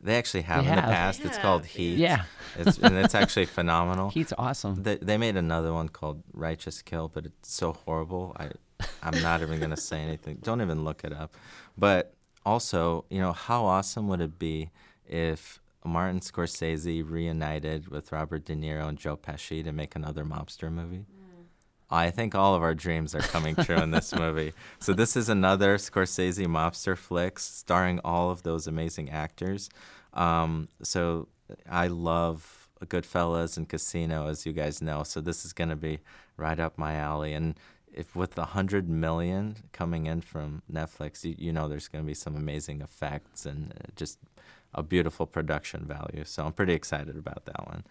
They 0.00 0.16
actually 0.16 0.42
have 0.42 0.64
They 0.64 0.70
in 0.70 0.76
the 0.76 0.82
past. 0.82 1.22
They 1.22 1.28
It's 1.28 1.38
called 1.38 1.64
Heat. 1.66 1.98
Yeah, 1.98 2.24
It's, 2.56 2.78
and 2.78 2.96
it's 2.96 3.14
actually 3.14 3.46
phenomenal. 3.58 4.10
Heat's 4.10 4.32
awesome. 4.38 4.82
They, 4.82 4.96
they 4.96 5.16
made 5.16 5.36
another 5.36 5.72
one 5.72 5.88
called 5.88 6.22
Righteous 6.32 6.82
Kill, 6.82 7.08
but 7.08 7.26
it's 7.26 7.52
so 7.52 7.72
horrible. 7.72 8.36
I, 8.38 8.50
I'm 9.02 9.20
not 9.22 9.42
even 9.42 9.58
going 9.58 9.70
to 9.70 9.76
say 9.76 10.00
anything. 10.00 10.38
Don't 10.42 10.60
even 10.60 10.84
look 10.84 11.02
it 11.04 11.12
up. 11.12 11.34
But 11.76 12.14
also, 12.44 13.04
you 13.10 13.20
know, 13.20 13.32
how 13.32 13.64
awesome 13.64 14.08
would 14.08 14.20
it 14.20 14.38
be 14.38 14.70
if 15.06 15.60
Martin 15.84 16.20
Scorsese 16.20 17.08
reunited 17.08 17.88
with 17.88 18.12
Robert 18.12 18.44
De 18.44 18.54
Niro 18.54 18.88
and 18.88 18.98
Joe 18.98 19.16
Pesci 19.16 19.64
to 19.64 19.72
make 19.72 19.96
another 19.96 20.24
mobster 20.24 20.70
movie? 20.70 21.06
I 21.90 22.10
think 22.10 22.34
all 22.34 22.54
of 22.54 22.62
our 22.62 22.74
dreams 22.74 23.14
are 23.14 23.20
coming 23.20 23.54
true 23.54 23.76
in 23.76 23.90
this 23.90 24.14
movie. 24.14 24.52
So 24.78 24.92
this 24.92 25.16
is 25.16 25.28
another 25.28 25.76
Scorsese 25.78 26.46
mobster 26.46 26.96
flick 26.96 27.38
starring 27.38 28.00
all 28.04 28.30
of 28.30 28.42
those 28.42 28.66
amazing 28.66 29.10
actors. 29.10 29.68
Um, 30.12 30.68
so 30.82 31.28
I 31.68 31.88
love 31.88 32.68
Goodfellas 32.84 33.56
and 33.56 33.68
Casino, 33.68 34.28
as 34.28 34.46
you 34.46 34.52
guys 34.52 34.82
know. 34.82 35.02
So 35.02 35.20
this 35.20 35.44
is 35.44 35.52
going 35.52 35.70
to 35.70 35.76
be 35.76 36.00
right 36.36 36.60
up 36.60 36.76
my 36.78 36.94
alley. 36.94 37.32
And 37.32 37.58
if 37.92 38.14
with 38.14 38.36
a 38.38 38.46
hundred 38.46 38.88
million 38.88 39.56
coming 39.72 40.06
in 40.06 40.20
from 40.20 40.62
Netflix, 40.70 41.24
you, 41.24 41.34
you 41.38 41.52
know 41.52 41.68
there's 41.68 41.88
going 41.88 42.04
to 42.04 42.06
be 42.06 42.14
some 42.14 42.36
amazing 42.36 42.80
effects 42.80 43.46
and 43.46 43.72
uh, 43.72 43.86
just 43.96 44.18
a 44.74 44.82
beautiful 44.82 45.26
production 45.26 45.86
value. 45.86 46.24
So 46.24 46.44
I'm 46.44 46.52
pretty 46.52 46.74
excited 46.74 47.16
about 47.16 47.46
that 47.46 47.66
one. 47.66 47.84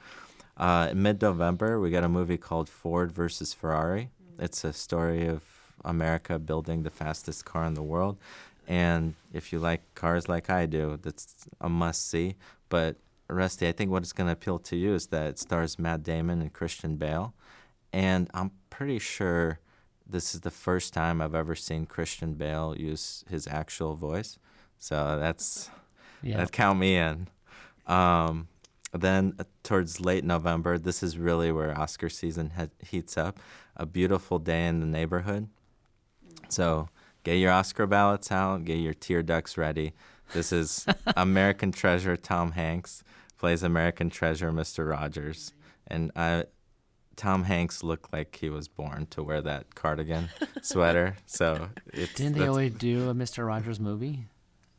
Uh, 0.57 0.89
in 0.91 1.01
mid-November, 1.01 1.79
we 1.79 1.89
got 1.89 2.03
a 2.03 2.09
movie 2.09 2.37
called 2.37 2.69
Ford 2.69 3.11
versus 3.11 3.53
Ferrari. 3.53 4.09
It's 4.39 4.63
a 4.63 4.71
story 4.71 5.27
of 5.27 5.43
America 5.83 6.39
building 6.39 6.83
the 6.83 6.89
fastest 6.89 7.45
car 7.45 7.65
in 7.65 7.73
the 7.73 7.83
world, 7.83 8.17
and 8.67 9.15
if 9.33 9.51
you 9.51 9.59
like 9.59 9.81
cars 9.95 10.27
like 10.29 10.49
I 10.49 10.65
do, 10.65 10.97
that's 11.01 11.47
a 11.59 11.69
must-see. 11.69 12.35
But 12.69 12.95
Rusty, 13.27 13.67
I 13.67 13.71
think 13.71 13.91
what 13.91 14.03
is 14.03 14.13
going 14.13 14.27
to 14.27 14.33
appeal 14.33 14.59
to 14.59 14.75
you 14.75 14.93
is 14.93 15.07
that 15.07 15.27
it 15.27 15.39
stars 15.39 15.77
Matt 15.77 16.03
Damon 16.03 16.41
and 16.41 16.53
Christian 16.53 16.95
Bale, 16.95 17.33
and 17.91 18.29
I'm 18.33 18.51
pretty 18.69 18.99
sure 18.99 19.59
this 20.07 20.35
is 20.35 20.41
the 20.41 20.51
first 20.51 20.93
time 20.93 21.21
I've 21.21 21.35
ever 21.35 21.55
seen 21.55 21.85
Christian 21.85 22.33
Bale 22.33 22.75
use 22.77 23.25
his 23.29 23.47
actual 23.47 23.95
voice. 23.95 24.37
So 24.77 25.17
that's 25.19 25.69
Yeah, 26.21 26.37
that 26.37 26.51
count 26.51 26.79
me 26.79 26.95
in. 26.95 27.27
Um, 27.87 28.47
then 29.01 29.33
uh, 29.39 29.43
towards 29.63 29.99
late 29.99 30.23
November, 30.23 30.77
this 30.77 31.01
is 31.03 31.17
really 31.17 31.51
where 31.51 31.77
Oscar 31.77 32.09
season 32.09 32.51
he- 32.57 32.87
heats 32.97 33.17
up. 33.17 33.39
A 33.75 33.85
beautiful 33.85 34.39
day 34.39 34.67
in 34.67 34.79
the 34.79 34.85
neighborhood. 34.85 35.49
So 36.49 36.89
get 37.23 37.35
your 37.35 37.51
Oscar 37.51 37.85
ballots 37.87 38.31
out, 38.31 38.63
get 38.65 38.75
your 38.77 38.93
tear 38.93 39.21
ducts 39.23 39.57
ready. 39.57 39.93
This 40.33 40.51
is 40.51 40.85
American 41.17 41.71
Treasure. 41.71 42.15
Tom 42.15 42.51
Hanks 42.53 43.03
plays 43.37 43.63
American 43.63 44.09
Treasure, 44.09 44.51
Mr. 44.51 44.89
Rogers, 44.89 45.53
and 45.87 46.11
I. 46.15 46.45
Tom 47.17 47.45
Hanks 47.45 47.81
looked 47.81 48.11
like 48.11 48.35
he 48.41 48.49
was 48.49 48.67
born 48.67 49.07
to 49.11 49.23
wear 49.23 49.41
that 49.41 49.73
cardigan 49.73 50.27
sweater. 50.61 51.15
So 51.25 51.69
it's 51.93 52.13
didn't 52.13 52.33
they 52.33 52.39
that's- 52.39 52.49
always 52.49 52.73
do 52.73 53.09
a 53.09 53.13
Mister 53.13 53.45
Rogers 53.45 53.79
movie? 53.79 54.27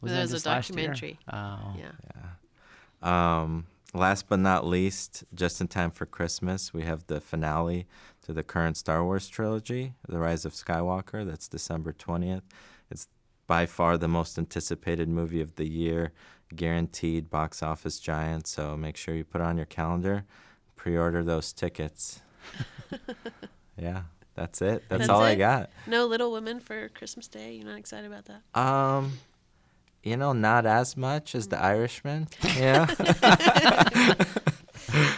There 0.03 0.15
that 0.15 0.21
was 0.23 0.31
a 0.31 0.35
just 0.35 0.47
last 0.47 0.71
year? 0.71 0.89
documentary. 0.89 1.19
Oh, 1.33 1.75
Yeah. 1.79 3.43
Um, 3.43 3.67
last 3.97 4.29
but 4.29 4.39
not 4.39 4.67
least, 4.67 5.25
just 5.35 5.61
in 5.61 5.69
time 5.69 5.91
for 5.91 6.07
Christmas, 6.07 6.73
we 6.73 6.83
have 6.83 7.07
the 7.07 7.21
finale 7.21 7.87
to 8.23 8.33
the 8.33 8.43
current 8.43 8.77
Star 8.77 9.05
Wars 9.05 9.29
trilogy, 9.29 9.95
The 10.09 10.19
Rise 10.19 10.45
of 10.45 10.53
Skywalker. 10.53 11.27
That's 11.27 11.49
December 11.49 11.93
20th. 11.93 12.43
It's 12.91 13.09
by 13.47 13.67
far 13.67 13.97
the 13.97 14.09
most 14.09 14.39
anticipated 14.39 15.09
movie 15.09 15.41
of 15.41 15.57
the 15.57 15.69
year, 15.69 16.13
guaranteed 16.55 17.31
box 17.31 17.63
office 17.63 18.01
giant. 18.01 18.47
So 18.47 18.77
make 18.77 18.97
sure 18.97 19.15
you 19.15 19.25
put 19.25 19.41
it 19.41 19.45
on 19.45 19.57
your 19.57 19.67
calendar, 19.67 20.25
pre 20.75 20.97
order 20.97 21.23
those 21.23 21.53
tickets. 21.53 22.21
yeah, 23.77 24.03
that's 24.35 24.61
it. 24.61 24.85
That's, 24.89 25.01
That's 25.01 25.09
all 25.09 25.23
I 25.23 25.35
got. 25.35 25.71
No 25.87 26.07
Little 26.07 26.33
Women 26.33 26.61
for 26.61 26.89
Christmas 26.91 27.29
Day. 27.29 27.55
You're 27.55 27.67
not 27.67 27.79
excited 27.79 28.11
about 28.11 28.27
that? 28.27 28.61
Um, 28.61 29.13
you 30.07 30.17
know, 30.17 30.33
not 30.33 30.65
as 30.67 30.97
much 30.97 31.35
as 31.35 31.49
The 31.49 31.59
Irishman. 31.63 32.29
Yeah. 32.57 32.87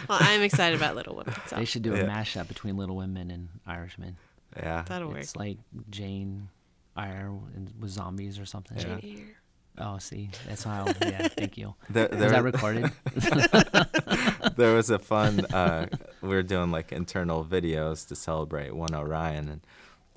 Well, 0.09 0.17
I'm 0.19 0.41
excited 0.41 0.75
about 0.75 0.95
Little 0.95 1.15
Women. 1.15 1.33
So 1.47 1.55
they 1.55 1.63
should 1.65 1.83
do 1.83 1.93
a 1.93 1.97
Yeah. 1.99 2.05
mashup 2.09 2.47
between 2.47 2.75
Little 2.75 2.95
Women 2.95 3.29
and 3.31 3.49
Irishman. 3.67 4.17
yeah. 4.57 4.83
that'll 4.87 5.07
work. 5.09 5.19
It's 5.19 5.35
like 5.35 5.57
Jane 5.89 6.49
Eyre 6.97 7.31
with 7.79 7.91
zombies 7.91 8.39
or 8.39 8.45
something. 8.45 8.77
Jane 8.77 8.99
Eyre. 9.03 9.35
Oh, 9.77 9.97
see, 9.99 10.31
that's 10.47 10.63
how. 10.63 10.85
I 10.87 10.93
yeah, 11.05 11.27
thank 11.29 11.57
you. 11.57 11.75
There, 11.89 12.07
Is 12.07 12.17
there- 12.19 12.29
that 12.31 12.43
recorded? 12.43 12.91
there 14.57 14.75
was 14.75 14.89
a 14.89 14.99
fun 14.99 15.45
uh, 15.53 15.85
we 16.21 16.29
were 16.29 16.43
doing 16.43 16.71
like 16.71 16.91
internal 16.91 17.45
videos 17.45 18.07
to 18.07 18.15
celebrate 18.15 18.75
one 18.75 18.93
orion 18.95 19.47
and 19.49 19.61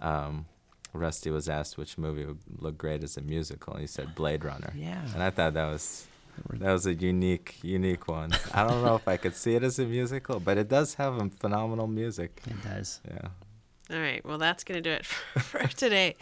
um, 0.00 0.46
rusty 0.92 1.30
was 1.30 1.48
asked 1.48 1.78
which 1.78 1.96
movie 1.98 2.24
would 2.26 2.38
look 2.58 2.76
great 2.78 3.02
as 3.02 3.16
a 3.16 3.20
musical 3.22 3.72
and 3.72 3.80
he 3.80 3.86
said 3.86 4.14
blade 4.14 4.44
runner 4.44 4.72
Yeah. 4.76 5.02
and 5.14 5.22
i 5.22 5.30
thought 5.30 5.54
that 5.54 5.66
was 5.70 6.06
that 6.50 6.72
was 6.72 6.86
a 6.86 6.94
unique 6.94 7.58
unique 7.62 8.08
one 8.08 8.30
i 8.54 8.66
don't 8.66 8.82
know 8.82 8.94
if 8.96 9.06
i 9.08 9.16
could 9.16 9.34
see 9.36 9.54
it 9.54 9.62
as 9.62 9.78
a 9.78 9.84
musical 9.86 10.38
but 10.40 10.58
it 10.58 10.68
does 10.68 10.94
have 10.94 11.14
a 11.20 11.28
phenomenal 11.30 11.86
music 11.86 12.42
It 12.46 12.62
does. 12.62 13.00
yeah 13.08 13.28
All 13.90 14.00
right. 14.00 14.24
Well, 14.24 14.38
that's 14.38 14.64
going 14.64 14.82
to 14.82 14.88
do 14.90 14.94
it 14.94 15.04
for, 15.04 15.40
for 15.50 15.66
today. 15.68 16.14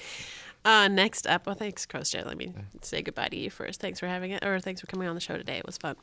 Uh, 0.64 0.88
next 0.88 1.26
up, 1.26 1.46
well, 1.46 1.54
thanks, 1.54 1.86
Kostya. 1.86 2.24
Let 2.26 2.36
me 2.36 2.52
say 2.82 3.00
goodbye 3.02 3.28
to 3.28 3.36
you 3.36 3.48
first. 3.50 3.80
Thanks 3.80 4.00
for 4.00 4.08
having 4.08 4.32
it, 4.32 4.44
or 4.44 4.58
thanks 4.60 4.80
for 4.80 4.88
coming 4.88 5.06
on 5.08 5.14
the 5.14 5.20
show 5.20 5.36
today. 5.36 5.58
It 5.58 5.66
was 5.66 5.78
fun. 5.78 5.94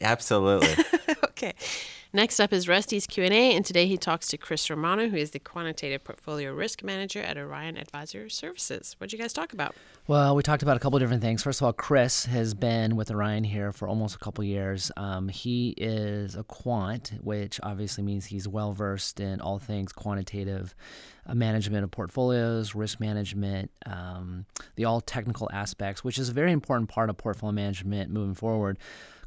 absolutely 0.00 0.74
okay. 1.30 1.54
Next 2.14 2.40
up 2.40 2.52
is 2.52 2.68
Rusty's 2.68 3.06
Q&A, 3.06 3.56
and 3.56 3.64
today 3.64 3.86
he 3.86 3.96
talks 3.96 4.28
to 4.28 4.36
Chris 4.36 4.68
Romano, 4.68 5.08
who 5.08 5.16
is 5.16 5.30
the 5.30 5.38
Quantitative 5.38 6.04
Portfolio 6.04 6.52
Risk 6.52 6.82
Manager 6.82 7.20
at 7.22 7.38
Orion 7.38 7.78
Advisor 7.78 8.28
Services. 8.28 8.94
What'd 8.98 9.14
you 9.14 9.18
guys 9.18 9.32
talk 9.32 9.54
about? 9.54 9.74
Well, 10.08 10.36
we 10.36 10.42
talked 10.42 10.62
about 10.62 10.76
a 10.76 10.80
couple 10.80 10.98
different 10.98 11.22
things. 11.22 11.42
First 11.42 11.62
of 11.62 11.64
all, 11.64 11.72
Chris 11.72 12.26
has 12.26 12.52
been 12.52 12.96
with 12.96 13.10
Orion 13.10 13.44
here 13.44 13.72
for 13.72 13.88
almost 13.88 14.14
a 14.14 14.18
couple 14.18 14.44
years. 14.44 14.92
Um, 14.98 15.28
he 15.28 15.70
is 15.78 16.36
a 16.36 16.42
quant, 16.42 17.12
which 17.22 17.58
obviously 17.62 18.04
means 18.04 18.26
he's 18.26 18.46
well 18.46 18.72
versed 18.72 19.18
in 19.18 19.40
all 19.40 19.58
things 19.58 19.90
quantitative 19.92 20.74
uh, 21.26 21.34
management 21.34 21.82
of 21.82 21.90
portfolios, 21.92 22.74
risk 22.74 23.00
management, 23.00 23.70
um, 23.86 24.44
the 24.76 24.84
all 24.84 25.00
technical 25.00 25.48
aspects, 25.50 26.04
which 26.04 26.18
is 26.18 26.28
a 26.28 26.32
very 26.32 26.52
important 26.52 26.90
part 26.90 27.08
of 27.08 27.16
portfolio 27.16 27.52
management 27.52 28.10
moving 28.10 28.34
forward. 28.34 28.78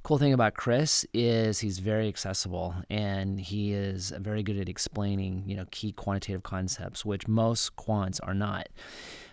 Cool 0.06 0.20
thing 0.20 0.34
about 0.34 0.54
Chris 0.54 1.04
is 1.16 1.62
he's 1.62 1.80
very 1.80 2.08
accessible 2.08 2.76
and 2.92 3.40
he 3.40 3.74
is 3.74 4.14
very 4.20 4.44
good 4.44 4.60
at 4.60 4.70
explaining, 4.70 5.42
you 5.48 5.56
know, 5.56 5.66
key 5.72 5.94
quantitative 5.94 6.44
concepts, 6.44 7.04
which 7.04 7.28
most 7.28 7.76
quants 7.76 8.20
are 8.22 8.36
not. 8.36 8.70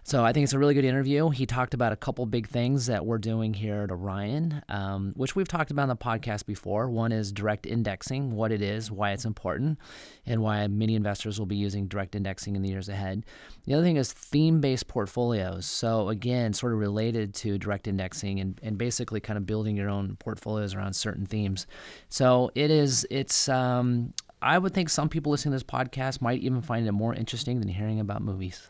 So 0.04 0.24
I 0.24 0.32
think 0.32 0.44
it's 0.44 0.52
a 0.52 0.58
really 0.58 0.74
good 0.74 0.84
interview. 0.84 1.30
He 1.30 1.46
talked 1.46 1.74
about 1.74 1.92
a 1.92 1.96
couple 1.96 2.26
big 2.26 2.48
things 2.48 2.86
that 2.86 3.06
we're 3.06 3.18
doing 3.18 3.54
here 3.54 3.82
at 3.82 3.90
Orion, 3.92 4.60
um, 4.68 5.12
which 5.16 5.36
we've 5.36 5.46
talked 5.46 5.70
about 5.70 5.82
on 5.82 5.88
the 5.90 5.96
podcast 5.96 6.44
before. 6.44 6.90
One 6.90 7.12
is 7.12 7.30
direct 7.30 7.66
indexing, 7.66 8.32
what 8.32 8.50
it 8.50 8.62
is, 8.62 8.90
why 8.90 9.12
it's 9.12 9.24
important, 9.24 9.78
and 10.26 10.42
why 10.42 10.66
many 10.66 10.96
investors 10.96 11.38
will 11.38 11.46
be 11.46 11.54
using 11.56 11.86
direct 11.86 12.16
indexing 12.16 12.56
in 12.56 12.62
the 12.62 12.68
years 12.68 12.88
ahead. 12.88 13.24
The 13.64 13.74
other 13.74 13.84
thing 13.84 13.96
is 13.96 14.12
theme-based 14.12 14.88
portfolios. 14.88 15.66
So 15.66 16.08
again, 16.08 16.52
sort 16.52 16.72
of 16.72 16.80
related 16.80 17.32
to 17.36 17.56
direct 17.56 17.86
indexing 17.86 18.40
and, 18.40 18.58
and 18.60 18.76
basically 18.76 19.20
kind 19.20 19.36
of 19.36 19.46
building 19.46 19.76
your 19.76 19.88
own 19.88 20.16
portfolios 20.16 20.74
around 20.74 20.94
certain 20.94 21.26
themes. 21.26 21.68
So 22.08 22.50
it 22.56 22.72
is, 22.72 23.06
it's, 23.08 23.48
um, 23.48 24.14
I 24.42 24.58
would 24.58 24.74
think 24.74 24.88
some 24.88 25.08
people 25.08 25.30
listening 25.30 25.52
to 25.52 25.56
this 25.56 25.62
podcast 25.62 26.20
might 26.20 26.40
even 26.40 26.60
find 26.60 26.88
it 26.88 26.92
more 26.92 27.14
interesting 27.14 27.60
than 27.60 27.68
hearing 27.68 28.00
about 28.00 28.20
movies. 28.20 28.68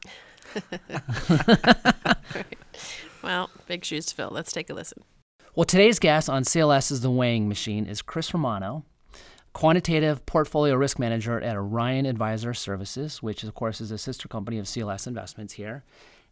Well, 3.22 3.50
big 3.66 3.84
shoes 3.84 4.06
to 4.06 4.14
fill. 4.16 4.30
Let's 4.30 4.50
take 4.52 4.68
a 4.68 4.74
listen. 4.74 5.04
Well, 5.54 5.64
today's 5.64 5.98
guest 5.98 6.28
on 6.28 6.42
CLS's 6.42 7.02
The 7.02 7.10
Weighing 7.10 7.48
Machine 7.48 7.86
is 7.86 8.02
Chris 8.02 8.34
Romano. 8.34 8.84
quantitative 9.52 10.24
portfolio 10.26 10.74
risk 10.74 10.98
manager 10.98 11.40
at 11.40 11.56
Orion 11.56 12.06
Advisor 12.06 12.54
Services, 12.54 13.22
which 13.22 13.44
of 13.44 13.54
course 13.54 13.80
is 13.80 13.90
a 13.90 13.98
sister 13.98 14.28
company 14.28 14.58
of 14.58 14.66
CLS 14.66 15.06
Investments 15.06 15.54
here. 15.54 15.84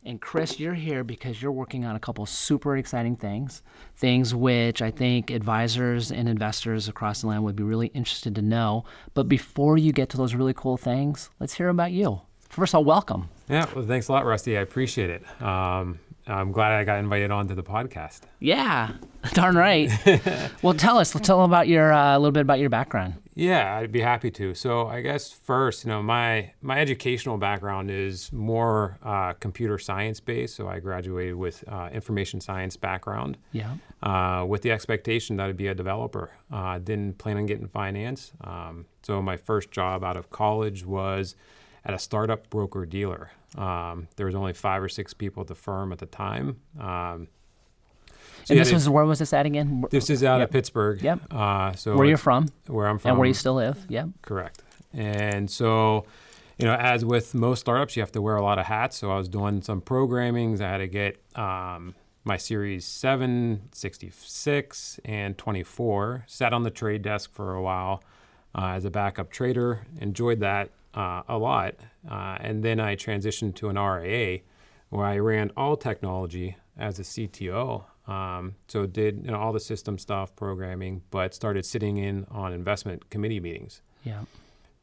And 0.03 0.19
Chris, 0.19 0.59
you're 0.59 0.73
here 0.75 1.05
because 1.05 1.43
you're 1.43 1.53
working 1.53 1.85
on 1.85 1.95
a 1.95 2.01
couple 2.01 2.25
super 2.25 2.75
exciting 2.79 3.17
things, 3.17 3.63
things 3.97 4.35
which 4.35 4.81
I 4.81 4.91
think 4.91 5.31
advisors 5.31 6.11
and 6.11 6.27
investors 6.27 6.89
across 6.89 7.21
the 7.21 7.27
land 7.27 7.45
would 7.45 7.57
be 7.57 7.63
really 7.63 7.89
interested 7.89 8.35
to 8.37 8.43
know. 8.43 8.85
But 9.13 9.29
before 9.29 9.77
you 9.77 9.93
get 9.93 10.09
to 10.11 10.17
those 10.17 10.35
really 10.35 10.55
cool 10.55 10.79
things, 10.79 11.29
let's 11.39 11.53
hear 11.55 11.69
about 11.69 11.93
you. 11.93 12.23
First 12.51 12.75
of 12.75 12.79
all, 12.79 12.85
welcome. 12.85 13.29
Yeah, 13.49 13.67
well, 13.75 13.87
thanks 13.87 14.09
a 14.09 14.13
lot, 14.13 14.27
Rusty. 14.27 14.59
I 14.59 14.61
appreciate 14.61 15.09
it. 15.09 15.43
Um, 15.43 16.01
I'm 16.27 16.51
glad 16.51 16.73
I 16.73 16.83
got 16.83 16.99
invited 16.99 17.31
onto 17.31 17.55
the 17.55 17.63
podcast. 17.63 18.23
Yeah, 18.41 18.95
darn 19.33 19.57
right. 19.57 19.89
well, 20.63 20.75
tell 20.75 20.99
us, 20.99 21.13
tell 21.13 21.41
us 21.41 21.47
about 21.47 21.69
your 21.69 21.93
uh, 21.93 22.17
a 22.17 22.19
little 22.19 22.33
bit 22.33 22.41
about 22.41 22.59
your 22.59 22.69
background. 22.69 23.15
Yeah, 23.37 23.77
I'd 23.77 23.93
be 23.93 24.01
happy 24.01 24.33
to. 24.33 24.55
So, 24.55 24.89
I 24.89 25.01
guess 25.01 25.31
first, 25.33 25.85
you 25.85 25.91
know, 25.91 26.03
my 26.03 26.51
my 26.61 26.81
educational 26.81 27.39
background 27.39 27.89
is 27.89 28.33
more 28.33 28.99
uh, 29.05 29.35
computer 29.35 29.79
science 29.79 30.19
based. 30.19 30.57
So, 30.57 30.67
I 30.67 30.81
graduated 30.81 31.37
with 31.37 31.63
uh, 31.69 31.89
information 31.93 32.41
science 32.41 32.77
background. 32.77 33.39
Yeah. 33.53 33.77
Uh, 34.03 34.45
with 34.45 34.63
the 34.63 34.73
expectation 34.73 35.37
that 35.37 35.49
I'd 35.49 35.57
be 35.57 35.69
a 35.69 35.75
developer. 35.75 36.33
Uh, 36.53 36.79
didn't 36.79 37.19
plan 37.19 37.37
on 37.37 37.47
getting 37.47 37.69
finance. 37.69 38.33
Um, 38.43 38.87
so, 39.03 39.23
my 39.23 39.37
first 39.37 39.71
job 39.71 40.03
out 40.03 40.17
of 40.17 40.31
college 40.31 40.85
was 40.85 41.37
at 41.85 41.95
a 41.95 41.99
startup 41.99 42.49
broker 42.51 42.87
dealer. 42.87 43.31
Um, 43.57 44.09
there 44.17 44.27
was 44.27 44.35
only 44.35 44.53
five 44.53 44.83
or 44.83 44.89
six 44.89 45.15
people 45.15 45.41
at 45.41 45.47
the 45.47 45.55
firm 45.55 45.93
at 45.93 45.99
the 45.99 46.07
time. 46.07 46.61
Um, 46.79 47.29
so 48.45 48.55
and 48.55 48.61
this 48.61 48.73
was 48.73 48.89
where 48.89 49.05
was 49.05 49.19
this 49.19 49.33
at 49.33 49.47
again? 49.47 49.85
This 49.91 50.11
is 50.11 50.25
out 50.25 50.41
yep. 50.41 50.49
of 50.49 50.53
Pittsburgh. 50.53 51.03
Yep. 51.03 51.21
Uh, 51.31 51.73
so 51.75 51.97
where 51.97 52.07
you're 52.07 52.17
from? 52.17 52.49
Where 52.67 52.87
I'm 52.87 52.99
from. 52.99 53.11
And 53.11 53.19
where 53.19 53.29
you 53.29 53.35
still 53.35 53.55
live? 53.55 53.85
Yep. 53.89 54.09
Correct. 54.23 54.63
And 54.93 55.51
so, 55.51 56.07
you 56.59 56.65
know, 56.65 56.75
as 56.75 57.05
with 57.05 57.35
most 57.35 57.61
startups, 57.61 57.97
you 57.97 58.03
have 58.03 58.13
to 58.13 58.23
wear 58.23 58.37
a 58.37 58.43
lot 58.43 58.59
of 58.59 58.67
hats. 58.67 58.97
So 58.97 59.11
I 59.11 59.19
was 59.19 59.29
doing 59.29 59.63
some 59.63 59.81
programming. 59.81 60.61
I 60.61 60.69
had 60.69 60.79
to 60.79 60.89
get 60.89 61.21
um, 61.37 61.95
my 62.25 62.37
Series 62.37 62.85
7, 62.85 63.69
66, 63.73 65.01
and 65.05 65.39
24. 65.39 66.25
Sat 66.27 66.53
on 66.53 66.63
the 66.63 66.71
trade 66.71 67.03
desk 67.03 67.33
for 67.33 67.55
a 67.55 67.63
while 67.63 68.03
uh, 68.55 68.69
as 68.69 68.85
a 68.85 68.91
backup 68.91 69.31
trader. 69.31 69.87
Enjoyed 70.01 70.41
that 70.41 70.71
uh, 70.95 71.23
a 71.29 71.39
lot. 71.39 71.77
Uh, 72.09 72.37
and 72.41 72.63
then 72.63 72.81
I 72.81 72.97
transitioned 72.97 73.55
to 73.57 73.69
an 73.69 73.79
RIA 73.79 74.41
where 74.89 75.07
I 75.07 75.19
ran 75.19 75.51
all 75.57 75.77
technology 75.77 76.57
as 76.77 76.99
a 76.99 77.03
CTO. 77.03 77.85
Um, 78.09 78.57
so 78.67 78.87
did 78.87 79.23
you 79.25 79.31
know, 79.31 79.39
all 79.39 79.53
the 79.53 79.61
system 79.61 79.99
stuff, 79.99 80.35
programming, 80.35 81.03
but 81.11 81.35
started 81.35 81.65
sitting 81.65 81.99
in 81.99 82.27
on 82.31 82.53
investment 82.53 83.09
committee 83.11 83.41
meetings. 83.41 83.83
Yeah. 84.05 84.23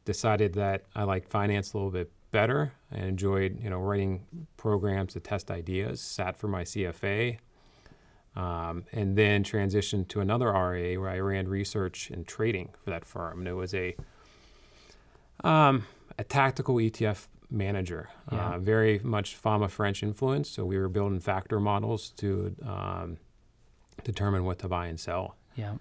Decided 0.04 0.54
that 0.54 0.84
I 0.94 1.02
liked 1.02 1.28
finance 1.28 1.74
a 1.74 1.76
little 1.76 1.90
bit 1.90 2.10
better. 2.30 2.72
I 2.92 2.98
enjoyed 3.00 3.62
you 3.62 3.68
know 3.68 3.78
writing 3.78 4.24
programs 4.56 5.12
to 5.14 5.20
test 5.20 5.50
ideas. 5.50 6.00
Sat 6.00 6.38
for 6.38 6.48
my 6.48 6.62
CFA. 6.62 7.38
Um, 8.36 8.84
and 8.92 9.18
then 9.18 9.42
transitioned 9.42 10.06
to 10.08 10.20
another 10.20 10.52
RIA 10.52 11.00
where 11.00 11.10
I 11.10 11.18
ran 11.18 11.48
research 11.48 12.08
and 12.08 12.24
trading 12.24 12.68
for 12.84 12.90
that 12.90 13.04
firm. 13.04 13.40
And 13.40 13.48
it 13.48 13.54
was 13.54 13.74
a 13.74 13.96
um, 15.42 15.86
a 16.18 16.24
tactical 16.24 16.76
ETF 16.76 17.28
manager, 17.50 18.08
yeah. 18.30 18.54
uh, 18.54 18.58
very 18.58 18.98
much 18.98 19.36
Fama 19.36 19.68
French 19.68 20.02
influence. 20.02 20.50
So 20.50 20.64
we 20.64 20.78
were 20.78 20.88
building 20.88 21.20
factor 21.20 21.60
models 21.60 22.10
to 22.18 22.54
um, 22.66 23.18
determine 24.04 24.44
what 24.44 24.58
to 24.60 24.68
buy 24.68 24.86
and 24.86 24.98
sell. 24.98 25.36
Yeah. 25.56 25.74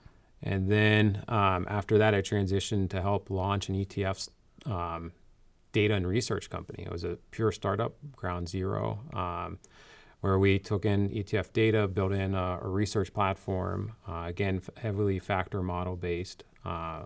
And 0.44 0.70
then 0.72 1.24
um, 1.28 1.66
after 1.70 1.98
that, 1.98 2.14
I 2.14 2.22
transitioned 2.22 2.90
to 2.92 3.02
help 3.02 3.30
launch 3.30 3.70
an 3.70 3.76
ETF 3.76 4.30
um, 4.66 5.12
data 5.72 5.96
and 5.96 6.08
research 6.08 6.50
company. 6.50 6.84
It 6.84 6.92
was 6.92 7.04
a 7.04 7.18
pure 7.32 7.52
startup, 7.52 7.96
ground 8.16 8.48
zero, 8.48 9.00
um, 9.14 9.60
where 10.22 10.40
we 10.40 10.60
took 10.60 10.86
in 10.86 11.10
ETF 11.10 11.54
data, 11.54 11.88
built 11.88 12.12
in 12.12 12.34
a, 12.34 12.60
a 12.62 12.68
research 12.68 13.14
platform, 13.14 13.94
uh, 14.08 14.24
again, 14.28 14.62
heavily 14.78 15.20
factor 15.20 15.62
model 15.62 15.96
based. 15.96 16.44
Uh, 16.64 17.04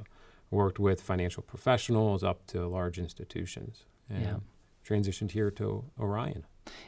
worked 0.52 0.78
with 0.78 1.02
financial 1.02 1.42
professionals 1.42 2.24
up 2.24 2.46
to 2.48 2.68
large 2.68 3.00
institutions 3.00 3.86
and 4.10 4.24
yeah. 4.24 4.36
transitioned 4.86 5.32
here 5.32 5.50
to 5.50 5.86
Orion. 6.00 6.46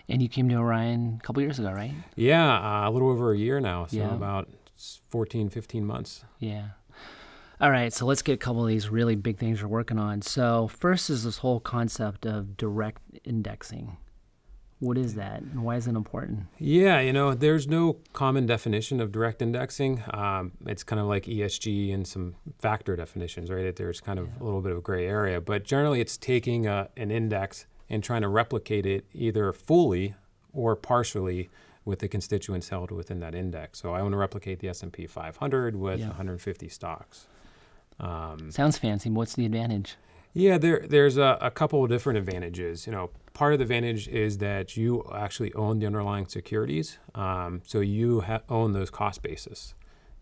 And 0.08 0.22
you 0.22 0.30
came 0.30 0.50
to 0.50 0.56
Orion 0.56 1.20
a 1.20 1.26
couple 1.26 1.42
years 1.42 1.58
ago, 1.58 1.72
right? 1.72 1.94
Yeah, 2.16 2.54
uh, 2.54 2.90
a 2.90 2.92
little 2.92 3.10
over 3.10 3.34
a 3.34 3.38
year 3.38 3.60
now, 3.60 3.88
so 3.88 3.98
yeah. 3.98 4.14
about 4.14 4.50
14, 5.10 5.50
15 5.50 5.86
months. 5.86 6.26
Yeah. 6.40 6.68
All 7.62 7.72
right, 7.72 7.94
so 7.94 8.06
let's 8.06 8.22
get 8.22 8.34
a 8.34 8.38
couple 8.38 8.62
of 8.62 8.68
these 8.68 8.90
really 8.90 9.16
big 9.16 9.38
things 9.38 9.62
you're 9.62 9.70
working 9.70 9.98
on. 9.98 10.22
So, 10.22 10.68
first 10.68 11.10
is 11.10 11.24
this 11.24 11.38
whole 11.38 11.62
concept 11.62 12.26
of 12.26 12.58
direct 12.58 13.02
indexing. 13.24 13.98
What 14.84 14.98
is 14.98 15.16
that 15.16 15.42
and 15.42 15.64
why 15.64 15.78
is 15.78 15.88
it 15.88 15.96
important? 15.96 16.42
Yeah, 16.60 17.00
you 17.00 17.14
know, 17.14 17.34
there's 17.34 17.68
no 17.68 17.98
common 18.12 18.46
definition 18.46 19.00
of 19.00 19.14
direct 19.14 19.42
indexing. 19.42 20.04
Um, 20.14 20.52
it's 20.66 20.84
kind 20.84 21.00
of 21.00 21.08
like 21.08 21.24
ESG 21.24 21.94
and 21.94 22.06
some 22.06 22.36
factor 22.60 22.98
definitions, 22.98 23.50
right? 23.50 23.74
There's 23.74 24.02
kind 24.02 24.20
of 24.20 24.28
yeah. 24.28 24.42
a 24.42 24.44
little 24.44 24.60
bit 24.62 24.74
of 24.74 24.80
a 24.80 24.82
gray 24.82 25.08
area, 25.08 25.40
but 25.40 25.64
generally 25.64 26.02
it's 26.02 26.18
taking 26.18 26.68
a, 26.68 26.90
an 26.98 27.12
index 27.12 27.66
and 27.90 28.04
trying 28.04 28.24
to 28.24 28.28
replicate 28.28 28.86
it 28.86 29.06
either 29.14 29.54
fully 29.54 30.16
or 30.52 30.76
partially 30.76 31.50
with 31.86 32.00
the 32.00 32.10
constituents 32.10 32.68
held 32.68 32.92
within 32.92 33.22
that 33.22 33.34
index. 33.34 33.80
So 33.80 33.94
I 33.94 34.02
want 34.02 34.12
to 34.12 34.18
replicate 34.18 34.60
the 34.60 34.68
S&P 34.68 35.08
500 35.08 35.78
with 35.78 36.02
yeah. 36.02 36.08
150 36.08 36.68
stocks. 36.68 37.28
Um, 38.02 38.52
Sounds 38.52 38.78
fancy. 38.78 39.10
What's 39.10 39.36
the 39.36 39.46
advantage? 39.46 39.96
Yeah, 40.34 40.58
there, 40.58 40.86
there's 40.88 41.18
a, 41.18 41.38
a 41.42 41.52
couple 41.52 41.84
of 41.84 41.90
different 41.90 42.18
advantages. 42.18 42.88
You 42.88 42.92
know, 42.92 43.12
part 43.34 43.54
of 43.54 43.60
the 43.60 43.64
advantage 43.64 44.08
is 44.08 44.40
that 44.40 44.76
you 44.76 45.08
actually 45.14 45.54
own 45.54 45.80
the 45.80 45.86
underlying 45.86 46.28
securities. 46.28 46.98
Um, 47.14 47.62
so 47.66 47.80
you 47.82 48.22
ha- 48.22 48.42
own 48.50 48.74
those 48.74 48.90
cost 48.90 49.22
basis. 49.22 49.76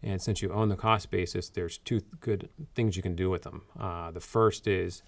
And 0.04 0.22
since 0.22 0.42
you 0.42 0.52
own 0.52 0.70
the 0.70 0.76
cost 0.76 1.12
basis, 1.12 1.50
there's 1.50 1.78
two 1.78 2.02
good 2.20 2.50
things 2.76 2.98
you 2.98 3.04
can 3.04 3.16
do 3.16 3.30
with 3.30 3.44
them. 3.44 3.64
Uh, 3.80 4.12
the 4.12 4.20
first 4.20 4.68
is 4.68 5.04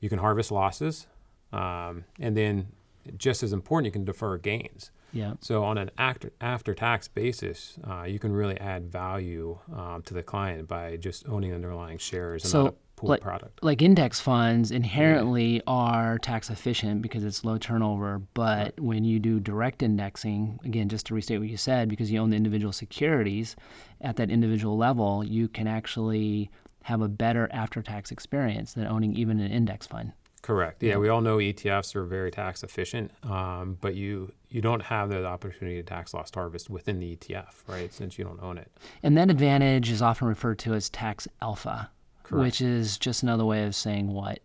you 0.00 0.08
can 0.08 0.18
harvest 0.18 0.52
losses. 0.52 1.06
Um, 1.52 2.04
and 2.20 2.36
then, 2.36 2.68
just 3.16 3.42
as 3.42 3.52
important, 3.52 3.86
you 3.86 3.92
can 3.92 4.04
defer 4.04 4.36
gains. 4.38 4.90
Yeah. 5.12 5.34
So 5.40 5.64
on 5.64 5.78
an 5.78 5.90
after 5.96 6.32
after 6.40 6.74
tax 6.74 7.06
basis, 7.06 7.78
uh, 7.88 8.02
you 8.02 8.18
can 8.18 8.32
really 8.32 8.58
add 8.58 8.90
value 8.90 9.58
um, 9.74 10.02
to 10.06 10.14
the 10.14 10.22
client 10.22 10.66
by 10.66 10.96
just 10.96 11.28
owning 11.28 11.54
underlying 11.54 11.98
shares 11.98 12.42
and 12.42 12.50
so, 12.50 12.64
not 12.64 12.74
pool 12.96 13.10
like, 13.10 13.20
product. 13.20 13.62
Like 13.62 13.82
index 13.82 14.20
funds 14.20 14.70
inherently 14.70 15.54
yeah. 15.54 15.62
are 15.66 16.18
tax 16.18 16.50
efficient 16.50 17.02
because 17.02 17.24
it's 17.24 17.44
low 17.44 17.58
turnover, 17.58 18.20
but 18.34 18.58
right. 18.58 18.80
when 18.80 19.04
you 19.04 19.18
do 19.18 19.40
direct 19.40 19.82
indexing, 19.82 20.60
again, 20.64 20.88
just 20.88 21.06
to 21.06 21.14
restate 21.14 21.40
what 21.40 21.48
you 21.48 21.56
said, 21.56 21.88
because 21.88 22.10
you 22.10 22.18
own 22.20 22.30
the 22.30 22.36
individual 22.36 22.72
securities 22.72 23.56
at 24.00 24.16
that 24.16 24.30
individual 24.30 24.76
level, 24.76 25.24
you 25.24 25.48
can 25.48 25.66
actually 25.66 26.50
have 26.84 27.00
a 27.00 27.08
better 27.08 27.48
after 27.52 27.82
tax 27.82 28.10
experience 28.10 28.74
than 28.74 28.86
owning 28.86 29.14
even 29.14 29.40
an 29.40 29.50
index 29.50 29.86
fund. 29.86 30.12
Correct. 30.44 30.82
Yeah, 30.82 30.98
we 30.98 31.08
all 31.08 31.22
know 31.22 31.38
ETFs 31.38 31.96
are 31.96 32.04
very 32.04 32.30
tax 32.30 32.62
efficient, 32.62 33.10
um, 33.22 33.78
but 33.80 33.94
you 33.94 34.30
you 34.50 34.60
don't 34.60 34.82
have 34.82 35.08
the 35.08 35.24
opportunity 35.24 35.78
to 35.78 35.82
tax 35.82 36.12
loss 36.12 36.30
harvest 36.34 36.68
within 36.68 37.00
the 37.00 37.16
ETF, 37.16 37.66
right? 37.66 37.90
Since 37.90 38.18
you 38.18 38.24
don't 38.26 38.42
own 38.42 38.58
it. 38.58 38.70
And 39.02 39.16
that 39.16 39.30
advantage 39.30 39.90
is 39.90 40.02
often 40.02 40.28
referred 40.28 40.58
to 40.60 40.74
as 40.74 40.90
tax 40.90 41.26
alpha, 41.40 41.90
Correct. 42.24 42.44
which 42.44 42.60
is 42.60 42.98
just 42.98 43.22
another 43.22 43.44
way 43.44 43.64
of 43.64 43.74
saying 43.74 44.12
what 44.12 44.40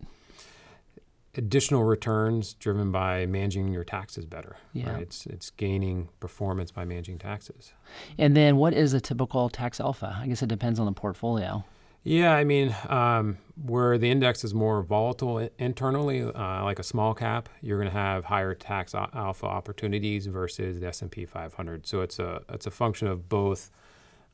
additional 1.36 1.84
returns 1.84 2.54
driven 2.56 2.92
by 2.92 3.26
managing 3.26 3.70
your 3.70 3.84
taxes 3.84 4.26
better. 4.26 4.58
Yeah. 4.74 4.94
Right? 4.94 5.02
It's 5.04 5.26
it's 5.26 5.50
gaining 5.52 6.10
performance 6.20 6.72
by 6.72 6.86
managing 6.86 7.18
taxes. 7.18 7.74
And 8.18 8.36
then 8.36 8.58
what 8.58 8.74
is 8.74 8.94
a 8.94 9.02
typical 9.02 9.50
tax 9.50 9.80
alpha? 9.80 10.18
I 10.22 10.28
guess 10.28 10.42
it 10.44 10.50
depends 10.50 10.80
on 10.80 10.86
the 10.86 10.92
portfolio. 10.92 11.64
Yeah, 12.04 12.34
I 12.34 12.46
mean, 12.46 12.74
um, 12.88 13.40
where 13.62 13.98
the 13.98 14.10
index 14.10 14.46
is 14.46 14.54
more 14.54 14.82
volatile 14.82 15.50
internally, 15.58 16.24
uh, 16.24 16.64
like 16.64 16.80
a 16.80 16.84
small 16.84 17.14
cap, 17.14 17.50
you're 17.62 17.78
going 17.78 17.92
to 17.92 17.98
have 17.98 18.24
higher 18.26 18.56
tax 18.56 18.96
alpha 18.96 19.46
opportunities 19.46 20.26
versus 20.26 20.80
the 20.80 20.88
S&P 20.88 21.26
500. 21.26 21.86
So 21.86 22.02
it's 22.02 22.18
a 22.18 22.42
it's 22.50 22.66
a 22.66 22.72
function 22.72 23.08
of 23.08 23.28
both 23.28 23.70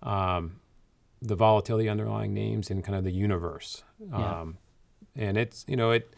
um, 0.03 0.59
the 1.21 1.35
volatility 1.35 1.89
underlying 1.89 2.33
names 2.33 2.69
and 2.69 2.83
kind 2.83 2.97
of 2.97 3.03
the 3.03 3.11
universe. 3.11 3.83
Um. 4.11 4.57
And 5.17 5.37
it's 5.37 5.63
you 5.67 5.77
know 5.77 5.91
it 5.91 6.13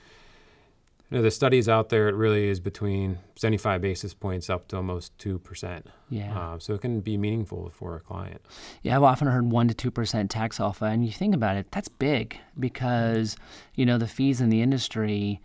you 1.09 1.17
know, 1.17 1.23
the 1.23 1.31
studies 1.31 1.69
out 1.69 1.87
there, 1.87 2.09
it 2.09 2.15
really 2.15 2.49
is 2.49 2.59
between 2.59 3.19
75 3.37 3.81
basis 3.81 4.13
points 4.13 4.49
up 4.49 4.67
to 4.69 4.75
almost 4.75 5.17
2%. 5.19 5.83
Yeah. 6.09 6.37
Uh, 6.37 6.59
so 6.59 6.73
it 6.73 6.81
can 6.81 6.99
be 6.99 7.15
meaningful 7.15 7.69
for 7.69 7.95
a 7.95 8.01
client. 8.01 8.41
Yeah, 8.81 8.97
I've 8.97 9.03
often 9.03 9.27
heard 9.27 9.45
1% 9.45 9.73
to 9.73 9.91
2% 9.91 10.29
tax 10.29 10.59
alpha. 10.59 10.85
And 10.85 11.05
you 11.05 11.13
think 11.13 11.33
about 11.33 11.55
it, 11.55 11.67
that's 11.71 11.87
big 11.87 12.37
because, 12.59 13.37
you 13.75 13.85
know, 13.85 13.97
the 13.97 14.07
fees 14.07 14.41
in 14.41 14.49
the 14.49 14.61
industry 14.61 15.39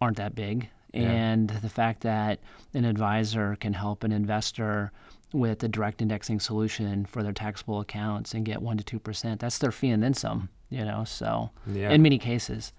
aren't 0.00 0.16
that 0.16 0.34
big. 0.34 0.70
Yeah. 0.94 1.02
And 1.02 1.50
the 1.50 1.68
fact 1.68 2.00
that 2.02 2.38
an 2.72 2.86
advisor 2.86 3.56
can 3.60 3.74
help 3.74 4.04
an 4.04 4.12
investor 4.12 4.90
with 5.34 5.62
a 5.64 5.68
direct 5.68 6.00
indexing 6.00 6.40
solution 6.40 7.04
for 7.04 7.22
their 7.22 7.32
taxable 7.32 7.80
accounts 7.80 8.32
and 8.34 8.44
get 8.46 8.60
1% 8.60 8.84
to 8.84 8.98
2%, 9.00 9.38
that's 9.38 9.58
their 9.58 9.72
fee 9.72 9.90
and 9.90 10.02
then 10.02 10.14
some. 10.14 10.48
You 10.70 10.84
know, 10.84 11.04
so 11.04 11.50
Yeah. 11.72 11.90
in 11.90 12.02
many 12.02 12.18
cases. 12.18 12.72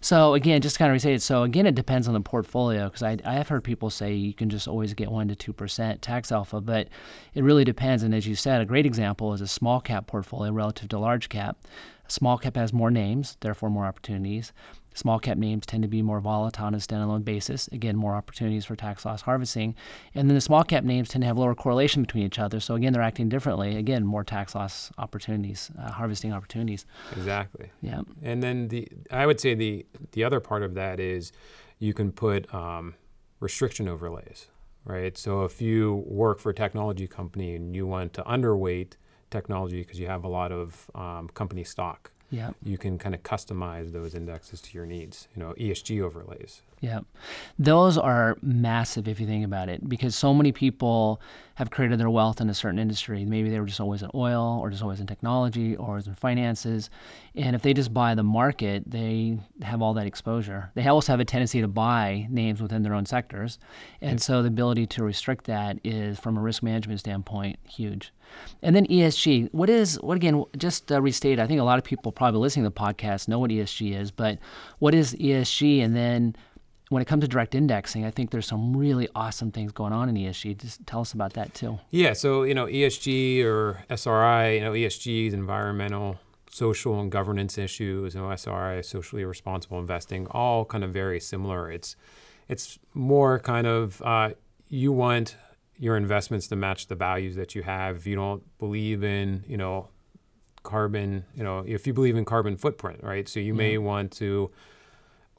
So 0.00 0.34
again, 0.34 0.60
just 0.62 0.78
kind 0.78 0.88
of 0.90 0.94
restate 0.94 1.16
it. 1.16 1.22
So 1.22 1.42
again, 1.42 1.66
it 1.66 1.74
depends 1.74 2.06
on 2.08 2.14
the 2.14 2.20
portfolio 2.20 2.84
because 2.84 3.02
I, 3.02 3.18
I 3.24 3.34
have 3.34 3.48
heard 3.48 3.64
people 3.64 3.90
say 3.90 4.14
you 4.14 4.32
can 4.34 4.48
just 4.50 4.68
always 4.68 4.94
get 4.94 5.10
one 5.10 5.28
to 5.28 5.34
two 5.34 5.52
percent 5.52 6.00
tax 6.00 6.30
alpha, 6.30 6.60
but 6.60 6.88
it 7.34 7.42
really 7.42 7.64
depends. 7.64 8.02
And 8.02 8.14
as 8.14 8.26
you 8.26 8.34
said, 8.34 8.60
a 8.60 8.64
great 8.66 8.86
example 8.86 9.32
is 9.34 9.40
a 9.40 9.46
small 9.46 9.80
cap 9.80 10.06
portfolio 10.06 10.52
relative 10.52 10.88
to 10.90 10.98
large 10.98 11.28
cap. 11.28 11.58
Small 12.08 12.38
cap 12.38 12.56
has 12.56 12.72
more 12.72 12.90
names, 12.90 13.36
therefore 13.40 13.70
more 13.70 13.86
opportunities. 13.86 14.52
Small 14.94 15.18
cap 15.18 15.36
names 15.36 15.66
tend 15.66 15.82
to 15.82 15.88
be 15.88 16.02
more 16.02 16.20
volatile 16.20 16.66
on 16.66 16.74
a 16.74 16.78
standalone 16.78 17.24
basis. 17.24 17.66
Again, 17.68 17.96
more 17.96 18.14
opportunities 18.14 18.64
for 18.64 18.76
tax 18.76 19.04
loss 19.04 19.22
harvesting. 19.22 19.74
And 20.14 20.30
then 20.30 20.36
the 20.36 20.40
small 20.40 20.62
cap 20.62 20.84
names 20.84 21.08
tend 21.08 21.22
to 21.22 21.26
have 21.26 21.36
lower 21.36 21.54
correlation 21.54 22.02
between 22.02 22.24
each 22.24 22.38
other. 22.38 22.60
So 22.60 22.76
again, 22.76 22.92
they're 22.92 23.02
acting 23.02 23.28
differently. 23.28 23.76
Again, 23.76 24.06
more 24.06 24.22
tax 24.22 24.54
loss 24.54 24.92
opportunities, 24.96 25.70
uh, 25.80 25.90
harvesting 25.90 26.32
opportunities. 26.32 26.86
Exactly. 27.16 27.70
Yeah. 27.82 28.02
And 28.22 28.40
then 28.40 28.68
the 28.68 28.86
I 29.10 29.26
would 29.26 29.40
say 29.40 29.54
the 29.54 29.84
the 30.12 30.22
other 30.22 30.38
part 30.38 30.62
of 30.62 30.74
that 30.74 31.00
is 31.00 31.32
you 31.80 31.92
can 31.92 32.12
put 32.12 32.52
um, 32.54 32.94
restriction 33.40 33.88
overlays, 33.88 34.46
right? 34.84 35.18
So 35.18 35.44
if 35.44 35.60
you 35.60 36.04
work 36.06 36.38
for 36.38 36.50
a 36.50 36.54
technology 36.54 37.08
company 37.08 37.56
and 37.56 37.74
you 37.74 37.86
want 37.86 38.12
to 38.14 38.22
underweight 38.22 38.92
technology 39.38 39.80
because 39.82 39.98
you 40.00 40.06
have 40.06 40.24
a 40.24 40.28
lot 40.40 40.50
of 40.52 40.90
um, 40.94 41.28
company 41.40 41.64
stock, 41.64 42.10
Yeah. 42.30 42.50
you 42.62 42.78
can 42.78 42.98
kind 42.98 43.14
of 43.14 43.22
customize 43.22 43.92
those 43.92 44.14
indexes 44.14 44.60
to 44.62 44.70
your 44.76 44.86
needs. 44.86 45.28
You 45.34 45.42
know, 45.42 45.50
ESG 45.58 46.00
overlays. 46.02 46.62
Yeah. 46.80 47.00
Those 47.58 47.96
are 47.96 48.36
massive 48.42 49.08
if 49.08 49.18
you 49.20 49.26
think 49.26 49.42
about 49.44 49.68
it, 49.70 49.88
because 49.88 50.14
so 50.14 50.34
many 50.34 50.52
people 50.52 51.18
have 51.54 51.70
created 51.70 51.98
their 51.98 52.10
wealth 52.10 52.40
in 52.42 52.50
a 52.50 52.54
certain 52.54 52.78
industry. 52.78 53.24
Maybe 53.24 53.48
they 53.48 53.58
were 53.60 53.64
just 53.66 53.80
always 53.80 54.02
in 54.02 54.10
oil 54.14 54.58
or 54.60 54.68
just 54.70 54.82
always 54.82 55.00
in 55.00 55.06
technology 55.06 55.76
or 55.76 55.86
always 55.88 56.06
in 56.06 56.14
finances. 56.14 56.90
And 57.36 57.56
if 57.56 57.62
they 57.62 57.72
just 57.72 57.94
buy 57.94 58.14
the 58.14 58.22
market, 58.24 58.82
they 58.86 59.38
have 59.62 59.80
all 59.80 59.94
that 59.94 60.06
exposure. 60.06 60.70
They 60.74 60.86
also 60.86 61.12
have 61.12 61.20
a 61.20 61.24
tendency 61.24 61.60
to 61.62 61.68
buy 61.68 62.26
names 62.28 62.60
within 62.60 62.82
their 62.82 62.92
own 62.92 63.06
sectors. 63.06 63.58
And 64.02 64.20
so 64.20 64.42
the 64.42 64.48
ability 64.48 64.86
to 64.94 65.04
restrict 65.04 65.44
that 65.46 65.78
is, 65.84 66.18
from 66.18 66.36
a 66.36 66.40
risk 66.40 66.62
management 66.62 67.00
standpoint, 67.00 67.58
huge. 67.66 68.12
And 68.62 68.74
then 68.74 68.86
ESG. 68.86 69.50
What 69.52 69.68
is, 69.68 70.00
what 70.00 70.16
again, 70.16 70.44
just 70.56 70.90
uh, 70.90 71.00
restate, 71.00 71.38
I 71.38 71.46
think 71.46 71.60
a 71.60 71.64
lot 71.64 71.78
of 71.78 71.84
people 71.84 72.12
probably 72.12 72.40
listening 72.40 72.64
to 72.64 72.70
the 72.70 72.80
podcast 72.80 73.28
know 73.28 73.38
what 73.38 73.50
ESG 73.50 73.98
is, 73.98 74.10
but 74.10 74.38
what 74.78 74.94
is 74.94 75.14
ESG? 75.14 75.82
And 75.84 75.94
then 75.94 76.36
when 76.88 77.02
it 77.02 77.06
comes 77.06 77.22
to 77.22 77.28
direct 77.28 77.54
indexing, 77.54 78.04
I 78.04 78.10
think 78.10 78.30
there's 78.30 78.46
some 78.46 78.76
really 78.76 79.08
awesome 79.14 79.50
things 79.50 79.72
going 79.72 79.92
on 79.92 80.08
in 80.08 80.14
ESG. 80.14 80.58
Just 80.58 80.86
tell 80.86 81.00
us 81.00 81.12
about 81.12 81.32
that 81.34 81.54
too. 81.54 81.78
Yeah, 81.90 82.12
so 82.12 82.42
you 82.44 82.54
know 82.54 82.66
ESG 82.66 83.44
or 83.44 83.84
SRI, 83.90 84.54
you 84.54 84.60
know 84.60 84.72
ESG 84.72 85.28
is 85.28 85.34
environmental, 85.34 86.18
social, 86.50 87.00
and 87.00 87.10
governance 87.10 87.58
issues. 87.58 88.14
You 88.14 88.20
know 88.20 88.30
SRI, 88.30 88.82
socially 88.82 89.24
responsible 89.24 89.78
investing, 89.78 90.26
all 90.28 90.64
kind 90.64 90.84
of 90.84 90.92
very 90.92 91.20
similar. 91.20 91.70
It's 91.70 91.96
it's 92.48 92.78
more 92.92 93.38
kind 93.38 93.66
of 93.66 94.02
uh, 94.02 94.30
you 94.68 94.92
want 94.92 95.36
your 95.78 95.96
investments 95.96 96.46
to 96.48 96.56
match 96.56 96.86
the 96.86 96.94
values 96.94 97.36
that 97.36 97.54
you 97.54 97.62
have. 97.62 97.96
If 97.96 98.06
you 98.06 98.16
don't 98.16 98.42
believe 98.58 99.02
in 99.02 99.44
you 99.46 99.56
know 99.56 99.88
carbon, 100.62 101.24
you 101.34 101.44
know 101.44 101.64
if 101.66 101.86
you 101.86 101.92
believe 101.92 102.16
in 102.16 102.24
carbon 102.24 102.56
footprint, 102.56 103.00
right? 103.02 103.28
So 103.28 103.40
you 103.40 103.54
may 103.54 103.78
want 103.78 104.12
to 104.12 104.50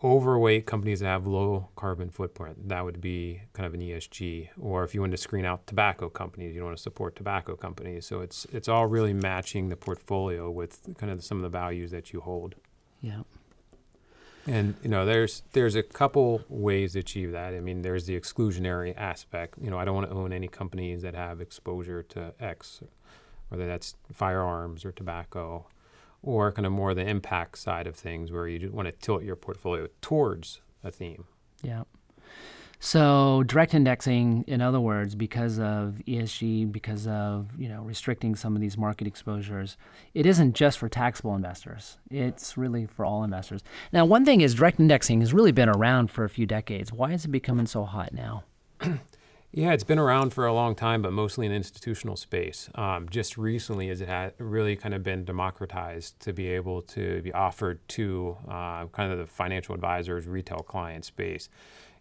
overweight 0.03 0.65
companies 0.65 0.99
that 0.99 1.07
have 1.07 1.25
low 1.25 1.69
carbon 1.75 2.09
footprint. 2.09 2.69
That 2.69 2.85
would 2.85 3.01
be 3.01 3.41
kind 3.53 3.65
of 3.65 3.73
an 3.73 3.79
ESG. 3.81 4.49
Or 4.61 4.83
if 4.83 4.93
you 4.93 5.01
want 5.01 5.11
to 5.13 5.17
screen 5.17 5.45
out 5.45 5.65
tobacco 5.65 6.09
companies, 6.09 6.53
you 6.53 6.59
don't 6.59 6.67
want 6.67 6.77
to 6.77 6.83
support 6.83 7.15
tobacco 7.15 7.55
companies. 7.55 8.05
So 8.05 8.21
it's 8.21 8.45
it's 8.51 8.67
all 8.67 8.87
really 8.87 9.13
matching 9.13 9.69
the 9.69 9.75
portfolio 9.75 10.51
with 10.51 10.95
kind 10.97 11.11
of 11.11 11.23
some 11.23 11.37
of 11.37 11.43
the 11.43 11.49
values 11.49 11.91
that 11.91 12.13
you 12.13 12.21
hold. 12.21 12.55
Yeah. 13.01 13.21
And 14.47 14.75
you 14.83 14.89
know, 14.89 15.05
there's 15.05 15.43
there's 15.53 15.75
a 15.75 15.83
couple 15.83 16.41
ways 16.49 16.93
to 16.93 16.99
achieve 16.99 17.31
that. 17.31 17.53
I 17.53 17.59
mean, 17.59 17.81
there's 17.81 18.05
the 18.05 18.19
exclusionary 18.19 18.93
aspect. 18.95 19.55
You 19.59 19.69
know, 19.69 19.77
I 19.77 19.85
don't 19.85 19.95
want 19.95 20.09
to 20.09 20.15
own 20.15 20.31
any 20.31 20.47
companies 20.47 21.01
that 21.01 21.15
have 21.15 21.41
exposure 21.41 22.03
to 22.03 22.33
X, 22.39 22.81
whether 23.49 23.65
that's 23.65 23.95
firearms 24.13 24.85
or 24.85 24.91
tobacco, 24.91 25.67
or 26.21 26.51
kind 26.51 26.65
of 26.65 26.71
more 26.71 26.93
the 26.93 27.07
impact 27.07 27.57
side 27.57 27.87
of 27.87 27.95
things, 27.95 28.31
where 28.31 28.47
you 28.47 28.59
just 28.59 28.73
want 28.73 28.87
to 28.87 28.91
tilt 28.91 29.23
your 29.23 29.35
portfolio 29.35 29.87
towards 30.01 30.61
a 30.83 30.91
theme. 30.91 31.25
Yeah. 31.63 31.83
So 32.85 33.41
direct 33.47 33.73
indexing, 33.73 34.43
in 34.45 34.61
other 34.61 34.79
words, 34.79 35.15
because 35.15 35.57
of 35.57 35.99
ESG, 36.07 36.71
because 36.71 37.07
of 37.07 37.47
you 37.57 37.67
know 37.67 37.81
restricting 37.81 38.35
some 38.35 38.55
of 38.55 38.61
these 38.61 38.77
market 38.77 39.07
exposures, 39.07 39.75
it 40.13 40.27
isn't 40.27 40.53
just 40.53 40.77
for 40.77 40.87
taxable 40.87 41.33
investors. 41.33 41.97
It's 42.11 42.57
really 42.57 42.85
for 42.85 43.03
all 43.03 43.23
investors. 43.23 43.63
Now, 43.91 44.05
one 44.05 44.23
thing 44.23 44.41
is 44.41 44.53
direct 44.53 44.79
indexing 44.79 45.21
has 45.21 45.33
really 45.33 45.51
been 45.51 45.67
around 45.67 46.11
for 46.11 46.25
a 46.25 46.29
few 46.29 46.45
decades. 46.45 46.93
Why 46.93 47.13
is 47.13 47.25
it 47.25 47.29
becoming 47.29 47.65
so 47.65 47.85
hot 47.85 48.13
now? 48.13 48.43
Yeah, 49.57 49.71
it's 49.71 49.85
been 49.85 49.99
around 49.99 50.33
for 50.33 50.45
a 50.45 50.53
long 50.53 50.75
time, 50.75 51.01
but 51.01 51.13
mostly 51.13 51.45
in 51.45 51.53
institutional 51.53 52.17
space. 52.17 52.69
Um, 52.75 53.07
just 53.07 53.37
recently, 53.37 53.89
as 53.89 54.01
it 54.01 54.09
had 54.09 54.33
really 54.37 54.75
kind 54.75 54.93
of 54.93 55.01
been 55.01 55.23
democratized 55.23 56.19
to 56.23 56.33
be 56.33 56.49
able 56.49 56.81
to 56.81 57.21
be 57.21 57.31
offered 57.31 57.79
to 57.87 58.35
uh, 58.49 58.87
kind 58.87 59.13
of 59.13 59.17
the 59.17 59.25
financial 59.25 59.73
advisors, 59.73 60.27
retail 60.27 60.57
client 60.57 61.05
space. 61.05 61.47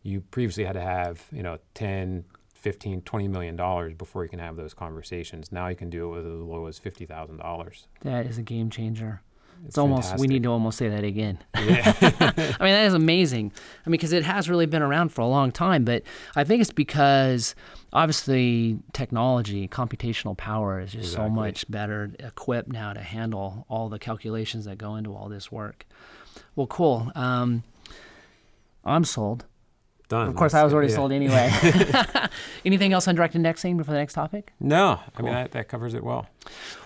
You 0.04 0.20
previously 0.20 0.64
had 0.64 0.74
to 0.74 0.80
have, 0.80 1.24
you 1.32 1.42
know, 1.42 1.58
10, 1.74 2.24
15, 2.54 3.02
20 3.02 3.28
million 3.28 3.56
dollars 3.56 3.94
before 3.94 4.22
you 4.22 4.28
can 4.30 4.38
have 4.38 4.54
those 4.54 4.72
conversations. 4.74 5.50
Now 5.50 5.66
you 5.68 5.74
can 5.76 5.90
do 5.90 6.06
it 6.06 6.16
with 6.16 6.26
as 6.26 6.40
low 6.40 6.66
as 6.66 6.78
$50,000. 6.78 7.86
That 8.02 8.26
is 8.26 8.38
a 8.38 8.42
game 8.42 8.70
changer. 8.70 9.22
It's, 9.60 9.68
It's 9.68 9.78
almost 9.78 10.18
we 10.18 10.26
need 10.26 10.42
to 10.42 10.50
almost 10.50 10.76
say 10.78 10.88
that 10.88 11.04
again. 11.04 11.38
Yeah. 11.64 11.94
I 12.00 12.64
mean, 12.64 12.74
that 12.74 12.86
is 12.86 12.92
amazing. 12.92 13.50
I 13.86 13.88
mean, 13.88 13.92
because 13.92 14.12
it 14.12 14.24
has 14.24 14.50
really 14.50 14.66
been 14.66 14.82
around 14.82 15.08
for 15.08 15.22
a 15.22 15.26
long 15.26 15.50
time, 15.50 15.84
but 15.84 16.02
I 16.36 16.44
think 16.44 16.60
it's 16.60 16.72
because 16.72 17.54
obviously 17.94 18.78
technology, 18.92 19.66
computational 19.68 20.36
power 20.36 20.80
is 20.80 20.92
just 20.92 21.12
so 21.12 21.30
much 21.30 21.70
better 21.70 22.10
equipped 22.18 22.70
now 22.70 22.92
to 22.92 23.00
handle 23.00 23.64
all 23.70 23.88
the 23.88 23.98
calculations 23.98 24.66
that 24.66 24.76
go 24.76 24.96
into 24.96 25.14
all 25.14 25.30
this 25.30 25.50
work. 25.50 25.86
Well, 26.56 26.66
cool. 26.66 27.10
Um, 27.14 27.62
I'm 28.84 29.04
sold. 29.04 29.46
Done. 30.08 30.28
Of 30.28 30.36
course, 30.36 30.52
I 30.52 30.62
was 30.62 30.74
already 30.74 30.90
yeah. 30.90 30.96
sold 30.96 31.12
anyway. 31.12 31.50
Anything 32.64 32.92
else 32.92 33.08
on 33.08 33.14
direct 33.14 33.34
indexing 33.34 33.78
before 33.78 33.94
the 33.94 34.00
next 34.00 34.12
topic? 34.12 34.52
No, 34.60 35.00
I 35.16 35.22
mean, 35.22 35.32
that, 35.32 35.52
that 35.52 35.68
covers 35.68 35.94
it 35.94 36.04
well. 36.04 36.26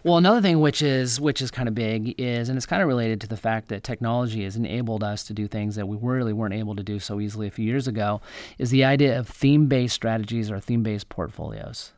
Well, 0.04 0.18
another 0.18 0.40
thing 0.40 0.60
which 0.60 0.82
is 0.82 1.20
which 1.20 1.42
is 1.42 1.50
kind 1.50 1.68
of 1.68 1.74
big 1.74 2.14
is, 2.16 2.48
and 2.48 2.56
it's 2.56 2.66
kind 2.66 2.80
of 2.80 2.86
related 2.86 3.20
to 3.22 3.26
the 3.26 3.36
fact 3.36 3.68
that 3.68 3.82
technology 3.82 4.44
has 4.44 4.54
enabled 4.54 5.02
us 5.02 5.24
to 5.24 5.32
do 5.34 5.48
things 5.48 5.74
that 5.74 5.88
we 5.88 5.98
really 6.00 6.32
weren't 6.32 6.54
able 6.54 6.76
to 6.76 6.82
do 6.84 7.00
so 7.00 7.18
easily 7.20 7.48
a 7.48 7.50
few 7.50 7.64
years 7.64 7.88
ago, 7.88 8.20
is 8.56 8.70
the 8.70 8.84
idea 8.84 9.18
of 9.18 9.28
theme-based 9.28 9.94
strategies 9.94 10.48
or 10.48 10.60
theme-based 10.60 11.08
portfolios. 11.08 11.92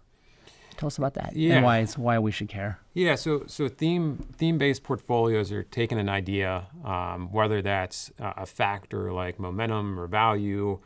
Tell 0.78 0.86
us 0.86 0.96
about 0.96 1.12
that 1.14 1.36
Yeah. 1.36 1.56
and 1.56 1.64
why 1.66 1.78
it's 1.80 1.98
why 1.98 2.18
we 2.18 2.30
should 2.30 2.48
care. 2.48 2.78
Yeah, 2.94 3.14
so 3.16 3.44
so 3.46 3.68
theme 3.68 4.26
theme 4.38 4.56
based 4.56 4.82
portfolios 4.84 5.52
are 5.52 5.64
taking 5.64 5.98
an 5.98 6.08
idea, 6.08 6.68
um, 6.82 7.30
whether 7.30 7.60
that's 7.60 8.10
uh, 8.18 8.32
a 8.38 8.46
factor 8.46 9.12
like 9.12 9.38
momentum 9.38 10.00
or 10.00 10.06
value, 10.06 10.78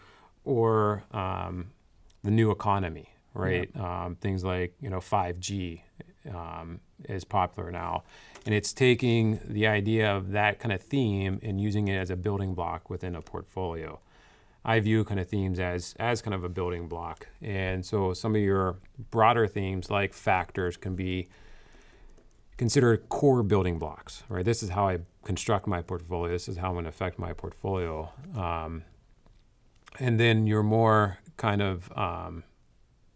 or 0.45 1.05
um, 1.13 1.71
the 2.23 2.31
new 2.31 2.51
economy, 2.51 3.11
right? 3.35 3.71
Um, 3.77 4.17
things 4.17 4.45
like 4.45 4.75
you 4.81 4.91
know 4.91 4.99
5G 4.99 5.81
um, 6.35 6.81
is 7.09 7.25
popular 7.25 7.71
now, 7.71 8.05
and 8.47 8.55
it's 8.55 8.73
taking 8.73 9.41
the 9.45 9.67
idea 9.67 10.15
of 10.15 10.33
that 10.33 10.59
kind 10.59 10.73
of 10.73 10.83
theme 10.83 11.41
and 11.43 11.61
using 11.61 11.89
it 11.89 11.97
as 11.97 12.11
a 12.11 12.17
building 12.17 12.55
block 12.55 12.91
within 12.91 13.15
a 13.17 13.23
portfolio. 13.23 14.01
I 14.67 14.81
view 14.81 15.05
kind 15.05 15.21
of 15.21 15.29
themes 15.29 15.59
as 15.59 15.95
as 15.99 16.23
kind 16.23 16.35
of 16.35 16.45
a 16.45 16.49
building 16.49 16.89
block, 16.89 17.29
and 17.43 17.85
so 17.85 18.15
some 18.15 18.35
of 18.35 18.41
your 18.41 18.77
broader 19.11 19.47
themes 19.47 19.91
like 19.91 20.15
factors 20.15 20.77
can 20.77 20.95
be 20.95 21.29
considered 22.57 23.09
core 23.09 23.43
building 23.43 23.79
blocks, 23.79 24.23
right? 24.29 24.45
This 24.45 24.63
is 24.63 24.71
how 24.71 24.89
I 24.89 24.99
construct 25.25 25.67
my 25.67 25.83
portfolio. 25.83 26.33
This 26.33 26.49
is 26.49 26.57
how 26.57 26.69
I'm 26.69 26.75
going 26.75 26.85
to 26.85 26.91
affect 26.91 27.19
my 27.19 27.33
portfolio. 27.33 28.11
Um, 28.37 28.85
and 29.99 30.19
then 30.19 30.47
you're 30.47 30.63
more 30.63 31.19
kind 31.37 31.63
of 31.63 31.93
um, 31.97 32.45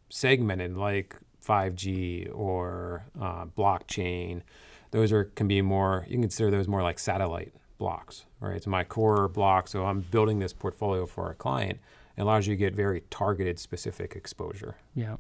segmented, 0.09 0.77
like 0.77 1.17
5G 1.45 2.31
or 2.35 3.05
uh, 3.21 3.47
blockchain. 3.47 4.43
Those 4.91 5.13
are 5.13 5.25
can 5.25 5.49
be 5.49 5.63
more. 5.63 6.05
You 6.07 6.15
can 6.15 6.23
consider 6.23 6.51
those 6.51 6.69
more 6.69 6.83
like 6.83 6.99
satellite 6.99 7.53
blocks, 7.79 8.25
right? 8.41 8.57
It's 8.57 8.67
my 8.67 8.85
core 8.85 9.29
block. 9.29 9.69
So 9.69 9.85
I'm 9.85 10.01
building 10.01 10.39
this 10.39 10.53
portfolio 10.53 11.07
for 11.07 11.31
a 11.31 11.35
client. 11.35 11.79
It 12.17 12.23
allows 12.23 12.47
you 12.47 12.55
to 12.55 12.59
get 12.59 12.75
very 12.75 13.03
targeted, 13.11 13.59
specific 13.59 14.17
exposure. 14.17 14.77
Yeah. 14.95 15.17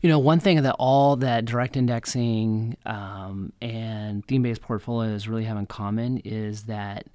You 0.00 0.08
know, 0.08 0.18
one 0.18 0.38
thing 0.38 0.62
that 0.62 0.76
all 0.78 1.16
that 1.16 1.44
direct 1.44 1.76
indexing 1.76 2.76
um, 2.86 3.52
and 3.60 4.24
theme 4.26 4.42
based 4.42 4.62
portfolios 4.62 5.26
really 5.28 5.44
have 5.44 5.56
in 5.56 5.66
common 5.66 6.18
is 6.18 6.64
that 6.64 7.06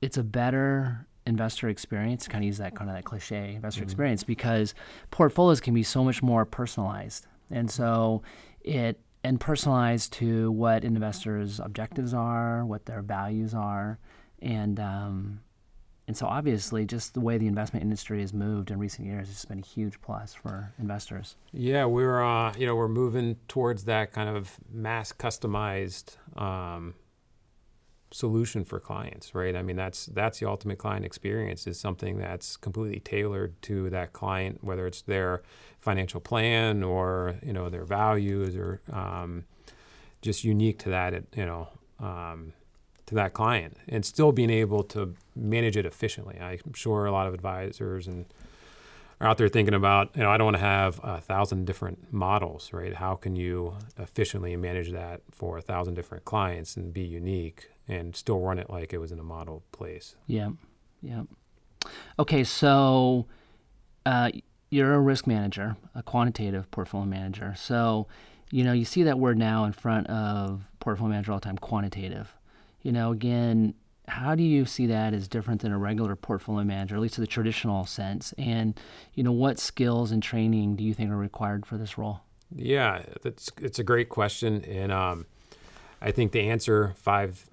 it's 0.00 0.16
a 0.16 0.22
better 0.22 1.06
investor 1.26 1.68
experience. 1.68 2.28
Kind 2.28 2.44
of 2.44 2.46
use 2.46 2.58
that 2.58 2.74
kind 2.74 2.90
of 2.90 2.96
that 2.96 3.04
cliche 3.04 3.54
investor 3.54 3.82
experience 3.82 4.24
because 4.24 4.74
portfolios 5.10 5.60
can 5.60 5.74
be 5.74 5.82
so 5.82 6.04
much 6.04 6.22
more 6.22 6.44
personalized, 6.44 7.26
and 7.50 7.70
so 7.70 8.22
it 8.62 9.00
and 9.24 9.38
personalized 9.38 10.12
to 10.14 10.50
what 10.50 10.84
investors' 10.84 11.60
objectives 11.60 12.12
are, 12.12 12.64
what 12.64 12.86
their 12.86 13.02
values 13.02 13.54
are, 13.54 13.98
and 14.40 14.80
um, 14.80 15.40
and 16.08 16.16
so 16.16 16.26
obviously, 16.26 16.84
just 16.84 17.14
the 17.14 17.20
way 17.20 17.38
the 17.38 17.46
investment 17.46 17.84
industry 17.84 18.20
has 18.20 18.34
moved 18.34 18.70
in 18.70 18.78
recent 18.78 19.06
years 19.06 19.28
has 19.28 19.44
been 19.44 19.60
a 19.60 19.66
huge 19.66 20.00
plus 20.00 20.34
for 20.34 20.72
investors. 20.78 21.36
Yeah, 21.52 21.84
we're 21.84 22.22
uh, 22.22 22.52
you 22.58 22.66
know 22.66 22.74
we're 22.74 22.88
moving 22.88 23.36
towards 23.46 23.84
that 23.84 24.12
kind 24.12 24.28
of 24.28 24.58
mass 24.70 25.12
customized 25.12 26.16
um, 26.36 26.94
solution 28.12 28.64
for 28.64 28.78
clients, 28.78 29.34
right? 29.34 29.56
I 29.56 29.62
mean, 29.62 29.76
that's 29.76 30.06
that's 30.06 30.38
the 30.38 30.48
ultimate 30.48 30.78
client 30.78 31.04
experience 31.04 31.66
is 31.66 31.78
something 31.78 32.18
that's 32.18 32.56
completely 32.56 33.00
tailored 33.00 33.60
to 33.62 33.90
that 33.90 34.12
client, 34.12 34.62
whether 34.62 34.86
it's 34.86 35.02
their 35.02 35.42
financial 35.80 36.20
plan 36.20 36.82
or 36.82 37.36
you 37.44 37.52
know 37.52 37.68
their 37.68 37.84
values 37.84 38.56
or 38.56 38.80
um, 38.92 39.44
just 40.20 40.44
unique 40.44 40.78
to 40.80 40.90
that, 40.90 41.14
you 41.34 41.46
know. 41.46 41.68
Um, 42.00 42.52
to 43.06 43.16
that 43.16 43.32
client 43.32 43.76
and 43.88 44.04
still 44.04 44.32
being 44.32 44.48
able 44.50 44.82
to 44.82 45.14
manage 45.36 45.76
it 45.76 45.84
efficiently. 45.84 46.38
I'm 46.40 46.72
sure 46.74 47.04
a 47.04 47.12
lot 47.12 47.26
of 47.26 47.34
advisors 47.34 48.06
and 48.06 48.26
are 49.20 49.28
out 49.28 49.38
there 49.38 49.48
thinking 49.48 49.74
about, 49.74 50.10
you 50.16 50.22
know, 50.22 50.30
I 50.30 50.36
don't 50.36 50.46
want 50.46 50.56
to 50.56 50.62
have 50.62 51.00
a 51.02 51.20
thousand 51.20 51.64
different 51.64 52.12
models, 52.12 52.72
right? 52.72 52.94
How 52.94 53.14
can 53.14 53.36
you 53.36 53.74
efficiently 53.98 54.56
manage 54.56 54.90
that 54.92 55.20
for 55.30 55.58
a 55.58 55.60
thousand 55.60 55.94
different 55.94 56.24
clients 56.24 56.76
and 56.76 56.92
be 56.92 57.02
unique 57.02 57.68
and 57.88 58.14
still 58.16 58.40
run 58.40 58.58
it 58.58 58.70
like 58.70 58.92
it 58.92 58.98
was 58.98 59.12
in 59.12 59.18
a 59.18 59.24
model 59.24 59.62
place? 59.72 60.16
Yeah, 60.26 60.50
yeah. 61.02 61.22
Okay, 62.18 62.44
so 62.44 63.26
uh, 64.06 64.30
you're 64.70 64.94
a 64.94 65.00
risk 65.00 65.26
manager, 65.26 65.76
a 65.94 66.02
quantitative 66.02 66.70
portfolio 66.70 67.06
manager. 67.06 67.54
So, 67.56 68.06
you 68.50 68.64
know, 68.64 68.72
you 68.72 68.84
see 68.84 69.02
that 69.04 69.18
word 69.18 69.38
now 69.38 69.64
in 69.64 69.72
front 69.72 70.06
of 70.08 70.68
portfolio 70.80 71.10
manager 71.10 71.32
all 71.32 71.38
the 71.38 71.44
time, 71.44 71.58
quantitative 71.58 72.34
you 72.82 72.92
know, 72.92 73.12
again, 73.12 73.74
how 74.08 74.34
do 74.34 74.42
you 74.42 74.66
see 74.66 74.86
that 74.86 75.14
as 75.14 75.28
different 75.28 75.62
than 75.62 75.72
a 75.72 75.78
regular 75.78 76.16
portfolio 76.16 76.64
manager, 76.64 76.96
at 76.96 77.00
least 77.00 77.16
in 77.16 77.22
the 77.22 77.28
traditional 77.28 77.86
sense? 77.86 78.34
And, 78.36 78.78
you 79.14 79.22
know, 79.22 79.32
what 79.32 79.58
skills 79.58 80.10
and 80.10 80.22
training 80.22 80.76
do 80.76 80.84
you 80.84 80.92
think 80.92 81.10
are 81.10 81.16
required 81.16 81.64
for 81.64 81.78
this 81.78 81.96
role? 81.96 82.20
Yeah, 82.54 83.02
that's 83.22 83.50
it's 83.62 83.78
a 83.78 83.84
great 83.84 84.10
question, 84.10 84.62
and 84.66 84.92
um, 84.92 85.24
I 86.02 86.10
think 86.10 86.32
the 86.32 86.50
answer 86.50 86.92
five, 86.98 87.46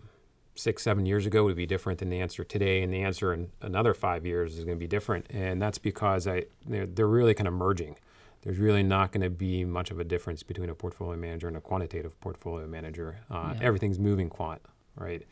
six, 0.59 0.83
seven 0.83 1.05
years 1.05 1.25
ago 1.25 1.43
would 1.43 1.55
be 1.55 1.65
different 1.65 1.99
than 1.99 2.09
the 2.09 2.19
answer 2.19 2.43
today, 2.43 2.81
and 2.81 2.93
the 2.93 3.01
answer 3.01 3.33
in 3.33 3.51
another 3.61 3.93
five 3.93 4.25
years 4.25 4.57
is 4.57 4.65
going 4.65 4.77
to 4.77 4.79
be 4.79 4.87
different, 4.87 5.25
and 5.29 5.61
that's 5.61 5.77
because 5.77 6.27
I 6.27 6.45
they're, 6.65 6.85
they're 6.85 7.07
really 7.07 7.33
kind 7.33 7.47
of 7.47 7.53
merging. 7.53 7.95
There's 8.41 8.57
really 8.57 8.83
not 8.83 9.11
going 9.11 9.23
to 9.23 9.29
be 9.29 9.65
much 9.65 9.91
of 9.91 9.99
a 9.99 10.03
difference 10.03 10.43
between 10.43 10.69
a 10.69 10.75
portfolio 10.75 11.17
manager 11.17 11.47
and 11.49 11.57
a 11.57 11.61
quantitative 11.61 12.19
portfolio 12.21 12.67
manager. 12.67 13.17
Uh, 13.29 13.53
yeah. 13.53 13.65
Everything's 13.65 13.99
moving 13.99 14.29
quant 14.29 14.61
right? 14.99 15.25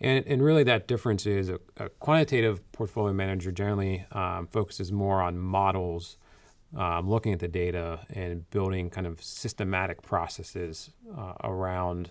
And, 0.00 0.26
and 0.26 0.42
really, 0.42 0.62
that 0.64 0.86
difference 0.86 1.24
is 1.24 1.48
a, 1.48 1.58
a 1.78 1.88
quantitative 1.88 2.60
portfolio 2.72 3.14
manager 3.14 3.50
generally 3.50 4.04
um, 4.12 4.46
focuses 4.46 4.92
more 4.92 5.22
on 5.22 5.38
models, 5.38 6.18
um, 6.76 7.08
looking 7.08 7.32
at 7.32 7.38
the 7.38 7.48
data, 7.48 8.00
and 8.10 8.48
building 8.50 8.90
kind 8.90 9.06
of 9.06 9.22
systematic 9.22 10.02
processes 10.02 10.90
uh, 11.16 11.32
around 11.44 12.10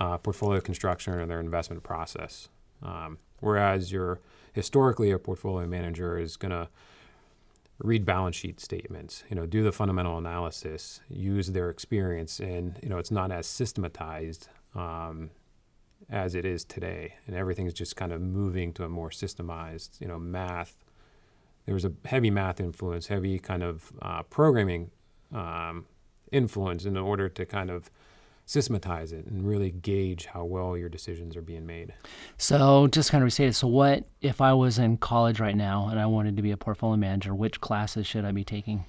uh, 0.00 0.18
portfolio 0.18 0.60
construction 0.60 1.14
or 1.14 1.26
their 1.26 1.40
investment 1.40 1.82
process. 1.82 2.48
Um, 2.82 3.18
whereas 3.40 3.92
your 3.92 4.20
historically 4.52 5.10
a 5.10 5.18
portfolio 5.18 5.66
manager 5.66 6.18
is 6.18 6.36
going 6.36 6.52
to 6.52 6.68
read 7.78 8.04
balance 8.04 8.36
sheet 8.36 8.60
statements, 8.60 9.24
you 9.30 9.36
know, 9.36 9.46
do 9.46 9.62
the 9.62 9.72
fundamental 9.72 10.18
analysis, 10.18 11.00
use 11.08 11.48
their 11.48 11.70
experience, 11.70 12.40
and 12.40 12.78
you 12.82 12.88
know, 12.88 12.98
it's 12.98 13.10
not 13.10 13.30
as 13.30 13.46
systematized 13.46 14.48
um, 14.74 15.30
as 16.10 16.34
it 16.34 16.44
is 16.44 16.64
today, 16.64 17.14
and 17.26 17.36
everything's 17.36 17.72
just 17.72 17.96
kind 17.96 18.12
of 18.12 18.20
moving 18.20 18.72
to 18.74 18.84
a 18.84 18.88
more 18.88 19.10
systemized, 19.10 20.00
you 20.00 20.08
know, 20.08 20.18
math. 20.18 20.84
There 21.64 21.74
was 21.74 21.84
a 21.84 21.92
heavy 22.04 22.30
math 22.30 22.60
influence, 22.60 23.06
heavy 23.06 23.38
kind 23.38 23.62
of 23.62 23.92
uh, 24.02 24.22
programming 24.24 24.90
um, 25.32 25.86
influence 26.32 26.84
in 26.84 26.96
order 26.96 27.28
to 27.28 27.46
kind 27.46 27.70
of 27.70 27.90
systematize 28.50 29.12
it 29.12 29.26
and 29.26 29.46
really 29.46 29.70
gauge 29.70 30.26
how 30.26 30.44
well 30.44 30.76
your 30.76 30.88
decisions 30.88 31.36
are 31.36 31.40
being 31.40 31.64
made. 31.64 31.94
So, 32.36 32.88
just 32.88 33.12
kind 33.12 33.22
of 33.22 33.26
restate 33.26 33.50
it. 33.50 33.52
So, 33.52 33.68
what 33.68 34.06
if 34.20 34.40
I 34.40 34.52
was 34.54 34.76
in 34.76 34.96
college 34.96 35.38
right 35.38 35.54
now 35.54 35.86
and 35.88 36.00
I 36.00 36.06
wanted 36.06 36.34
to 36.36 36.42
be 36.42 36.50
a 36.50 36.56
portfolio 36.56 36.96
manager? 36.96 37.32
Which 37.32 37.60
classes 37.60 38.08
should 38.08 38.24
I 38.24 38.32
be 38.32 38.42
taking? 38.42 38.86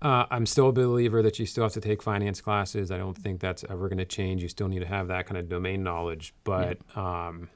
Uh, 0.00 0.24
I'm 0.30 0.46
still 0.46 0.68
a 0.68 0.72
believer 0.72 1.20
that 1.20 1.40
you 1.40 1.46
still 1.46 1.64
have 1.64 1.72
to 1.72 1.80
take 1.80 2.00
finance 2.00 2.40
classes. 2.40 2.92
I 2.92 2.96
don't 2.96 3.18
think 3.18 3.40
that's 3.40 3.64
ever 3.68 3.88
going 3.88 3.98
to 3.98 4.04
change. 4.04 4.40
You 4.40 4.48
still 4.48 4.68
need 4.68 4.80
to 4.80 4.86
have 4.86 5.08
that 5.08 5.26
kind 5.26 5.36
of 5.36 5.48
domain 5.48 5.82
knowledge, 5.82 6.32
but 6.44 6.78
yeah. 6.96 7.26
um, 7.26 7.50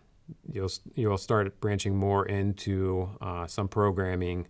you'll 0.52 0.70
you'll 0.96 1.16
start 1.16 1.60
branching 1.60 1.94
more 1.94 2.26
into 2.26 3.08
uh, 3.20 3.46
some 3.46 3.68
programming, 3.68 4.48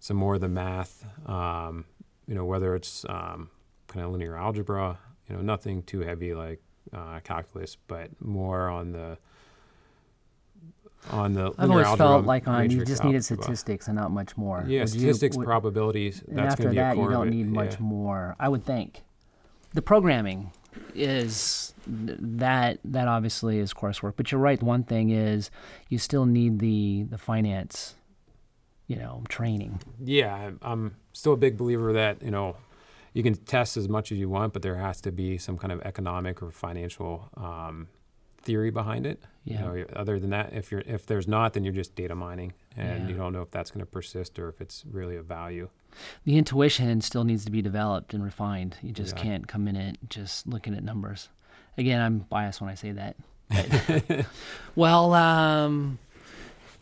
some 0.00 0.16
more 0.16 0.34
of 0.34 0.40
the 0.40 0.48
math. 0.48 1.06
Um, 1.28 1.84
you 2.26 2.34
know, 2.34 2.44
whether 2.44 2.74
it's 2.74 3.06
um, 3.08 3.50
kind 3.86 4.04
of 4.04 4.10
linear 4.10 4.36
algebra. 4.36 4.98
You 5.32 5.38
know, 5.38 5.44
nothing 5.44 5.82
too 5.84 6.00
heavy 6.00 6.34
like 6.34 6.60
uh, 6.92 7.20
calculus, 7.24 7.78
but 7.86 8.10
more 8.20 8.68
on 8.68 8.92
the 8.92 9.16
on 11.10 11.32
the 11.32 11.52
I've 11.56 11.70
always 11.70 11.86
felt 11.96 12.26
like 12.26 12.46
on 12.46 12.70
you 12.70 12.84
just 12.84 13.02
needed 13.02 13.24
statistics 13.24 13.86
and 13.88 13.96
not 13.96 14.10
much 14.10 14.36
more. 14.36 14.62
Yeah, 14.66 14.80
would 14.80 14.90
statistics, 14.90 15.34
you, 15.34 15.40
would, 15.40 15.46
probabilities. 15.46 16.22
And 16.28 16.38
after 16.38 16.74
that, 16.74 16.98
you 16.98 17.08
don't 17.08 17.30
need 17.30 17.48
much 17.48 17.74
yeah. 17.74 17.80
more. 17.80 18.36
I 18.38 18.50
would 18.50 18.66
think. 18.66 19.02
The 19.72 19.80
programming 19.80 20.52
is 20.94 21.72
that 21.86 22.78
that 22.84 23.08
obviously 23.08 23.58
is 23.58 23.72
coursework, 23.72 24.12
but 24.16 24.30
you're 24.30 24.40
right. 24.40 24.62
One 24.62 24.82
thing 24.82 25.08
is 25.08 25.50
you 25.88 25.96
still 25.96 26.26
need 26.26 26.58
the 26.58 27.04
the 27.04 27.16
finance, 27.16 27.94
you 28.86 28.96
know, 28.96 29.22
training. 29.30 29.80
Yeah, 29.98 30.50
I'm 30.60 30.96
still 31.14 31.32
a 31.32 31.38
big 31.38 31.56
believer 31.56 31.94
that 31.94 32.22
you 32.22 32.30
know 32.30 32.56
you 33.12 33.22
can 33.22 33.34
test 33.34 33.76
as 33.76 33.88
much 33.88 34.12
as 34.12 34.18
you 34.18 34.28
want, 34.28 34.52
but 34.52 34.62
there 34.62 34.76
has 34.76 35.00
to 35.02 35.12
be 35.12 35.38
some 35.38 35.58
kind 35.58 35.72
of 35.72 35.80
economic 35.82 36.42
or 36.42 36.50
financial 36.50 37.28
um, 37.36 37.88
theory 38.42 38.70
behind 38.70 39.06
it. 39.06 39.22
Yeah. 39.44 39.72
You 39.72 39.80
know, 39.80 39.84
other 39.94 40.18
than 40.18 40.30
that, 40.30 40.52
if 40.52 40.70
you're 40.70 40.82
if 40.86 41.06
there's 41.06 41.28
not, 41.28 41.52
then 41.52 41.64
you're 41.64 41.74
just 41.74 41.94
data 41.94 42.14
mining, 42.14 42.52
and 42.76 43.04
yeah. 43.04 43.08
you 43.08 43.14
don't 43.14 43.32
know 43.32 43.42
if 43.42 43.50
that's 43.50 43.70
going 43.70 43.84
to 43.84 43.90
persist 43.90 44.38
or 44.38 44.48
if 44.48 44.60
it's 44.60 44.84
really 44.90 45.16
a 45.16 45.22
value. 45.22 45.68
The 46.24 46.38
intuition 46.38 47.00
still 47.00 47.24
needs 47.24 47.44
to 47.44 47.50
be 47.50 47.60
developed 47.60 48.14
and 48.14 48.24
refined. 48.24 48.78
You 48.82 48.92
just 48.92 49.16
yeah. 49.16 49.22
can't 49.22 49.48
come 49.48 49.68
in 49.68 49.76
it 49.76 49.98
just 50.08 50.46
looking 50.46 50.74
at 50.74 50.82
numbers. 50.82 51.28
Again, 51.76 52.00
I'm 52.00 52.18
biased 52.20 52.60
when 52.60 52.70
I 52.70 52.74
say 52.74 52.92
that. 52.92 53.16
well, 54.74 55.12
um, 55.14 55.98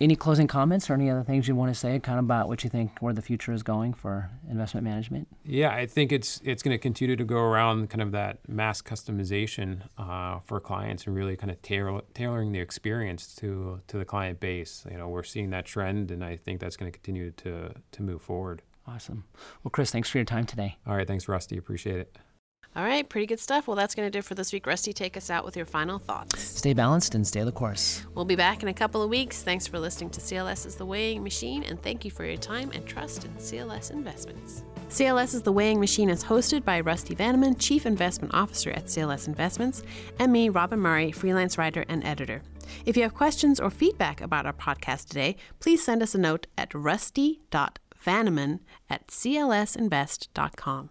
any 0.01 0.17
closing 0.17 0.47
comments 0.47 0.89
or 0.89 0.95
any 0.95 1.11
other 1.11 1.23
things 1.23 1.47
you 1.47 1.55
want 1.55 1.73
to 1.73 1.79
say, 1.79 1.99
kind 2.01 2.19
of 2.19 2.25
about 2.25 2.49
what 2.49 2.65
you 2.65 2.71
think 2.71 2.99
where 3.01 3.13
the 3.13 3.23
future 3.23 3.53
is 3.53 3.63
going 3.63 3.93
for 3.93 4.31
investment 4.49 4.85
management? 4.85 5.29
Yeah, 5.45 5.75
I 5.75 5.87
think 5.87 6.11
it's 6.11 6.41
it's 6.45 6.63
going 6.63 6.75
to 6.75 6.79
continue 6.79 7.17
to 7.17 7.25
go 7.25 7.39
around 7.39 7.91
kind 7.91 8.03
of 8.03 8.13
that 8.13 8.39
mass 8.49 8.81
customization 8.81 9.83
uh, 9.99 10.39
for 10.41 10.61
clients 10.61 11.07
and 11.07 11.15
really 11.15 11.37
kind 11.37 11.51
of 11.51 11.61
tailor, 11.63 12.01
tailoring 12.15 12.53
the 12.53 12.61
experience 12.61 13.35
to 13.37 13.81
to 13.89 13.99
the 13.99 14.05
client 14.05 14.41
base. 14.41 14.87
You 14.91 14.99
know, 14.99 15.09
we're 15.09 15.23
seeing 15.23 15.51
that 15.51 15.67
trend, 15.67 16.11
and 16.11 16.25
I 16.25 16.37
think 16.37 16.61
that's 16.61 16.77
going 16.77 16.91
to 16.91 16.99
continue 16.99 17.31
to 17.33 17.75
to 17.93 18.03
move 18.03 18.23
forward. 18.23 18.63
Awesome. 18.87 19.25
Well, 19.63 19.71
Chris, 19.71 19.91
thanks 19.91 20.09
for 20.09 20.19
your 20.19 20.25
time 20.25 20.47
today. 20.47 20.79
All 20.87 20.97
right, 20.97 21.07
thanks, 21.07 21.29
Rusty. 21.29 21.57
Appreciate 21.57 21.99
it. 21.99 22.17
All 22.77 22.85
right, 22.85 23.09
pretty 23.09 23.27
good 23.27 23.41
stuff. 23.41 23.67
Well, 23.67 23.77
that's 23.77 23.97
going 23.97 24.07
to 24.07 24.11
do 24.11 24.21
it 24.21 24.25
for 24.25 24.37
this 24.37 24.53
week. 24.53 24.65
Rusty, 24.65 24.93
take 24.93 25.17
us 25.17 25.29
out 25.29 25.45
with 25.45 25.57
your 25.57 25.67
final 25.67 25.99
thoughts. 25.99 26.41
Stay 26.41 26.73
balanced 26.73 27.17
and 27.17 27.27
stay 27.27 27.43
the 27.43 27.51
course. 27.51 28.07
We'll 28.15 28.25
be 28.25 28.37
back 28.37 28.63
in 28.63 28.69
a 28.69 28.75
couple 28.75 29.03
of 29.03 29.11
weeks. 29.11 29.43
Thanks 29.43 29.67
for 29.67 29.81
listening 29.81 30.11
to 30.11 30.21
CLS 30.21 30.67
is 30.67 30.77
the 30.77 30.87
Weighing 30.87 31.25
Machine, 31.25 31.65
and 31.65 31.83
thank 31.83 32.05
you 32.05 32.13
for 32.13 32.25
your 32.25 32.37
time 32.37 32.71
and 32.73 32.87
trust 32.87 33.25
in 33.25 33.33
CLS 33.33 33.91
Investments. 33.91 34.63
CLS 34.89 35.35
is 35.35 35.43
the 35.43 35.51
Weighing 35.53 35.81
Machine 35.81 36.09
is 36.11 36.23
hosted 36.23 36.65
by 36.65 36.79
Rusty 36.81 37.17
Vanneman, 37.17 37.57
Chief 37.59 37.87
Investment 37.87 38.33
Officer 38.35 38.71
at 38.71 38.87
CLS 38.87 39.27
Investments, 39.27 39.83
and 40.21 40.33
me, 40.33 40.49
Robin 40.49 40.79
Murray, 40.79 41.11
freelance 41.11 41.59
writer 41.59 41.85
and 41.89 42.05
editor. 42.05 42.43
If 42.87 42.97
you 42.97 43.03
have 43.03 43.15
questions 43.15 43.59
or 43.59 43.71
feedback 43.71 44.21
about 44.21 44.47
our 44.47 44.53
podcast 44.53 45.09
today, 45.09 45.35
please 45.59 45.85
send 45.85 46.05
us 46.05 46.15
a 46.15 46.19
note 46.19 46.47
at 46.57 46.73
rusty.vanneman 46.73 48.61
at 48.89 49.09
clsinvest.com. 49.09 50.91